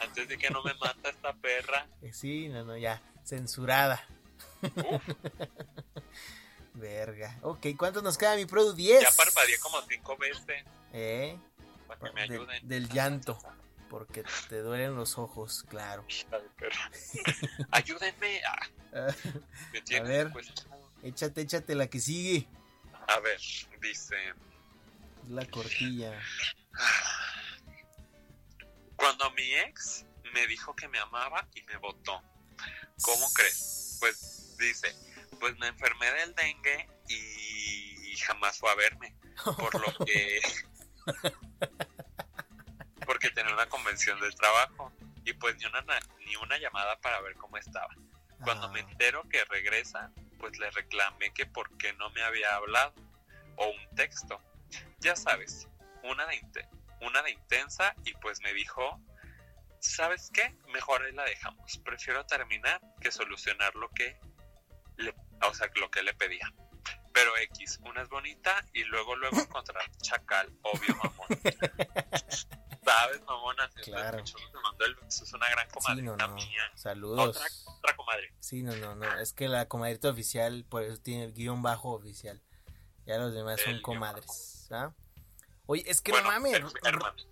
antes 0.00 0.28
de 0.28 0.38
que 0.38 0.50
no 0.50 0.62
me 0.62 0.74
mata 0.74 1.10
esta 1.10 1.32
perra. 1.34 1.86
Eh, 2.02 2.12
sí, 2.12 2.48
no, 2.48 2.64
no, 2.64 2.76
ya. 2.76 3.02
Censurada. 3.24 4.04
Verga. 6.74 7.36
Ok, 7.42 7.66
¿cuánto 7.76 8.00
nos 8.02 8.16
queda 8.16 8.36
mi 8.36 8.46
Produ? 8.46 8.72
10. 8.72 9.02
ya 9.02 9.10
parpadeé 9.16 9.58
como 9.58 9.80
cinco 9.82 10.16
veces 10.16 10.64
Eh, 10.92 11.36
para 11.86 12.00
que 12.00 12.12
me 12.12 12.28
de- 12.28 12.34
ayuden. 12.34 12.68
del 12.68 12.88
llanto. 12.88 13.38
Porque 13.88 14.22
te 14.48 14.60
duelen 14.60 14.94
los 14.94 15.18
ojos, 15.18 15.64
claro. 15.68 16.04
Ayúdenme. 17.72 18.40
Ah, 18.44 18.66
me 19.72 19.80
tienen 19.82 20.08
ver. 20.32 20.32
échate, 21.02 21.40
échate 21.40 21.74
la 21.74 21.88
que 21.88 21.98
sigue. 21.98 22.46
A 23.08 23.18
ver, 23.18 23.40
dice. 23.80 24.14
La 25.30 25.46
cortilla. 25.46 26.20
Cuando 28.96 29.30
mi 29.30 29.54
ex 29.54 30.04
me 30.34 30.44
dijo 30.48 30.74
que 30.74 30.88
me 30.88 30.98
amaba 30.98 31.46
y 31.54 31.62
me 31.62 31.76
votó. 31.76 32.20
¿Cómo 33.02 33.32
crees? 33.32 33.96
Pues 34.00 34.56
dice, 34.58 34.92
pues 35.38 35.56
me 35.58 35.68
enfermé 35.68 36.10
del 36.12 36.34
dengue 36.34 36.88
y 37.08 38.16
jamás 38.16 38.58
fue 38.58 38.70
a 38.70 38.74
verme. 38.74 39.14
Por 39.44 39.72
lo 39.74 40.04
que... 40.04 40.40
Porque 43.06 43.30
tenía 43.30 43.54
una 43.54 43.68
convención 43.68 44.20
del 44.20 44.34
trabajo 44.34 44.92
y 45.24 45.32
pues 45.34 45.56
ni 45.58 45.66
una, 45.66 45.84
ni 46.26 46.34
una 46.36 46.58
llamada 46.58 47.00
para 47.00 47.20
ver 47.20 47.36
cómo 47.36 47.56
estaba. 47.56 47.94
Cuando 48.42 48.66
Ah, 48.66 48.72
me 48.72 48.80
entero 48.80 49.22
que 49.28 49.44
regresa, 49.44 50.10
pues 50.38 50.58
le 50.58 50.70
reclamé 50.72 51.32
que 51.32 51.46
por 51.46 51.76
qué 51.76 51.92
no 51.94 52.10
me 52.10 52.22
había 52.22 52.54
hablado 52.56 52.94
o 53.56 53.68
un 53.68 53.94
texto. 53.94 54.42
Ya 55.00 55.16
sabes, 55.16 55.68
una 56.02 56.26
de, 56.26 56.40
una 57.00 57.22
de 57.22 57.30
intensa 57.32 57.94
y 58.04 58.12
pues 58.14 58.40
me 58.42 58.52
dijo, 58.52 59.00
¿sabes 59.80 60.30
qué? 60.32 60.54
Mejor 60.72 61.02
ahí 61.02 61.12
la 61.12 61.24
dejamos. 61.24 61.78
Prefiero 61.84 62.24
terminar 62.26 62.80
que 63.00 63.10
solucionar 63.10 63.74
lo 63.76 63.88
que 63.90 64.18
le, 64.96 65.14
o 65.42 65.54
sea, 65.54 65.68
lo 65.76 65.90
que 65.90 66.02
le 66.02 66.14
pedía. 66.14 66.52
Pero 67.12 67.36
X, 67.38 67.80
una 67.82 68.02
es 68.02 68.08
bonita 68.08 68.64
y 68.72 68.84
luego 68.84 69.16
luego 69.16 69.36
encontrar 69.40 69.90
chacal, 70.02 70.52
obvio 70.62 70.94
mamón. 70.96 71.28
¿Sabes, 72.84 73.20
mamona? 73.22 73.70
Si 73.76 73.90
Claro. 73.90 74.22
te 74.24 74.32
mando 74.62 74.84
el 74.84 74.94
beso, 74.96 75.24
es 75.24 75.32
una 75.32 75.48
gran 75.50 75.66
Sí, 75.68 75.74
comadrita 75.74 76.16
no, 76.16 76.28
no. 76.28 76.34
mía. 76.34 76.72
Saludos. 76.74 77.36
Otra, 77.36 77.46
otra 77.78 77.96
comadre. 77.96 78.32
Sí, 78.40 78.62
no, 78.62 78.74
no, 78.76 78.94
no. 78.94 79.18
Es 79.18 79.32
que 79.32 79.48
la 79.48 79.68
comadrita 79.68 80.08
oficial, 80.08 80.64
por 80.68 80.82
eso 80.82 81.00
tiene 81.00 81.24
el 81.24 81.32
guion 81.32 81.62
bajo 81.62 81.90
oficial. 81.92 82.40
Ya 83.06 83.18
los 83.18 83.32
demás 83.34 83.60
El 83.60 83.64
son 83.74 83.82
comadres. 83.82 84.59
¿Ah? 84.72 84.94
Oye, 85.66 85.84
es 85.86 86.00
que 86.00 86.12
Bueno, 86.12 86.28
no 86.28 86.32
mames, 86.40 86.62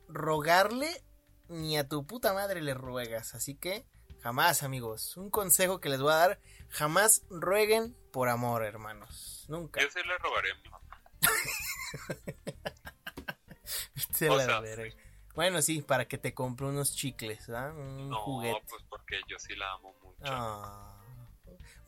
rogarle 0.09 1.03
ni 1.49 1.79
a 1.79 1.89
tu 1.89 2.07
puta 2.07 2.33
madre 2.35 2.61
le 2.61 2.75
ruegas. 2.75 3.35
Así 3.35 3.55
que 3.57 3.85
jamás, 4.23 4.63
amigos. 4.63 5.17
Un 5.17 5.31
consejo 5.31 5.81
que 5.81 5.89
les 5.89 6.01
voy 6.01 6.13
a 6.13 6.17
dar: 6.17 6.41
jamás 6.69 7.23
rueguen 7.31 7.97
por 8.13 8.29
amor, 8.29 8.63
hermanos. 8.65 9.47
Nunca. 9.49 9.81
Yo 9.81 9.89
sí 9.91 9.99
le 10.07 10.17
rogaré 10.19 10.53
a 10.53 10.55
mi 10.55 10.71
mamá. 10.71 10.85
O 14.31 14.37
la 14.37 14.45
sea. 14.63 14.85
Bueno, 15.35 15.63
sí, 15.63 15.83
para 15.83 16.07
que 16.09 16.19
te 16.19 16.35
compre 16.35 16.67
unos 16.67 16.95
chicles, 16.97 17.47
¿verdad? 17.47 17.77
Un 17.77 18.09
No, 18.09 18.19
juguete. 18.21 18.61
pues 18.69 18.83
porque 18.89 19.21
yo 19.29 19.39
sí 19.39 19.55
la 19.55 19.73
amo 19.75 19.95
mucho. 20.03 20.19
Ah. 20.25 20.98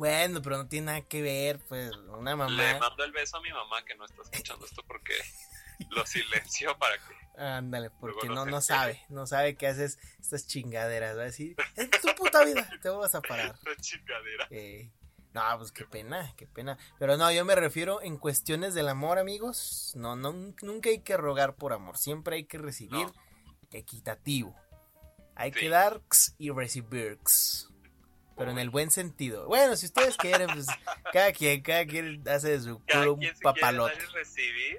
Bueno, 0.01 0.41
pero 0.41 0.57
no 0.57 0.67
tiene 0.67 0.87
nada 0.87 1.03
que 1.03 1.21
ver, 1.21 1.59
pues, 1.69 1.95
una 1.95 2.35
mamá. 2.35 2.51
Le 2.51 2.81
mando 2.81 3.05
el 3.05 3.13
beso 3.13 3.37
a 3.37 3.43
mi 3.43 3.53
mamá 3.53 3.85
que 3.85 3.95
no 3.97 4.07
está 4.07 4.23
escuchando 4.23 4.65
esto 4.65 4.83
porque 4.87 5.13
lo 5.91 6.07
silencio 6.07 6.75
para 6.79 6.97
que. 6.97 7.15
Ándale, 7.37 7.91
porque 7.91 8.31
no, 8.31 8.47
no 8.47 8.63
sabe, 8.63 9.05
no 9.11 9.27
sabe 9.27 9.57
que 9.57 9.67
haces 9.67 9.99
estas 10.19 10.47
chingaderas, 10.47 11.19
va 11.19 11.21
a 11.21 11.25
decir, 11.27 11.55
en 11.77 11.91
tu 11.91 12.15
puta 12.17 12.43
vida 12.47 12.67
te 12.81 12.89
vas 12.89 13.15
a 13.15 13.21
parar. 13.21 13.59
Chingadera. 13.83 14.49
Eh, 14.49 14.91
no, 15.35 15.43
pues 15.59 15.71
qué 15.71 15.85
pena, 15.85 16.33
qué 16.35 16.47
pena. 16.47 16.79
Pero 16.99 17.19
no, 17.19 17.31
yo 17.31 17.45
me 17.45 17.55
refiero 17.55 18.01
en 18.01 18.17
cuestiones 18.17 18.73
del 18.73 18.89
amor, 18.89 19.19
amigos. 19.19 19.93
No, 19.97 20.17
no, 20.17 20.33
nunca 20.63 20.89
hay 20.89 21.01
que 21.01 21.19
rogar 21.19 21.57
por 21.57 21.75
amor, 21.75 21.99
siempre 21.99 22.37
hay 22.37 22.45
que 22.45 22.57
recibir 22.57 22.93
No. 22.93 23.13
equitativo. 23.71 24.57
Hay 25.35 25.53
que 25.53 25.69
dar 25.69 26.01
y 26.39 26.51
recibir 26.51 27.19
x. 27.21 27.70
Pero 28.37 28.51
en 28.51 28.59
el 28.59 28.71
buen 28.71 28.91
sentido. 28.91 29.47
Bueno, 29.47 29.77
si 29.77 29.87
ustedes 29.87 30.17
quieren, 30.17 30.49
pues 30.49 30.67
cada 31.13 31.33
quien, 31.33 31.63
cada 31.63 31.85
quien 31.85 32.27
hace 32.29 32.51
de 32.51 32.61
su 32.61 32.81
culo 32.91 33.15
un 33.15 33.23
si 33.23 33.31
papalote. 33.43 33.99
y 34.03 34.07
recibir, 34.15 34.79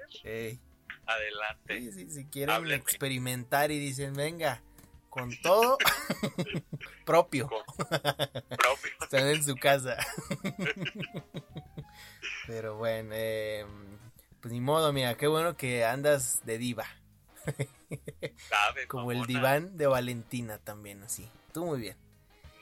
adelante. 1.06 1.80
Sí, 1.80 1.92
sí, 1.92 2.10
si 2.10 2.24
quieren 2.26 2.70
experimentar 2.72 3.70
y 3.70 3.78
dicen, 3.78 4.14
venga, 4.14 4.62
con 5.10 5.30
todo 5.42 5.78
propio, 7.04 7.48
Propio. 7.76 8.90
están 9.00 9.28
en 9.28 9.44
su 9.44 9.54
casa. 9.56 9.96
Pero 12.46 12.76
bueno, 12.76 13.10
eh, 13.12 13.64
pues 14.40 14.52
ni 14.52 14.60
modo, 14.60 14.92
mira, 14.92 15.16
qué 15.16 15.26
bueno 15.26 15.56
que 15.56 15.84
andas 15.84 16.40
de 16.44 16.58
diva. 16.58 16.86
Como 18.88 19.12
el 19.12 19.26
diván 19.26 19.76
de 19.76 19.86
Valentina 19.86 20.58
también, 20.58 21.02
así. 21.02 21.28
Tú 21.52 21.66
muy 21.66 21.80
bien. 21.80 21.96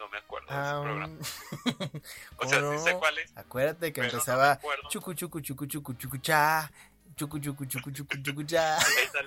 No 0.00 0.08
me 0.08 0.16
acuerdo 0.18 0.48
de 0.48 0.54
ese 0.54 0.62
Ah, 0.62 0.80
programa. 0.82 1.18
O 2.36 2.36
¿cómo 2.38 2.50
sea, 2.50 2.60
no? 2.62 2.72
sí 2.72 2.78
sé 2.84 2.98
cuál 2.98 3.18
es. 3.18 3.36
Acuérdate 3.36 3.92
que 3.92 4.00
no 4.00 4.06
empezaba 4.08 4.52
acuerdo. 4.52 4.88
chucu 4.88 5.12
chucu 5.14 5.40
chucu 5.40 5.66
chucu 5.66 5.92
chucu 5.94 6.16
cha, 6.18 6.70
chucu 7.16 7.38
chucu 7.38 7.66
chucu 7.66 7.90
chucu 7.92 8.16
chucu 8.22 8.42
cha. 8.44 8.78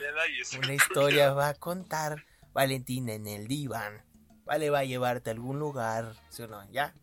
Una 0.57 0.73
historia 0.73 1.31
va 1.33 1.49
a 1.49 1.53
contar 1.53 2.25
Valentina 2.53 3.13
en 3.13 3.27
el 3.27 3.47
diván. 3.47 4.03
Vale, 4.45 4.69
va 4.69 4.79
a 4.79 4.83
llevarte 4.83 5.29
a 5.29 5.33
algún 5.33 5.59
lugar. 5.59 6.15
¿Sí 6.29 6.41
o 6.41 6.47
no? 6.47 6.69
¿Ya? 6.71 6.93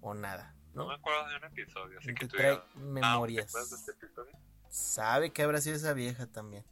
¿O 0.00 0.14
nada? 0.14 0.54
No 0.74 0.82
¿No? 0.82 0.88
me 0.88 0.94
acuerdo 0.94 1.28
de 1.28 1.36
un 1.36 1.44
episodio, 1.44 1.98
así 2.00 2.14
que 2.14 2.26
tú 2.26 2.36
trae 2.36 2.50
digas, 2.50 2.64
ah, 2.66 2.72
¿te 2.74 2.80
memorias. 2.80 3.52
de 3.52 3.60
este 3.76 3.92
episodio? 3.92 4.32
Sabe 4.68 5.30
que 5.30 5.42
habrá 5.42 5.60
sido 5.60 5.76
esa 5.76 5.92
vieja 5.92 6.26
también. 6.26 6.64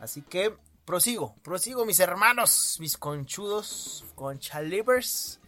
Así 0.00 0.20
que 0.20 0.54
prosigo, 0.84 1.34
prosigo 1.42 1.84
mis 1.84 2.00
hermanos, 2.00 2.76
mis 2.80 2.96
conchudos, 2.96 4.04
conchalivers. 4.14 5.40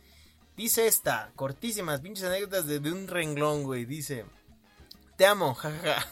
Dice 0.56 0.86
esta, 0.86 1.30
cortísimas, 1.36 2.00
pinches 2.00 2.24
anécdotas 2.24 2.66
de, 2.66 2.80
de 2.80 2.90
un 2.92 3.08
renglón, 3.08 3.64
güey. 3.64 3.84
Dice, 3.84 4.24
te 5.16 5.26
amo, 5.26 5.54
jajaja. 5.54 6.06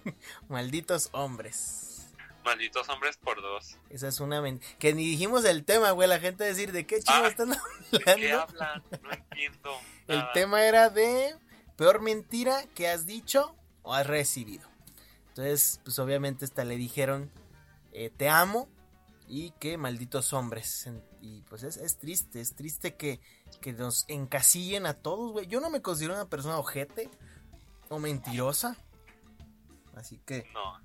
Malditos 0.48 1.10
hombres. 1.12 2.08
Malditos 2.44 2.88
hombres 2.88 3.18
por 3.18 3.42
dos. 3.42 3.76
Esa 3.90 4.08
es 4.08 4.18
una 4.20 4.40
men- 4.40 4.62
que 4.78 4.94
ni 4.94 5.04
dijimos 5.04 5.44
el 5.44 5.64
tema, 5.64 5.90
güey. 5.90 6.08
La 6.08 6.18
gente 6.18 6.44
decir 6.44 6.72
de 6.72 6.86
qué 6.86 7.00
chingo 7.02 7.26
están 7.26 7.50
¿De 7.50 7.98
qué 7.98 8.10
hablando. 8.32 8.42
hablan? 8.48 8.82
No 9.02 9.12
entiendo. 9.12 9.70
El 10.08 10.24
tema 10.32 10.62
era 10.64 10.88
de 10.88 11.36
peor 11.76 12.00
mentira 12.00 12.64
que 12.74 12.88
has 12.88 13.04
dicho 13.04 13.54
o 13.82 13.92
has 13.92 14.06
recibido. 14.06 14.66
Entonces, 15.28 15.80
pues 15.84 15.98
obviamente 15.98 16.46
esta 16.46 16.64
le 16.64 16.76
dijeron 16.76 17.30
eh, 17.92 18.10
te 18.10 18.28
amo 18.28 18.68
y 19.26 19.52
que 19.52 19.78
malditos 19.78 20.32
hombres. 20.32 20.88
Y 21.20 21.42
pues 21.42 21.62
es, 21.62 21.76
es 21.76 21.98
triste, 21.98 22.40
es 22.40 22.54
triste 22.54 22.96
que, 22.96 23.20
que 23.60 23.72
nos 23.72 24.04
encasillen 24.08 24.86
a 24.86 24.94
todos, 24.94 25.32
güey. 25.32 25.46
Yo 25.46 25.60
no 25.60 25.70
me 25.70 25.82
considero 25.82 26.14
una 26.14 26.28
persona 26.28 26.58
ojete 26.58 27.10
o 27.88 27.98
mentirosa. 27.98 28.76
Así 29.94 30.18
que, 30.18 30.48
No, 30.54 30.80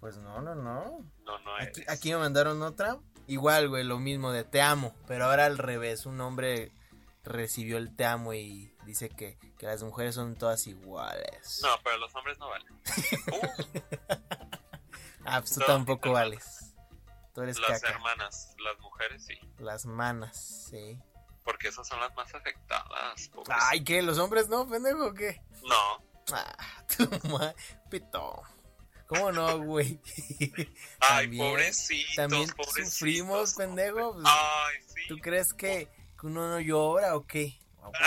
pues 0.00 0.16
no, 0.18 0.40
no, 0.40 0.54
no. 0.54 1.00
no, 1.24 1.38
no 1.38 1.56
Aquí, 1.60 1.82
aquí 1.88 2.10
me 2.10 2.18
mandaron 2.18 2.62
otra. 2.62 2.98
Igual, 3.26 3.68
güey, 3.68 3.82
lo 3.84 3.98
mismo 3.98 4.30
de 4.30 4.44
te 4.44 4.62
amo. 4.62 4.94
Pero 5.06 5.24
ahora 5.26 5.46
al 5.46 5.58
revés. 5.58 6.06
Un 6.06 6.20
hombre 6.20 6.72
recibió 7.24 7.76
el 7.76 7.94
te 7.94 8.04
amo 8.04 8.32
y 8.34 8.72
dice 8.86 9.08
que, 9.08 9.36
que 9.58 9.66
las 9.66 9.82
mujeres 9.82 10.14
son 10.14 10.36
todas 10.36 10.66
iguales. 10.66 11.60
No, 11.62 11.68
pero 11.82 11.98
los 11.98 12.14
hombres 12.14 12.38
no 12.38 12.48
valen. 12.48 12.72
Uh, 13.26 14.45
ah, 15.26 15.40
pues 15.40 15.52
tú 15.54 15.60
no, 15.60 15.66
tampoco 15.66 16.12
vales. 16.12 16.72
Tú 17.34 17.42
eres 17.42 17.58
las 17.58 17.80
caca. 17.82 17.94
hermanas, 17.94 18.54
las 18.64 18.78
mujeres 18.80 19.24
sí. 19.26 19.38
Las 19.58 19.84
manas, 19.86 20.66
sí. 20.70 20.98
Porque 21.44 21.68
esas 21.68 21.86
son 21.86 22.00
las 22.00 22.14
más 22.16 22.34
afectadas. 22.34 23.28
pobres. 23.28 23.56
Ay, 23.60 23.84
¿qué? 23.84 24.02
¿Los 24.02 24.18
hombres 24.18 24.48
no, 24.48 24.66
pendejo, 24.68 25.06
o 25.08 25.14
qué? 25.14 25.40
No. 25.62 26.02
Ah, 26.32 26.56
tu 26.96 27.28
ma... 27.28 27.54
Pito. 27.90 28.42
¿Cómo 29.06 29.30
no, 29.30 29.58
güey? 29.60 30.00
Ay, 31.00 31.26
También- 31.26 31.50
pobrecitos, 31.50 32.16
También 32.16 32.48
pobrecitos. 32.50 32.92
sufrimos, 32.92 33.54
pendejo. 33.54 34.14
pues, 34.14 34.24
Ay, 34.26 34.76
sí. 34.88 35.00
¿Tú 35.08 35.18
crees 35.18 35.52
que, 35.52 35.88
que 36.18 36.26
uno 36.26 36.48
no 36.50 36.58
llora 36.60 37.14
o 37.16 37.24
qué? 37.26 37.58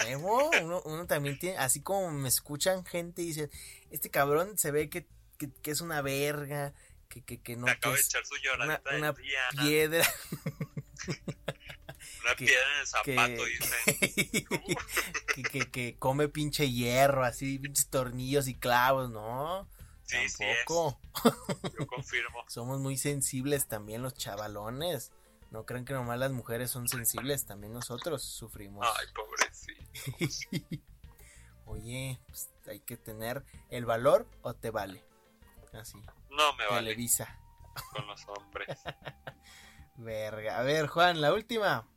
Huevo, 0.05 0.49
uno, 0.61 0.81
uno 0.83 1.07
también 1.07 1.39
tiene, 1.39 1.57
así 1.57 1.81
como 1.81 2.11
me 2.11 2.27
escuchan 2.27 2.83
gente 2.85 3.21
y 3.21 3.27
dicen, 3.27 3.49
este 3.91 4.09
cabrón 4.09 4.57
se 4.57 4.71
ve 4.71 4.89
que, 4.89 5.07
que, 5.37 5.49
que 5.61 5.71
es 5.71 5.79
una 5.79 6.01
verga, 6.01 6.73
que, 7.09 7.23
que, 7.23 7.41
que 7.41 7.55
no, 7.55 7.65
de 7.65 7.77
una, 8.97 9.13
piedra, 9.13 10.05
Una 12.21 12.35
que- 12.35 12.45
piedra 12.45 12.73
en 12.75 12.79
el 12.81 12.87
zapato, 12.87 13.43
que, 13.47 13.49
dice. 13.49 14.45
que, 15.51 15.71
que, 15.71 15.95
come 15.97 16.27
pinche 16.29 16.69
hierro, 16.71 17.23
así, 17.23 17.57
pinches 17.59 17.87
tornillos 17.89 18.47
y 18.47 18.55
clavos, 18.55 19.09
no, 19.09 19.67
Sí, 20.05 20.17
sí 20.29 20.43
es. 20.43 20.57
tampoco. 20.65 20.99
Yo 21.79 21.87
confirmo. 21.87 22.43
Somos 22.47 22.79
muy 22.79 22.97
sensibles 22.97 23.67
también 23.67 24.01
los 24.01 24.13
chavalones. 24.15 25.11
No 25.51 25.65
crean 25.65 25.85
que 25.85 25.93
nomás 25.93 26.17
las 26.19 26.31
mujeres 26.31 26.69
son 26.71 26.87
sensibles, 26.87 27.45
también 27.45 27.73
nosotros 27.73 28.23
sufrimos. 28.23 28.87
Ay, 28.99 29.05
pobrecito. 29.13 29.85
Oye, 31.65 32.19
pues, 32.27 32.49
hay 32.67 32.79
que 32.79 32.97
tener 32.97 33.43
el 33.69 33.85
valor 33.85 34.27
o 34.41 34.53
te 34.55 34.71
vale. 34.71 35.03
Así. 35.73 35.97
No 36.39 36.53
me 36.55 36.65
vale 36.67 36.89
Televisa. 36.91 37.37
con 37.91 38.07
los 38.07 38.25
hombres. 38.27 38.79
Verga. 39.97 40.59
A 40.59 40.63
ver, 40.63 40.87
Juan, 40.87 41.19
la 41.21 41.33
última. 41.33 41.87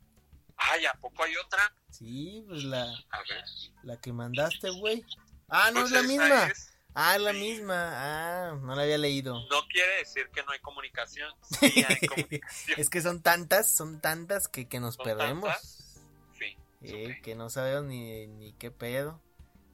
Ay, 0.57 0.85
¿a 0.85 0.93
poco 0.93 1.23
hay 1.23 1.35
otra? 1.37 1.73
Sí, 1.89 2.43
pues 2.47 2.63
la, 2.63 2.83
A 2.83 3.19
ver. 3.29 3.43
la 3.83 3.97
que 3.97 4.11
mandaste, 4.13 4.69
güey. 4.71 5.05
Ah, 5.49 5.71
no 5.73 5.81
Pues 5.81 5.85
es 5.85 5.91
la 5.91 6.03
misma. 6.03 6.47
es- 6.47 6.69
Ah, 6.95 7.15
es 7.15 7.21
la 7.21 7.31
sí. 7.31 7.39
misma. 7.39 7.89
Ah, 7.93 8.55
no 8.61 8.75
la 8.75 8.83
había 8.83 8.97
leído. 8.99 9.33
No 9.49 9.67
quiere 9.67 9.97
decir 9.97 10.29
que 10.29 10.43
no 10.43 10.51
hay 10.51 10.59
comunicación. 10.59 11.33
Sí 11.59 11.83
hay 11.87 12.07
comunicación. 12.07 12.79
es 12.79 12.89
que 12.89 13.01
son 13.01 13.21
tantas, 13.23 13.67
son 13.73 13.99
tantas 13.99 14.47
que, 14.47 14.67
que 14.67 14.79
nos 14.79 14.95
¿Son 14.95 15.05
perdemos. 15.05 15.49
tantas? 15.49 15.97
Sí. 16.37 16.55
Eh, 16.81 17.19
que 17.23 17.33
no 17.35 17.49
sabemos 17.49 17.85
ni, 17.85 18.27
ni 18.27 18.53
qué 18.53 18.69
pedo, 18.69 19.19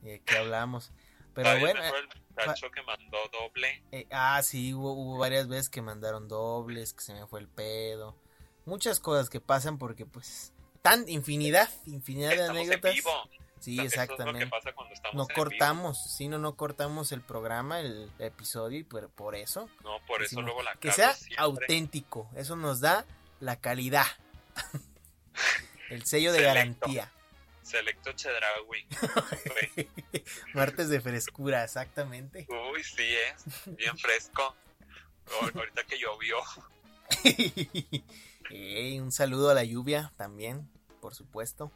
ni 0.02 0.12
de 0.12 0.22
qué 0.22 0.38
hablamos. 0.38 0.92
Pero 1.34 1.46
Todavía 1.50 1.66
bueno, 1.66 1.82
me 1.82 1.90
fue 1.90 2.00
el 2.00 2.08
muchacho 2.30 2.72
que 2.72 2.82
mandó 2.84 3.18
doble. 3.32 3.84
eh, 3.92 4.08
ah, 4.12 4.42
sí, 4.44 4.74
hubo, 4.74 4.94
hubo 4.94 5.18
varias 5.18 5.48
veces 5.48 5.70
que 5.70 5.82
mandaron 5.82 6.28
dobles, 6.28 6.94
que 6.94 7.02
se 7.02 7.14
me 7.14 7.26
fue 7.28 7.40
el 7.40 7.48
pedo. 7.48 8.16
Muchas 8.66 9.00
cosas 9.00 9.30
que 9.30 9.40
pasan 9.40 9.78
porque, 9.78 10.06
pues, 10.06 10.54
tan 10.82 11.08
infinidad, 11.10 11.70
infinidad 11.86 12.30
de 12.30 12.36
Estamos 12.36 12.62
en 12.62 12.68
anécdotas. 12.68 12.94
vivo. 12.96 13.12
Sí, 13.60 13.78
exactamente. 13.80 14.48
pasa 14.48 14.72
No 15.14 15.28
cortamos, 15.28 16.02
si 16.02 16.28
no, 16.30 16.38
no 16.38 16.56
cortamos 16.56 17.12
el 17.12 17.22
programa, 17.22 17.82
el 17.82 18.10
episodio, 18.20 18.80
y 18.80 18.84
por, 18.84 19.10
por 19.10 19.36
eso. 19.36 19.70
No, 19.84 20.00
por 20.08 20.24
eso 20.24 20.42
luego 20.42 20.64
la 20.64 20.76
que 20.76 20.92
sea 20.94 21.14
siempre. 21.14 21.44
auténtico, 21.44 22.30
eso 22.36 22.56
nos 22.56 22.80
da 22.80 23.06
la 23.42 23.58
calidad. 23.58 24.06
el 25.90 26.06
sello 26.06 26.32
de 26.32 26.40
Selecto. 26.40 26.88
garantía. 26.88 27.12
Selecto 27.70 28.12
Chedraui. 28.14 28.88
Martes 30.56 30.90
de 30.90 31.00
frescura, 31.02 31.64
exactamente. 31.64 32.48
Uy, 32.50 32.84
sí, 32.84 33.04
es 33.04 33.76
bien 33.78 33.98
fresco. 33.98 34.56
Ahor- 35.28 35.56
Ahorita 35.56 35.84
que 35.84 36.00
llovió. 36.00 36.38
Un 39.04 39.12
saludo 39.12 39.52
a 39.52 39.54
la 39.54 39.64
lluvia 39.64 40.12
también, 40.18 40.68
por 41.02 41.14
supuesto. 41.14 41.72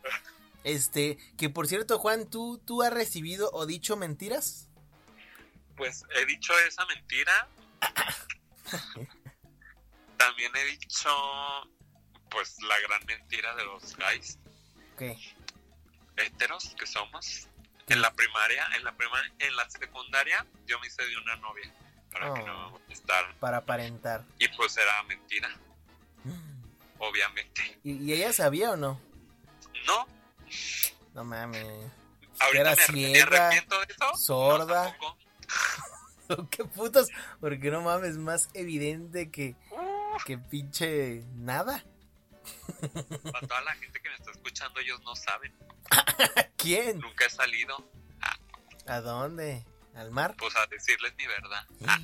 Este, 0.63 1.17
que 1.37 1.49
por 1.49 1.67
cierto, 1.67 1.99
Juan, 1.99 2.27
¿tú, 2.29 2.57
tú 2.65 2.81
has 2.81 2.91
recibido 2.93 3.51
o 3.53 3.65
dicho 3.67 3.95
mentiras? 3.95 4.69
Pues 5.75 6.03
he 6.15 6.25
dicho 6.25 6.53
esa 6.67 6.85
mentira. 6.85 7.47
También 10.17 10.51
he 10.55 10.63
dicho, 10.65 11.09
pues, 12.29 12.55
la 12.63 12.79
gran 12.79 13.05
mentira 13.05 13.53
de 13.55 13.65
los 13.65 13.95
guys 13.97 14.39
¿Qué? 14.97 15.17
Heteros 16.17 16.73
que 16.77 16.85
somos. 16.87 17.47
En 17.87 18.01
la 18.01 18.13
primaria, 18.13 18.65
en 18.77 18.83
la 18.85 18.95
primaria, 18.95 19.31
en 19.39 19.55
la 19.57 19.69
secundaria, 19.69 20.45
yo 20.65 20.79
me 20.79 20.87
hice 20.87 21.05
de 21.05 21.17
una 21.17 21.35
novia 21.37 21.69
para 22.11 22.33
que 22.33 22.41
Oh. 22.41 22.47
no 22.47 22.65
me 22.65 22.79
molestaran. 22.79 23.35
Para 23.39 23.57
aparentar. 23.57 24.23
Y 24.39 24.47
pues 24.49 24.77
era 24.77 25.03
mentira, 25.03 25.49
obviamente. 26.99 27.79
¿Y, 27.83 27.93
y 28.03 28.13
ella 28.13 28.31
sabía 28.33 28.71
o 28.71 28.75
no? 28.77 28.99
No, 29.85 30.07
No 31.13 31.23
mames. 31.25 31.67
ahorita 32.39 32.61
Era 32.61 32.69
me, 32.71 32.77
me 32.77 32.83
ciega, 32.85 33.49
de 33.49 33.57
eso. 33.57 34.15
sorda. 34.17 34.97
No. 36.29 36.49
¿Qué 36.49 36.63
putos? 36.63 37.09
Porque 37.41 37.69
no 37.69 37.81
mames, 37.81 38.17
más 38.17 38.49
evidente 38.53 39.29
que, 39.29 39.55
que 40.25 40.37
pinche 40.37 41.21
nada. 41.35 41.83
Para 43.31 43.47
toda 43.47 43.61
la 43.61 43.73
gente 43.75 43.99
que 44.01 44.09
me 44.09 44.15
está 44.15 44.31
escuchando, 44.31 44.79
ellos 44.79 45.01
no 45.03 45.15
saben. 45.15 45.53
¿Quién? 46.57 46.99
Nunca 46.99 47.25
he 47.25 47.29
salido, 47.29 47.89
¿A 48.87 48.99
dónde? 49.01 49.65
¿Al 49.95 50.11
mar? 50.11 50.35
pues, 50.37 50.55
a 50.57 50.65
decirles 50.67 51.13
mi 51.17 51.25
verdad. 51.27 51.65
Ah, 51.85 51.99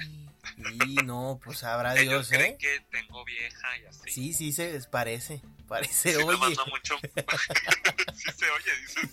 Y 0.57 0.95
no, 1.03 1.39
pues 1.43 1.59
sabrá 1.59 1.93
ellos 1.97 2.29
Dios, 2.29 2.29
creen 2.29 2.53
¿eh? 2.53 2.57
que 2.59 2.79
tengo 2.91 3.25
vieja 3.25 3.77
y 3.79 3.85
así. 3.85 4.09
Sí, 4.11 4.33
sí, 4.33 4.53
se 4.53 4.79
parece. 4.89 5.41
Parece, 5.67 6.11
Sí, 6.13 6.17
oye. 6.17 6.55
mucho. 6.69 6.97
sí 8.15 8.31
se 8.37 8.49
oye, 8.49 8.71
dices. 8.81 9.09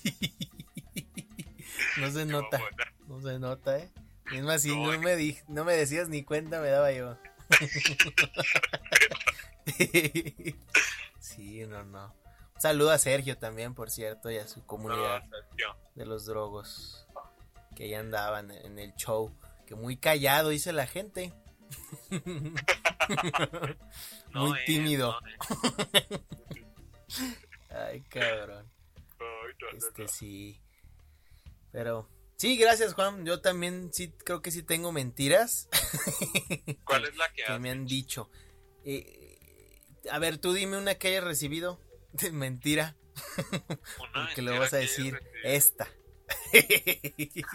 No 1.98 2.10
se 2.10 2.24
nota, 2.26 2.60
no 3.08 3.20
se 3.22 3.38
nota, 3.38 3.78
¿eh? 3.78 3.90
Es 4.32 4.42
más, 4.42 4.62
si 4.62 4.68
No, 4.68 4.86
no, 4.86 4.92
es 4.92 5.00
me, 5.00 5.16
di- 5.16 5.38
no 5.48 5.64
me 5.64 5.72
decías 5.74 6.08
ni 6.08 6.22
cuenta, 6.22 6.60
me 6.60 6.68
daba 6.68 6.92
yo. 6.92 7.18
Sí, 11.36 11.64
no, 11.66 11.84
no. 11.84 12.14
Un 12.54 12.60
saludo 12.60 12.90
a 12.90 12.98
Sergio 12.98 13.36
también, 13.38 13.74
por 13.74 13.90
cierto, 13.90 14.30
y 14.30 14.38
a 14.38 14.48
su 14.48 14.64
comunidad 14.64 15.22
No, 15.24 15.76
de 15.94 16.06
los 16.06 16.24
drogos 16.26 17.06
que 17.76 17.84
ahí 17.84 17.94
andaban 17.94 18.50
en 18.50 18.78
el 18.78 18.94
show. 18.94 19.30
Que 19.66 19.74
muy 19.74 19.96
callado, 19.98 20.48
dice 20.48 20.72
la 20.72 20.86
gente. 20.86 21.32
No 24.32 24.46
muy 24.48 24.58
tímido. 24.64 25.14
no 25.20 25.86
es. 25.92 26.06
Ay, 27.70 28.00
cabrón. 28.02 28.70
Este 29.76 30.08
sí. 30.08 30.60
Pero 31.72 32.08
sí, 32.36 32.56
gracias 32.56 32.94
Juan. 32.94 33.24
Yo 33.24 33.40
también 33.40 33.90
sí 33.92 34.12
creo 34.24 34.42
que 34.42 34.50
sí 34.50 34.62
tengo 34.62 34.92
mentiras 34.92 35.68
¿Cuál 36.84 37.04
es 37.04 37.16
la 37.16 37.32
que, 37.32 37.44
que 37.44 37.58
me 37.58 37.70
han 37.70 37.86
dicho? 37.86 38.28
dicho. 38.28 38.30
Eh, 38.84 39.25
a 40.10 40.18
ver, 40.18 40.38
tú 40.38 40.52
dime 40.52 40.76
una 40.78 40.94
que 40.96 41.08
hayas 41.08 41.24
recibido 41.24 41.80
de 42.12 42.30
mentira, 42.32 42.96
Una 44.14 44.28
que 44.34 44.42
le 44.42 44.50
mentira 44.50 44.58
vas 44.60 44.72
a 44.72 44.76
decir 44.78 45.20
esta. 45.44 45.88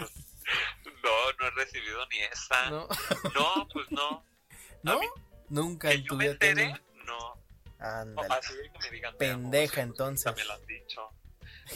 No, 1.03 1.09
no 1.39 1.47
he 1.47 1.51
recibido 1.51 2.05
ni 2.09 2.19
esa. 2.19 2.69
No, 2.69 2.87
¿No? 3.33 3.67
pues 3.73 3.89
no. 3.91 4.23
¿No? 4.83 4.99
mí- 4.99 5.07
Nunca 5.49 5.91
en 5.91 6.03
tu 6.05 6.15
vida 6.17 6.35
no. 6.55 7.05
no. 7.05 7.43
Ándale. 7.79 8.33
Así 8.35 8.53
que 8.73 8.79
me 8.79 8.91
digan. 8.95 9.09
amo, 9.09 9.17
Pendeja, 9.17 9.71
o 9.71 9.75
sea, 9.75 9.83
entonces. 9.83 10.35
Me 10.35 10.43
lo 10.45 10.53
han 10.53 10.65
dicho. 10.67 11.09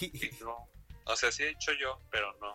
Y 0.01 0.30
no. 0.43 0.69
O 1.05 1.15
sea, 1.15 1.32
sí 1.32 1.43
he 1.43 1.47
dicho 1.47 1.71
yo, 1.73 1.99
pero 2.11 2.32
no. 2.39 2.53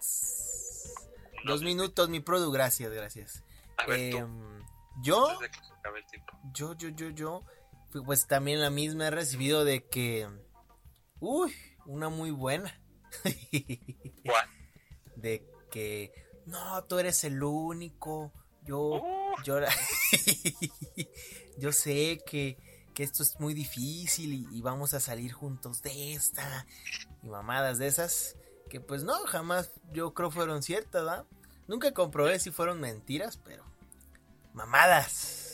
no 1.45 1.53
Dos 1.53 1.62
minutos, 1.62 2.09
mi 2.09 2.21
produ, 2.21 2.51
gracias, 2.53 2.91
gracias. 2.93 3.43
A 3.77 3.87
ver, 3.87 4.11
tú, 4.12 4.18
Em, 4.18 4.64
yo, 5.03 5.29
antes 5.29 5.41
de 5.41 5.51
que 5.51 5.66
se 5.66 5.73
acabe 5.75 5.99
el 6.01 6.07
tiempo. 6.07 6.39
yo, 6.55 6.75
yo, 6.75 6.89
yo, 6.91 7.11
yo, 7.11 7.45
pues 8.05 8.26
también 8.26 8.61
la 8.61 8.70
misma 8.70 9.09
he 9.09 9.11
recibido 9.11 9.64
de 9.64 9.86
que, 9.86 10.28
uy, 11.18 11.55
una 11.86 12.09
muy 12.09 12.30
buena. 12.30 12.80
¿Cuál? 14.24 14.49
de 15.16 15.47
que, 15.70 16.12
no, 16.47 16.82
tú 16.84 16.99
eres 16.99 17.24
el 17.24 17.43
único, 17.43 18.32
yo, 18.62 19.03
Uh, 19.03 19.43
yo, 19.45 19.59
yo 21.59 21.72
sé 21.72 22.20
que, 22.26 22.57
que 22.95 23.03
esto 23.03 23.22
es 23.22 23.38
muy 23.38 23.55
difícil 23.55 24.32
y, 24.32 24.49
y 24.51 24.62
vamos 24.62 24.95
a 24.95 25.01
salir 25.01 25.32
juntos 25.32 25.82
de 25.82 26.14
esta 26.14 26.66
y 27.22 27.28
mamadas 27.28 27.78
de 27.78 27.86
esas 27.86 28.36
que 28.68 28.80
pues 28.80 29.03
no, 29.03 29.14
jamás 29.26 29.70
yo 29.93 30.14
creo 30.14 30.30
fueron 30.30 30.62
ciertas, 30.62 31.05
¿verdad? 31.05 31.26
Nunca 31.66 31.93
comprobé 31.93 32.38
si 32.38 32.51
fueron 32.51 32.80
mentiras, 32.80 33.36
pero 33.45 33.64
mamadas, 34.55 35.50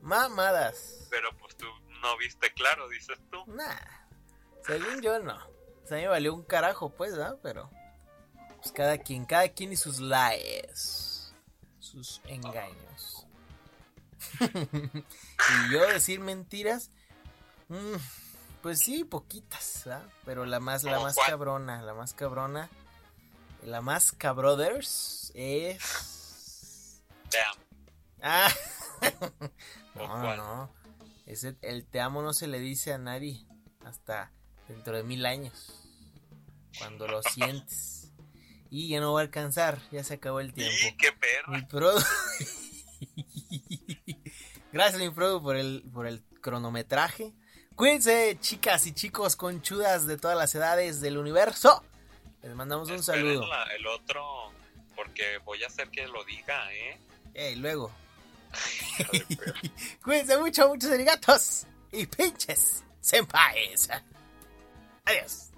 mamadas. 0.00 1.06
pero 1.10 1.36
pues 1.38 1.56
tú 1.56 1.66
no 2.02 2.16
viste 2.18 2.52
claro, 2.54 2.88
dices 2.88 3.18
tú. 3.30 3.44
Nah, 3.46 3.74
según 4.64 5.00
yo 5.02 5.18
no. 5.18 5.36
O 5.84 5.86
sea, 5.86 5.98
me 5.98 6.08
valió 6.08 6.34
un 6.34 6.44
carajo, 6.44 6.90
pues, 6.90 7.16
¿verdad? 7.16 7.38
Pero 7.42 7.70
pues 8.60 8.72
cada 8.72 8.98
quien, 8.98 9.24
cada 9.24 9.48
quien 9.48 9.72
y 9.72 9.76
sus 9.76 10.00
lies, 10.00 11.34
sus 11.78 12.20
engaños. 12.26 13.26
y 14.40 15.72
yo 15.72 15.86
decir 15.88 16.20
mentiras, 16.20 16.90
mm, 17.68 17.96
pues 18.62 18.80
sí, 18.80 19.04
poquitas, 19.04 19.82
¿verdad? 19.86 20.04
Pero 20.24 20.44
la 20.44 20.60
más, 20.60 20.84
la 20.84 20.92
¿Cómo 20.92 21.04
más 21.04 21.14
cuál? 21.14 21.30
cabrona, 21.30 21.82
la 21.82 21.94
más 21.94 22.12
cabrona, 22.14 22.68
la 23.62 23.80
más 23.80 24.12
cabrothers 24.12 25.32
es... 25.34 27.02
Amo. 27.32 27.64
Ah, 28.22 28.52
¿O 29.00 29.79
no, 29.94 30.06
cuál? 30.08 30.36
no. 30.36 30.70
Ese, 31.26 31.56
el 31.62 31.86
te 31.86 32.00
amo 32.00 32.22
no 32.22 32.32
se 32.32 32.46
le 32.48 32.58
dice 32.58 32.92
a 32.92 32.98
nadie 32.98 33.44
hasta 33.84 34.32
dentro 34.68 34.96
de 34.96 35.02
mil 35.02 35.24
años. 35.26 35.76
Cuando 36.78 37.06
lo 37.08 37.22
sientes. 37.22 38.12
Y 38.70 38.88
ya 38.88 39.00
no 39.00 39.12
va 39.14 39.20
a 39.20 39.22
alcanzar, 39.24 39.80
ya 39.90 40.04
se 40.04 40.14
acabó 40.14 40.38
el 40.40 40.50
¡Y 40.50 40.52
tiempo. 40.52 40.96
qué 40.98 41.10
perra! 41.12 41.48
Mi 41.58 41.62
pro. 41.62 41.90
Gracias, 44.72 45.00
mi 45.00 45.10
pro, 45.10 45.42
por 45.42 45.56
el, 45.56 45.82
por 45.92 46.06
el 46.06 46.22
cronometraje. 46.40 47.32
Cuídense, 47.74 48.36
chicas 48.40 48.86
y 48.86 48.92
chicos 48.92 49.34
conchudas 49.36 50.06
de 50.06 50.16
todas 50.16 50.36
las 50.36 50.54
edades 50.54 51.00
del 51.00 51.18
universo. 51.18 51.82
Les 52.42 52.54
mandamos 52.54 52.88
un 52.88 52.96
Esperen 52.96 53.22
saludo. 53.24 53.46
la- 53.48 53.64
el 53.74 53.86
otro, 53.86 54.52
porque 54.94 55.38
voy 55.44 55.62
a 55.64 55.66
hacer 55.66 55.88
que 55.90 56.06
lo 56.06 56.24
diga, 56.24 56.72
¿eh? 56.72 56.98
Ey, 57.34 57.56
luego. 57.56 57.90
Cuídense 60.02 60.38
mucho, 60.38 60.68
muchos 60.68 60.90
arigatos. 60.90 61.66
Y 61.92 62.06
pinches 62.06 62.84
senpais. 63.00 63.88
Adiós. 65.04 65.49